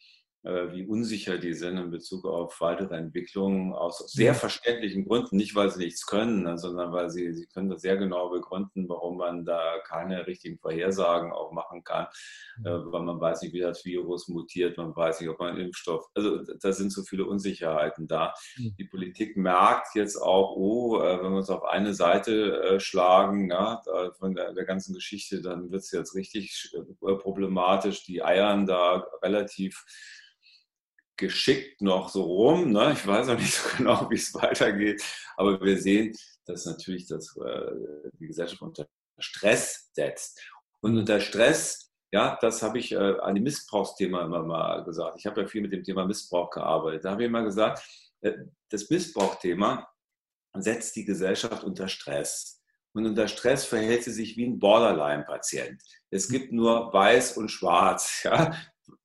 wie 0.46 0.86
unsicher 0.86 1.40
die 1.40 1.54
sind 1.54 1.78
in 1.78 1.90
Bezug 1.90 2.26
auf 2.26 2.62
weitere 2.62 2.96
Entwicklungen 2.96 3.74
aus 3.74 3.98
sehr 4.12 4.36
verständlichen 4.36 5.06
Gründen, 5.06 5.38
nicht 5.38 5.56
weil 5.56 5.72
sie 5.72 5.84
nichts 5.84 6.06
können, 6.06 6.44
ne, 6.44 6.58
sondern 6.58 6.92
weil 6.92 7.10
sie, 7.10 7.34
sie 7.34 7.48
können 7.48 7.70
das 7.70 7.82
sehr 7.82 7.98
genau 7.98 8.30
begründen, 8.30 8.88
warum 8.88 9.18
man 9.18 9.44
da 9.44 9.80
keine 9.88 10.28
richtigen 10.28 10.60
Vorhersagen 10.60 11.32
auch 11.32 11.52
machen 11.52 11.84
kann, 11.84 12.06
äh, 12.64 12.70
weil 12.70 13.02
man 13.02 13.20
weiß 13.20 13.42
nicht, 13.42 13.54
wie 13.54 13.60
das 13.60 13.86
Virus 13.86 14.28
mutiert, 14.28 14.78
man 14.78 14.96
weiß 14.96 15.20
nicht, 15.20 15.30
ob 15.30 15.40
man 15.40 15.58
Impfstoff, 15.58 16.06
also 16.14 16.38
da 16.44 16.72
sind 16.72 16.92
so 16.92 17.02
viele 17.02 17.26
Unsicherheiten 17.26 18.08
da. 18.08 18.34
Die 18.58 18.86
Politik 18.86 19.38
merkt 19.38 19.96
jetzt 19.96 20.18
auch, 20.18 20.56
oh, 20.56 21.00
äh, 21.00 21.24
wenn 21.24 21.32
wir 21.32 21.38
uns 21.38 21.50
auf 21.50 21.64
eine 21.64 21.96
Seite 21.96 22.80
schlagen, 22.80 23.50
ja, 23.50 23.82
von 24.20 24.36
der, 24.36 24.54
der 24.54 24.66
ganzen 24.66 24.94
Geschichte, 24.94 25.42
dann 25.42 25.72
wird 25.72 25.82
es 25.82 25.92
jetzt 25.92 26.14
richtig 26.16 26.72
problematisch. 27.02 28.06
Die 28.06 28.24
eiern 28.24 28.66
da 28.66 29.08
relativ 29.22 29.86
geschickt 31.18 31.82
noch 31.82 32.10
so 32.10 32.24
rum. 32.24 32.72
Ne? 32.72 32.94
Ich 32.94 33.06
weiß 33.06 33.30
auch 33.30 33.38
nicht 33.38 33.54
so 33.54 33.70
genau, 33.78 34.10
wie 34.10 34.16
es 34.16 34.34
weitergeht, 34.34 35.04
aber 35.38 35.62
wir 35.62 35.80
sehen, 35.80 36.16
dass 36.46 36.66
natürlich 36.66 37.08
das, 37.08 37.36
äh, 37.38 37.72
die 38.20 38.28
Gesellschaft 38.28 38.62
unter 38.62 38.88
Stress 39.18 39.90
setzt. 39.94 40.42
Und 40.82 40.98
unter 40.98 41.20
Stress, 41.20 41.92
ja, 42.12 42.38
das 42.42 42.62
habe 42.62 42.80
ich 42.80 42.92
äh, 42.92 43.20
an 43.20 43.36
dem 43.36 43.44
Missbrauchsthema 43.44 44.24
immer 44.24 44.44
mal 44.44 44.84
gesagt. 44.84 45.18
Ich 45.18 45.26
habe 45.26 45.42
ja 45.42 45.48
viel 45.48 45.62
mit 45.62 45.72
dem 45.72 45.84
Thema 45.84 46.06
Missbrauch 46.06 46.50
gearbeitet. 46.50 47.06
Da 47.06 47.12
habe 47.12 47.24
ich 47.24 47.28
immer 47.28 47.44
gesagt, 47.44 47.84
äh, 48.22 48.34
das 48.70 48.90
Missbrauchthema 48.90 49.88
setzt 50.54 50.96
die 50.96 51.06
Gesellschaft 51.06 51.64
unter 51.64 51.88
Stress. 51.88 52.62
Und 52.94 53.06
unter 53.06 53.28
Stress 53.28 53.66
verhält 53.66 54.04
sie 54.04 54.12
sich 54.12 54.38
wie 54.38 54.46
ein 54.46 54.58
Borderline-Patient. 54.58 55.82
Es 56.12 56.30
gibt 56.30 56.54
nur 56.54 56.94
weiß 56.94 57.38
und 57.38 57.50
schwarz. 57.50 58.22
Ja? 58.24 58.56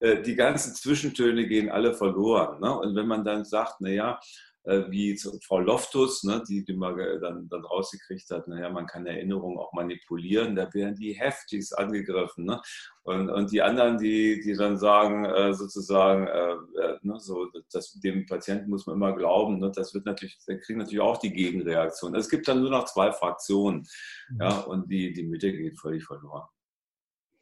Äh, 0.00 0.22
die 0.22 0.34
ganzen 0.34 0.74
Zwischentöne 0.74 1.46
gehen 1.46 1.70
alle 1.70 1.94
verloren. 1.94 2.60
Ne? 2.60 2.78
Und 2.78 2.94
wenn 2.94 3.06
man 3.06 3.24
dann 3.24 3.44
sagt, 3.44 3.80
naja, 3.80 4.20
äh, 4.64 4.90
wie 4.90 5.18
Frau 5.46 5.58
Loftus, 5.58 6.22
ne, 6.22 6.42
die, 6.46 6.62
die 6.64 6.74
man 6.74 6.96
dann, 7.20 7.48
dann 7.48 7.64
rausgekriegt 7.64 8.30
hat, 8.30 8.46
naja, 8.46 8.68
man 8.68 8.86
kann 8.86 9.06
Erinnerungen 9.06 9.58
auch 9.58 9.72
manipulieren, 9.72 10.54
da 10.54 10.72
werden 10.74 10.96
die 10.96 11.12
heftigst 11.14 11.76
angegriffen. 11.78 12.44
Ne? 12.44 12.60
Und, 13.02 13.30
und 13.30 13.50
die 13.50 13.62
anderen, 13.62 13.96
die, 13.96 14.40
die 14.40 14.54
dann 14.54 14.76
sagen, 14.76 15.24
äh, 15.24 15.54
sozusagen, 15.54 16.26
äh, 16.26 16.98
ne, 17.00 17.18
so, 17.18 17.48
das, 17.72 17.98
dem 18.00 18.26
Patienten 18.26 18.68
muss 18.68 18.86
man 18.86 18.96
immer 18.96 19.16
glauben, 19.16 19.60
ne? 19.60 19.72
das 19.74 19.94
wird 19.94 20.04
natürlich, 20.04 20.38
da 20.46 20.54
kriegen 20.56 20.78
natürlich 20.78 21.00
auch 21.00 21.18
die 21.18 21.32
Gegenreaktion. 21.32 22.14
Es 22.14 22.28
gibt 22.28 22.46
dann 22.46 22.60
nur 22.60 22.70
noch 22.70 22.84
zwei 22.84 23.12
Fraktionen, 23.12 23.86
mhm. 24.28 24.40
ja, 24.40 24.60
und 24.60 24.90
die, 24.90 25.12
die 25.14 25.24
Mitte 25.24 25.52
geht 25.52 25.78
völlig 25.78 26.04
verloren 26.04 26.46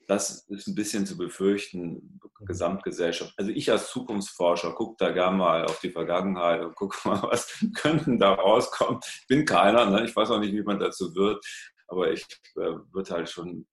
das 0.09 0.47
ist 0.49 0.67
ein 0.67 0.75
bisschen 0.75 1.05
zu 1.05 1.19
befürchten, 1.19 2.19
Gesamtgesellschaft. 2.41 3.35
Also 3.37 3.51
ich 3.51 3.71
als 3.71 3.91
Zukunftsforscher 3.91 4.73
gucke 4.73 4.97
da 4.99 5.11
gerne 5.11 5.37
mal 5.37 5.67
auf 5.67 5.81
die 5.81 5.91
Vergangenheit 5.91 6.63
und 6.63 6.75
gucke 6.75 6.97
mal, 7.09 7.23
was 7.25 7.63
könnte 7.77 8.17
da 8.17 8.33
rauskommen. 8.33 9.01
Ich 9.21 9.27
bin 9.29 9.45
keiner, 9.45 9.85
ne? 9.91 10.05
ich 10.05 10.17
weiß 10.17 10.31
auch 10.31 10.41
nicht, 10.41 10.55
wie 10.55 10.63
man 10.63 10.81
dazu 10.81 11.15
wird, 11.15 11.45
aber 11.89 12.11
ich 12.11 12.25
äh, 12.57 12.73
würde 12.91 13.11
halt 13.11 13.29
schon 13.29 13.67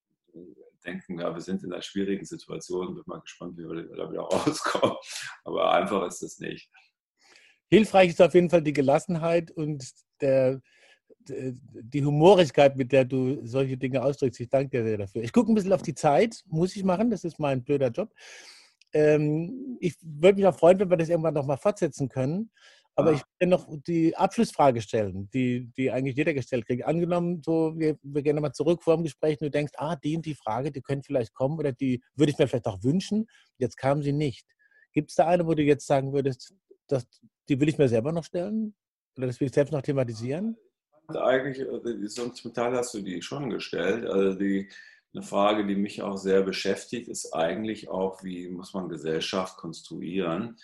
denken, 0.85 1.19
ja, 1.19 1.33
wir 1.33 1.41
sind 1.41 1.63
in 1.63 1.71
einer 1.71 1.81
schwierigen 1.81 2.25
Situation, 2.25 2.95
bin 2.95 3.03
mal 3.05 3.21
gespannt, 3.21 3.57
wie 3.57 3.63
wir 3.63 3.83
da 3.95 4.11
wieder 4.11 4.21
rauskommen. 4.23 4.97
Aber 5.45 5.71
einfach 5.71 6.05
ist 6.05 6.21
es 6.21 6.39
nicht. 6.39 6.69
Hilfreich 7.69 8.09
ist 8.09 8.21
auf 8.21 8.33
jeden 8.33 8.49
Fall 8.49 8.61
die 8.61 8.73
Gelassenheit 8.73 9.51
und 9.51 9.89
der 10.19 10.61
die 11.29 12.05
Humorigkeit, 12.05 12.75
mit 12.75 12.91
der 12.91 13.05
du 13.05 13.45
solche 13.45 13.77
Dinge 13.77 14.03
ausdrückst. 14.03 14.39
Ich 14.39 14.49
danke 14.49 14.77
dir 14.77 14.83
sehr 14.83 14.97
dafür. 14.97 15.23
Ich 15.23 15.33
gucke 15.33 15.51
ein 15.51 15.55
bisschen 15.55 15.73
auf 15.73 15.81
die 15.81 15.95
Zeit, 15.95 16.43
muss 16.47 16.75
ich 16.75 16.83
machen, 16.83 17.09
das 17.09 17.23
ist 17.23 17.39
mein 17.39 17.63
blöder 17.63 17.89
Job. 17.89 18.13
Ähm, 18.93 19.77
ich 19.79 19.95
würde 20.01 20.37
mich 20.37 20.47
auch 20.47 20.57
freuen, 20.57 20.79
wenn 20.79 20.89
wir 20.89 20.97
das 20.97 21.09
irgendwann 21.09 21.33
nochmal 21.33 21.57
fortsetzen 21.57 22.09
können. 22.09 22.49
Aber 22.97 23.09
ah. 23.09 23.13
ich 23.13 23.21
will 23.39 23.49
noch 23.49 23.67
die 23.85 24.15
Abschlussfrage 24.15 24.81
stellen, 24.81 25.29
die, 25.33 25.69
die 25.75 25.91
eigentlich 25.91 26.15
jeder 26.15 26.33
gestellt 26.33 26.65
kriegt. 26.65 26.85
Angenommen, 26.85 27.41
so, 27.43 27.73
wir, 27.77 27.97
wir 28.01 28.21
gehen 28.21 28.35
nochmal 28.35 28.53
zurück 28.53 28.83
vor 28.83 28.95
dem 28.95 29.03
Gespräch 29.03 29.33
und 29.41 29.47
du 29.47 29.51
denkst, 29.51 29.73
ah, 29.75 29.97
die 29.97 30.15
und 30.15 30.25
die 30.25 30.35
Frage, 30.35 30.71
die 30.71 30.81
könnte 30.81 31.05
vielleicht 31.05 31.33
kommen 31.33 31.59
oder 31.59 31.73
die 31.73 32.01
würde 32.15 32.31
ich 32.31 32.37
mir 32.37 32.47
vielleicht 32.47 32.67
auch 32.67 32.83
wünschen. 32.83 33.27
Jetzt 33.57 33.75
kam 33.75 34.01
sie 34.01 34.13
nicht. 34.13 34.47
Gibt 34.93 35.09
es 35.09 35.15
da 35.15 35.27
eine, 35.27 35.45
wo 35.45 35.53
du 35.53 35.63
jetzt 35.63 35.85
sagen 35.85 36.13
würdest, 36.13 36.53
das, 36.87 37.05
die 37.49 37.59
will 37.59 37.67
ich 37.67 37.77
mir 37.77 37.89
selber 37.89 38.13
noch 38.13 38.23
stellen? 38.23 38.73
Oder 39.17 39.27
das 39.27 39.41
will 39.41 39.47
ich 39.47 39.53
selbst 39.53 39.71
noch 39.71 39.81
thematisieren? 39.81 40.55
Eigentlich, 41.09 41.59
äh, 41.59 42.07
zum 42.07 42.53
Teil 42.53 42.75
hast 42.75 42.93
du 42.93 43.01
die 43.01 43.21
schon 43.21 43.49
gestellt. 43.49 44.05
Also 44.05 44.37
die, 44.37 44.69
eine 45.13 45.23
Frage, 45.23 45.65
die 45.65 45.75
mich 45.75 46.01
auch 46.01 46.17
sehr 46.17 46.41
beschäftigt, 46.41 47.07
ist 47.07 47.33
eigentlich 47.33 47.89
auch, 47.89 48.23
wie 48.23 48.49
muss 48.49 48.73
man 48.73 48.89
Gesellschaft 48.89 49.57
konstruieren, 49.57 50.57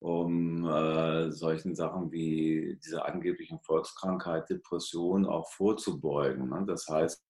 um 0.00 0.66
äh, 0.66 1.30
solchen 1.30 1.74
Sachen 1.74 2.10
wie 2.10 2.78
dieser 2.84 3.06
angeblichen 3.06 3.60
Volkskrankheit, 3.60 4.48
Depression 4.48 5.26
auch 5.26 5.50
vorzubeugen. 5.50 6.48
Ne? 6.48 6.64
Das 6.66 6.88
heißt, 6.88 7.22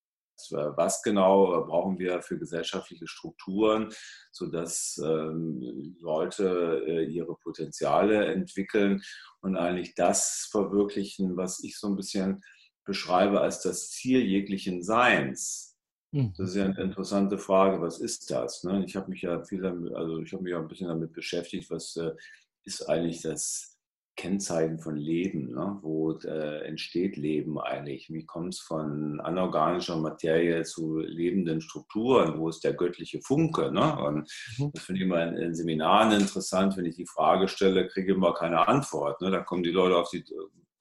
was 0.50 1.02
genau 1.02 1.64
brauchen 1.64 1.98
wir 1.98 2.22
für 2.22 2.38
gesellschaftliche 2.38 3.06
Strukturen, 3.06 3.92
sodass 4.30 5.00
ähm, 5.04 5.96
Leute 6.00 6.84
äh, 6.86 7.04
ihre 7.04 7.34
Potenziale 7.36 8.26
entwickeln 8.26 9.02
und 9.40 9.56
eigentlich 9.56 9.94
das 9.94 10.48
verwirklichen, 10.50 11.36
was 11.36 11.62
ich 11.64 11.78
so 11.78 11.88
ein 11.88 11.96
bisschen 11.96 12.42
beschreibe 12.88 13.40
als 13.42 13.60
das 13.60 13.90
Ziel 13.90 14.22
jeglichen 14.22 14.82
Seins. 14.82 15.76
Hm. 16.12 16.32
Das 16.36 16.48
ist 16.48 16.56
ja 16.56 16.64
eine 16.64 16.80
interessante 16.80 17.36
Frage. 17.36 17.82
Was 17.82 18.00
ist 18.00 18.30
das? 18.30 18.64
Ne? 18.64 18.82
Ich 18.86 18.96
habe 18.96 19.10
mich 19.10 19.20
ja 19.22 19.44
viel 19.44 19.60
damit, 19.60 19.92
also 19.92 20.20
ich 20.20 20.32
habe 20.32 20.42
mich 20.42 20.52
ja 20.52 20.58
ein 20.58 20.66
bisschen 20.66 20.88
damit 20.88 21.12
beschäftigt, 21.12 21.70
was 21.70 21.94
äh, 21.96 22.12
ist 22.64 22.88
eigentlich 22.88 23.20
das 23.20 23.78
Kennzeichen 24.16 24.78
von 24.80 24.96
Leben? 24.96 25.52
Ne? 25.52 25.78
Wo 25.82 26.12
äh, 26.12 26.64
entsteht 26.66 27.16
Leben 27.16 27.60
eigentlich? 27.60 28.10
Wie 28.10 28.24
kommt 28.24 28.54
es 28.54 28.60
von 28.60 29.20
anorganischer 29.20 29.96
Materie 29.96 30.64
zu 30.64 30.98
lebenden 30.98 31.60
Strukturen? 31.60 32.38
Wo 32.38 32.48
ist 32.48 32.64
der 32.64 32.72
göttliche 32.72 33.20
Funke? 33.20 33.70
Ne? 33.70 33.96
Und 33.98 34.28
mhm. 34.58 34.70
das 34.72 34.82
finde 34.82 35.00
ich 35.00 35.06
immer 35.06 35.28
in, 35.28 35.36
in, 35.36 35.54
Seminaren 35.54 36.18
interessant. 36.18 36.76
Wenn 36.76 36.86
ich 36.86 36.96
die 36.96 37.06
Frage 37.06 37.48
stelle, 37.48 37.86
kriege 37.86 38.12
ich 38.12 38.16
immer 38.16 38.34
keine 38.34 38.66
Antwort. 38.66 39.20
Da 39.20 39.40
kommen 39.40 39.62
die 39.62 39.70
Leute 39.70 39.96
auf 39.96 40.10
die 40.10 40.24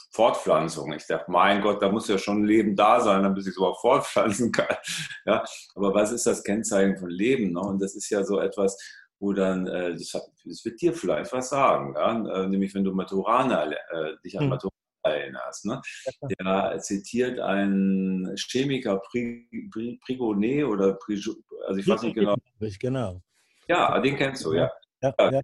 Fortpflanzung. 0.10 0.93
Ich 0.93 1.06
dachte, 1.06 1.30
mein 1.30 1.62
Gott, 1.62 1.82
da 1.82 1.91
muss 1.91 2.08
ja 2.08 2.17
schon 2.17 2.46
Leben 2.46 2.76
da 2.76 3.02
sein, 3.02 3.24
damit 3.24 3.41
ich 3.43 3.50
es 3.50 3.58
überhaupt 3.58 3.82
fortpflanzen 3.82 4.52
kann. 4.52 4.76
Ja, 5.26 5.43
aber 5.76 5.93
was 5.93 6.12
ist 6.12 6.26
das 6.26 6.43
Kennzeichen 6.43 6.98
von 6.98 7.10
Leben? 7.10 7.54
Ne? 7.54 7.60
Und 7.60 7.82
das 7.82 7.96
ist 7.96 8.10
ja 8.10 8.24
so 8.24 8.39
etwas, 8.39 8.78
wo 9.20 9.34
dann, 9.34 9.68
äh, 9.68 9.93
das, 9.93 10.14
wird 10.64 10.82
dir 10.82 10.93
vielleicht 10.93 11.34
was 11.34 11.49
sagen, 11.49 11.93
ja? 11.95 12.43
Äh, 12.43 12.47
nämlich 12.47 12.74
wenn 12.74 12.84
du 12.84 12.93
Maturana, 12.93 13.70
äh, 13.72 14.16
dich 14.24 14.38
an 14.38 14.43
hm. 14.43 14.49
Maturana 14.51 14.74
erinnerst. 15.03 15.66
Ne? 15.66 15.82
Der 16.39 16.78
zitiert 16.80 17.39
einen 17.39 18.36
Chemiker 18.36 19.01
Prigonet 19.10 20.66
oder 20.66 20.93
Prigo, 20.93 21.36
also 21.66 21.80
ich 21.80 21.88
weiß 21.88 22.01
nicht 22.03 22.16
genau. 22.16 22.36
Genau. 22.60 23.22
Ja, 23.68 23.99
den 23.99 24.16
kennst 24.16 24.45
du, 24.45 24.53
ja. 24.53 24.72
ja, 25.01 25.14
ja 25.20 25.41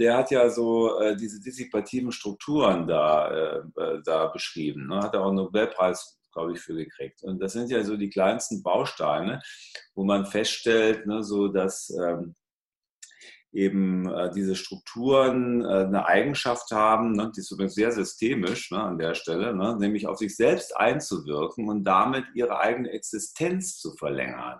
der 0.00 0.16
hat 0.16 0.30
ja 0.30 0.48
so 0.48 0.98
äh, 1.00 1.16
diese 1.16 1.40
dissipativen 1.40 2.12
Strukturen 2.12 2.86
da, 2.86 3.28
äh, 3.30 3.58
äh, 3.76 4.02
da 4.04 4.26
beschrieben. 4.26 4.88
Ne? 4.88 5.00
Hat 5.00 5.14
er 5.14 5.22
auch 5.22 5.28
einen 5.28 5.36
Nobelpreis, 5.36 6.18
glaube 6.32 6.52
ich, 6.52 6.60
für 6.60 6.74
gekriegt. 6.74 7.22
Und 7.22 7.40
das 7.40 7.52
sind 7.52 7.70
ja 7.70 7.82
so 7.84 7.96
die 7.96 8.10
kleinsten 8.10 8.62
Bausteine, 8.62 9.42
wo 9.94 10.04
man 10.04 10.26
feststellt, 10.26 11.06
ne, 11.06 11.22
so 11.22 11.48
dass 11.48 11.90
ähm, 11.90 12.34
eben 13.52 14.08
äh, 14.08 14.30
diese 14.32 14.56
Strukturen 14.56 15.62
äh, 15.62 15.84
eine 15.84 16.06
Eigenschaft 16.06 16.70
haben, 16.70 17.12
ne, 17.12 17.30
die 17.36 17.40
ist 17.40 17.50
übrigens 17.50 17.74
sehr 17.74 17.92
systemisch 17.92 18.70
ne, 18.70 18.82
an 18.82 18.98
der 18.98 19.14
Stelle, 19.14 19.54
ne, 19.54 19.76
nämlich 19.78 20.06
auf 20.06 20.16
sich 20.16 20.34
selbst 20.34 20.74
einzuwirken 20.76 21.68
und 21.68 21.84
damit 21.84 22.24
ihre 22.34 22.58
eigene 22.58 22.90
Existenz 22.90 23.78
zu 23.78 23.92
verlängern. 23.92 24.58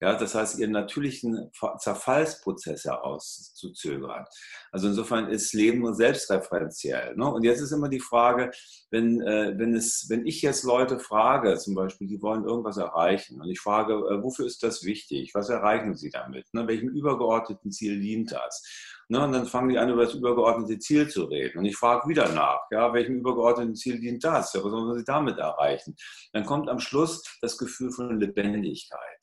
Ja, 0.00 0.14
das 0.14 0.36
heißt, 0.36 0.60
ihren 0.60 0.70
natürlichen 0.70 1.50
Zerfallsprozess 1.78 2.84
herauszuzögern. 2.84 4.26
Also 4.70 4.86
insofern 4.86 5.28
ist 5.28 5.52
Leben 5.54 5.80
nur 5.80 5.94
selbstreferenziell. 5.94 7.16
Ne? 7.16 7.26
Und 7.26 7.42
jetzt 7.42 7.60
ist 7.60 7.72
immer 7.72 7.88
die 7.88 7.98
Frage, 7.98 8.52
wenn, 8.90 9.20
äh, 9.20 9.58
wenn, 9.58 9.74
es, 9.74 10.06
wenn 10.08 10.24
ich 10.24 10.40
jetzt 10.42 10.62
Leute 10.62 11.00
frage, 11.00 11.56
zum 11.58 11.74
Beispiel, 11.74 12.06
die 12.06 12.22
wollen 12.22 12.44
irgendwas 12.44 12.76
erreichen, 12.76 13.40
und 13.40 13.50
ich 13.50 13.58
frage, 13.58 13.94
äh, 13.94 14.22
wofür 14.22 14.46
ist 14.46 14.62
das 14.62 14.84
wichtig? 14.84 15.32
Was 15.34 15.48
erreichen 15.48 15.96
sie 15.96 16.10
damit? 16.10 16.46
Ne? 16.52 16.68
Welchem 16.68 16.90
übergeordneten 16.90 17.72
Ziel 17.72 18.00
dient 18.00 18.30
das? 18.30 18.62
Ne, 19.10 19.24
und 19.24 19.32
dann 19.32 19.46
fangen 19.46 19.70
die 19.70 19.78
an, 19.78 19.88
über 19.88 20.04
das 20.04 20.14
übergeordnete 20.14 20.78
Ziel 20.80 21.08
zu 21.08 21.24
reden. 21.24 21.58
Und 21.58 21.64
ich 21.64 21.76
frage 21.76 22.06
wieder 22.10 22.30
nach, 22.34 22.60
ja, 22.70 22.92
welchem 22.92 23.16
übergeordneten 23.16 23.74
Ziel 23.74 23.98
dient 23.98 24.22
das? 24.22 24.52
Ja, 24.52 24.62
was 24.62 24.70
sollen 24.70 24.98
sie 24.98 25.04
damit 25.04 25.38
erreichen? 25.38 25.96
Dann 26.34 26.44
kommt 26.44 26.68
am 26.68 26.78
Schluss 26.78 27.22
das 27.40 27.56
Gefühl 27.56 27.90
von 27.90 28.20
Lebendigkeit 28.20 29.17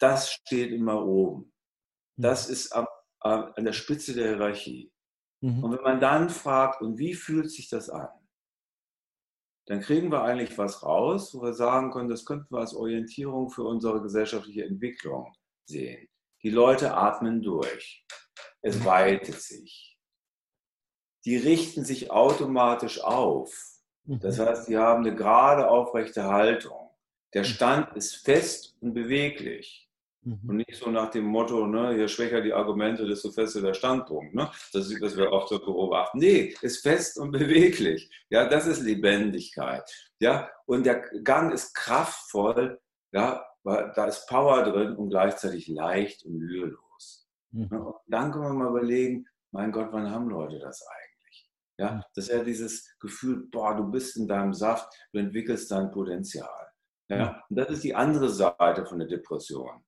das 0.00 0.32
steht 0.32 0.72
immer 0.72 1.04
oben. 1.04 1.52
Das 2.16 2.48
ist 2.48 2.72
am, 2.72 2.86
an 3.20 3.64
der 3.64 3.72
Spitze 3.72 4.14
der 4.14 4.28
Hierarchie. 4.28 4.92
Mhm. 5.42 5.64
Und 5.64 5.72
wenn 5.72 5.82
man 5.82 6.00
dann 6.00 6.30
fragt, 6.30 6.82
und 6.82 6.98
wie 6.98 7.14
fühlt 7.14 7.50
sich 7.50 7.68
das 7.68 7.88
an? 7.88 8.08
Dann 9.66 9.80
kriegen 9.80 10.10
wir 10.10 10.22
eigentlich 10.22 10.58
was 10.58 10.82
raus, 10.82 11.34
wo 11.34 11.42
wir 11.42 11.52
sagen 11.54 11.92
können, 11.92 12.08
das 12.08 12.24
könnten 12.24 12.52
wir 12.52 12.60
als 12.60 12.74
Orientierung 12.74 13.50
für 13.50 13.62
unsere 13.62 14.02
gesellschaftliche 14.02 14.64
Entwicklung 14.64 15.32
sehen. 15.64 16.08
Die 16.42 16.50
Leute 16.50 16.94
atmen 16.94 17.42
durch. 17.42 18.04
Es 18.62 18.80
mhm. 18.80 18.84
weitet 18.86 19.40
sich. 19.40 19.98
Die 21.24 21.36
richten 21.36 21.84
sich 21.84 22.10
automatisch 22.10 23.00
auf. 23.02 23.54
Das 24.04 24.38
mhm. 24.38 24.42
heißt, 24.42 24.68
die 24.68 24.78
haben 24.78 25.04
eine 25.04 25.14
gerade 25.14 25.68
aufrechte 25.68 26.24
Haltung. 26.24 26.90
Der 27.34 27.44
Stand 27.44 27.94
ist 27.96 28.16
fest 28.16 28.76
und 28.80 28.94
beweglich. 28.94 29.89
Mhm. 30.22 30.40
Und 30.48 30.56
nicht 30.56 30.76
so 30.76 30.90
nach 30.90 31.10
dem 31.10 31.24
Motto, 31.24 31.66
ne, 31.66 31.96
je 31.96 32.08
schwächer 32.08 32.42
die 32.42 32.52
Argumente, 32.52 33.06
desto 33.06 33.30
fester 33.30 33.62
der 33.62 33.74
Standpunkt. 33.74 34.34
Ne? 34.34 34.50
Das 34.72 34.90
ist, 34.90 35.00
was 35.00 35.16
wir 35.16 35.32
oft 35.32 35.48
so 35.48 35.58
beobachten. 35.58 36.18
Nee, 36.18 36.54
ist 36.60 36.82
fest 36.82 37.18
und 37.18 37.30
beweglich. 37.32 38.10
Ja, 38.28 38.48
das 38.48 38.66
ist 38.66 38.82
Lebendigkeit. 38.82 39.82
Ja, 40.20 40.50
und 40.66 40.84
der 40.84 41.00
Gang 41.22 41.52
ist 41.52 41.74
kraftvoll. 41.74 42.78
Ja, 43.12 43.44
weil 43.62 43.92
da 43.94 44.06
ist 44.06 44.26
Power 44.28 44.62
drin 44.62 44.96
und 44.96 45.10
gleichzeitig 45.10 45.68
leicht 45.68 46.24
und 46.24 46.38
mühelos. 46.38 47.28
Mhm. 47.52 47.72
Und 47.72 47.94
dann 48.06 48.30
können 48.30 48.44
wir 48.44 48.52
mal 48.52 48.70
überlegen, 48.70 49.26
mein 49.52 49.72
Gott, 49.72 49.88
wann 49.90 50.10
haben 50.10 50.28
Leute 50.28 50.58
das 50.58 50.86
eigentlich? 50.86 51.50
Ja, 51.78 51.92
mhm. 51.92 52.02
das 52.14 52.28
ist 52.28 52.34
ja 52.34 52.44
dieses 52.44 52.96
Gefühl, 52.98 53.48
boah, 53.50 53.74
du 53.74 53.90
bist 53.90 54.16
in 54.16 54.28
deinem 54.28 54.52
Saft, 54.52 54.92
du 55.12 55.18
entwickelst 55.18 55.70
dein 55.70 55.90
Potenzial. 55.90 56.70
Ja, 57.08 57.32
mhm. 57.32 57.36
und 57.50 57.56
das 57.56 57.70
ist 57.70 57.84
die 57.84 57.94
andere 57.94 58.28
Seite 58.28 58.86
von 58.86 58.98
der 58.98 59.08
Depression. 59.08 59.82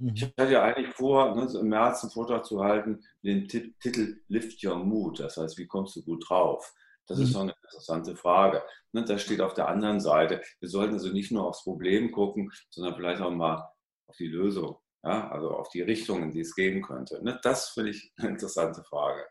Ich 0.00 0.22
mhm. 0.22 0.32
hatte 0.38 0.52
ja 0.52 0.62
eigentlich 0.62 0.94
vor, 0.94 1.34
ne, 1.34 1.46
im 1.58 1.68
März 1.68 2.02
einen 2.02 2.10
Vortrag 2.10 2.44
zu 2.44 2.62
halten 2.62 3.04
mit 3.22 3.52
dem 3.52 3.74
Titel 3.78 4.20
Lift 4.28 4.64
Your 4.64 4.76
Mood. 4.76 5.20
Das 5.20 5.36
heißt, 5.36 5.58
wie 5.58 5.66
kommst 5.66 5.96
du 5.96 6.02
gut 6.02 6.28
drauf? 6.28 6.74
Das 7.06 7.18
ist 7.18 7.34
doch 7.34 7.42
mhm. 7.42 7.50
eine 7.50 7.56
interessante 7.62 8.16
Frage. 8.16 8.62
Ne, 8.92 9.04
das 9.04 9.22
steht 9.22 9.40
auf 9.40 9.54
der 9.54 9.68
anderen 9.68 10.00
Seite. 10.00 10.40
Wir 10.60 10.68
sollten 10.68 10.94
also 10.94 11.08
nicht 11.08 11.30
nur 11.32 11.46
aufs 11.46 11.64
Problem 11.64 12.12
gucken, 12.12 12.50
sondern 12.70 12.94
vielleicht 12.94 13.20
auch 13.20 13.30
mal 13.30 13.68
auf 14.06 14.16
die 14.16 14.28
Lösung. 14.28 14.78
Ja? 15.02 15.28
Also 15.30 15.50
auf 15.50 15.68
die 15.68 15.82
Richtungen, 15.82 16.30
die 16.30 16.40
es 16.40 16.54
geben 16.54 16.82
könnte. 16.82 17.22
Ne, 17.22 17.38
das 17.42 17.70
finde 17.70 17.90
ich 17.90 18.12
eine 18.16 18.30
interessante 18.30 18.82
Frage. 18.84 19.26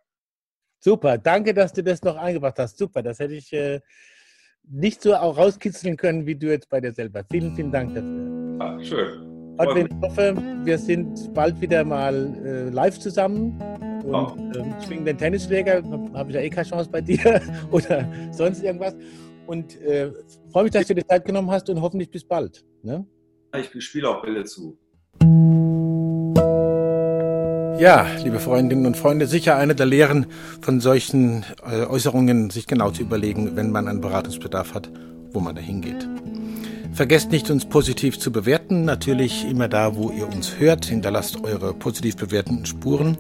Super, 0.82 1.18
danke, 1.18 1.54
dass 1.54 1.74
du 1.74 1.84
das 1.84 2.02
noch 2.04 2.16
eingebracht 2.16 2.60
hast. 2.60 2.78
Super, 2.78 3.02
das 3.02 3.20
hätte 3.20 3.34
ich 3.34 3.52
äh, 3.54 3.82
nicht 4.64 5.02
so 5.02 5.16
auch 5.16 5.38
rauskitzeln 5.38 5.98
können, 5.98 6.26
wie 6.26 6.36
du 6.36 6.48
jetzt 6.48 6.70
bei 6.70 6.80
dir 6.80 6.94
selber. 6.94 7.24
Vielen, 7.30 7.56
vielen 7.56 7.72
Dank 7.72 7.96
dafür. 7.96 8.58
Ah, 8.60 8.84
schön. 8.84 9.29
Godwin, 9.60 9.90
ich 9.92 10.10
hoffe, 10.10 10.36
wir 10.64 10.78
sind 10.78 11.34
bald 11.34 11.60
wieder 11.60 11.84
mal 11.84 12.34
äh, 12.46 12.70
live 12.70 12.98
zusammen. 12.98 13.62
Und 14.06 14.16
oh. 14.16 14.34
ähm, 14.56 14.74
schwingen 14.86 15.04
den 15.04 15.18
Tennisschläger, 15.18 15.84
habe 16.14 16.30
ich 16.30 16.36
ja 16.36 16.42
eh 16.42 16.50
keine 16.50 16.68
Chance 16.68 16.90
bei 16.90 17.02
dir 17.02 17.42
oder 17.72 18.10
sonst 18.32 18.64
irgendwas. 18.64 18.96
Und 19.48 19.80
äh, 19.82 20.12
freue 20.54 20.64
mich, 20.64 20.72
dass 20.72 20.88
du 20.88 20.96
dir 20.96 21.06
Zeit 21.06 21.26
genommen 21.26 21.52
hast 21.52 21.70
und 21.70 21.82
hoffentlich 21.82 22.10
bis 22.10 22.24
bald. 22.24 22.64
Ne? 22.84 23.06
Ich 23.58 23.84
spiele 23.84 24.10
auch 24.10 24.22
Bälle 24.22 24.46
zu. 24.46 24.78
Ja, 27.82 28.08
liebe 28.24 28.40
Freundinnen 28.40 28.86
und 28.86 28.96
Freunde, 28.96 29.28
sicher 29.28 29.58
eine 29.58 29.76
der 29.76 29.86
Lehren 29.88 30.28
von 30.62 30.80
solchen 30.80 31.46
äh, 31.70 31.86
Äußerungen, 31.86 32.50
sich 32.50 32.66
genau 32.66 32.92
zu 32.92 33.02
überlegen, 33.02 33.58
wenn 33.58 33.72
man 33.72 33.90
einen 33.90 34.00
Beratungsbedarf 34.00 34.74
hat, 34.74 34.90
wo 35.32 35.42
man 35.42 35.56
da 35.56 35.62
hingeht. 35.62 36.08
Vergesst 37.00 37.32
nicht, 37.32 37.50
uns 37.50 37.64
positiv 37.64 38.20
zu 38.20 38.30
bewerten. 38.30 38.84
Natürlich 38.84 39.46
immer 39.50 39.70
da, 39.70 39.96
wo 39.96 40.10
ihr 40.10 40.28
uns 40.28 40.60
hört. 40.60 40.84
Hinterlasst 40.84 41.42
eure 41.46 41.74
positiv 41.74 42.18
bewertenden 42.18 42.66
Spuren. 42.66 43.18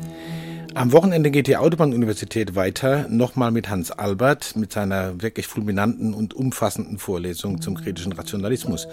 Am 0.74 0.92
Wochenende 0.92 1.32
geht 1.32 1.48
die 1.48 1.56
Autobahn-Universität 1.56 2.56
weiter, 2.56 3.08
nochmal 3.08 3.52
mit 3.52 3.70
Hans 3.70 3.92
Albert, 3.92 4.58
mit 4.58 4.74
seiner 4.74 5.22
wirklich 5.22 5.48
fulminanten 5.48 6.14
und 6.14 6.34
umfassenden 6.34 6.98
Vorlesung 6.98 7.62
zum 7.62 7.76
kritischen 7.76 8.12
Rationalismus. 8.12 8.86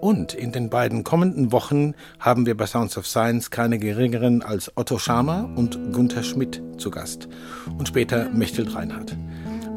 Und 0.00 0.32
in 0.32 0.52
den 0.52 0.70
beiden 0.70 1.04
kommenden 1.04 1.52
Wochen 1.52 1.92
haben 2.18 2.46
wir 2.46 2.56
bei 2.56 2.64
Sounds 2.64 2.96
of 2.96 3.06
Science 3.06 3.50
keine 3.50 3.78
geringeren 3.78 4.40
als 4.40 4.72
Otto 4.74 4.98
Schama 4.98 5.50
und 5.54 5.92
Gunther 5.92 6.22
Schmidt 6.22 6.62
zu 6.78 6.90
Gast. 6.90 7.28
Und 7.76 7.88
später 7.88 8.30
Mechthild 8.30 8.74
Reinhardt. 8.74 9.18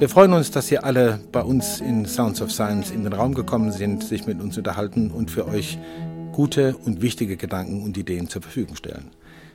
Wir 0.03 0.09
freuen 0.09 0.33
uns, 0.33 0.51
dass 0.51 0.69
ihr 0.69 0.83
alle 0.83 1.21
bei 1.31 1.41
uns 1.41 1.79
in 1.79 2.05
Sounds 2.05 2.41
of 2.41 2.51
Science 2.51 2.91
in 2.91 3.05
den 3.05 3.13
Raum 3.13 3.33
gekommen 3.33 3.71
sind, 3.71 4.03
sich 4.03 4.27
mit 4.27 4.41
uns 4.41 4.57
unterhalten 4.57 5.11
und 5.11 5.31
für 5.31 5.47
euch 5.47 5.79
gute 6.33 6.75
und 6.75 7.01
wichtige 7.01 7.37
Gedanken 7.37 7.81
und 7.83 7.95
Ideen 7.97 8.27
zur 8.27 8.41
Verfügung 8.41 8.75
stellen. 8.75 9.11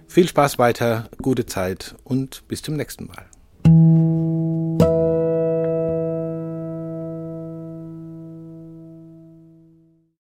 Viel 0.07 0.27
Spaß 0.27 0.59
weiter, 0.59 1.11
gute 1.21 1.45
Zeit 1.45 1.97
und 2.03 2.49
bis 2.49 2.63
zum 2.63 2.77
nächsten 2.77 3.09
Mal. 3.09 4.28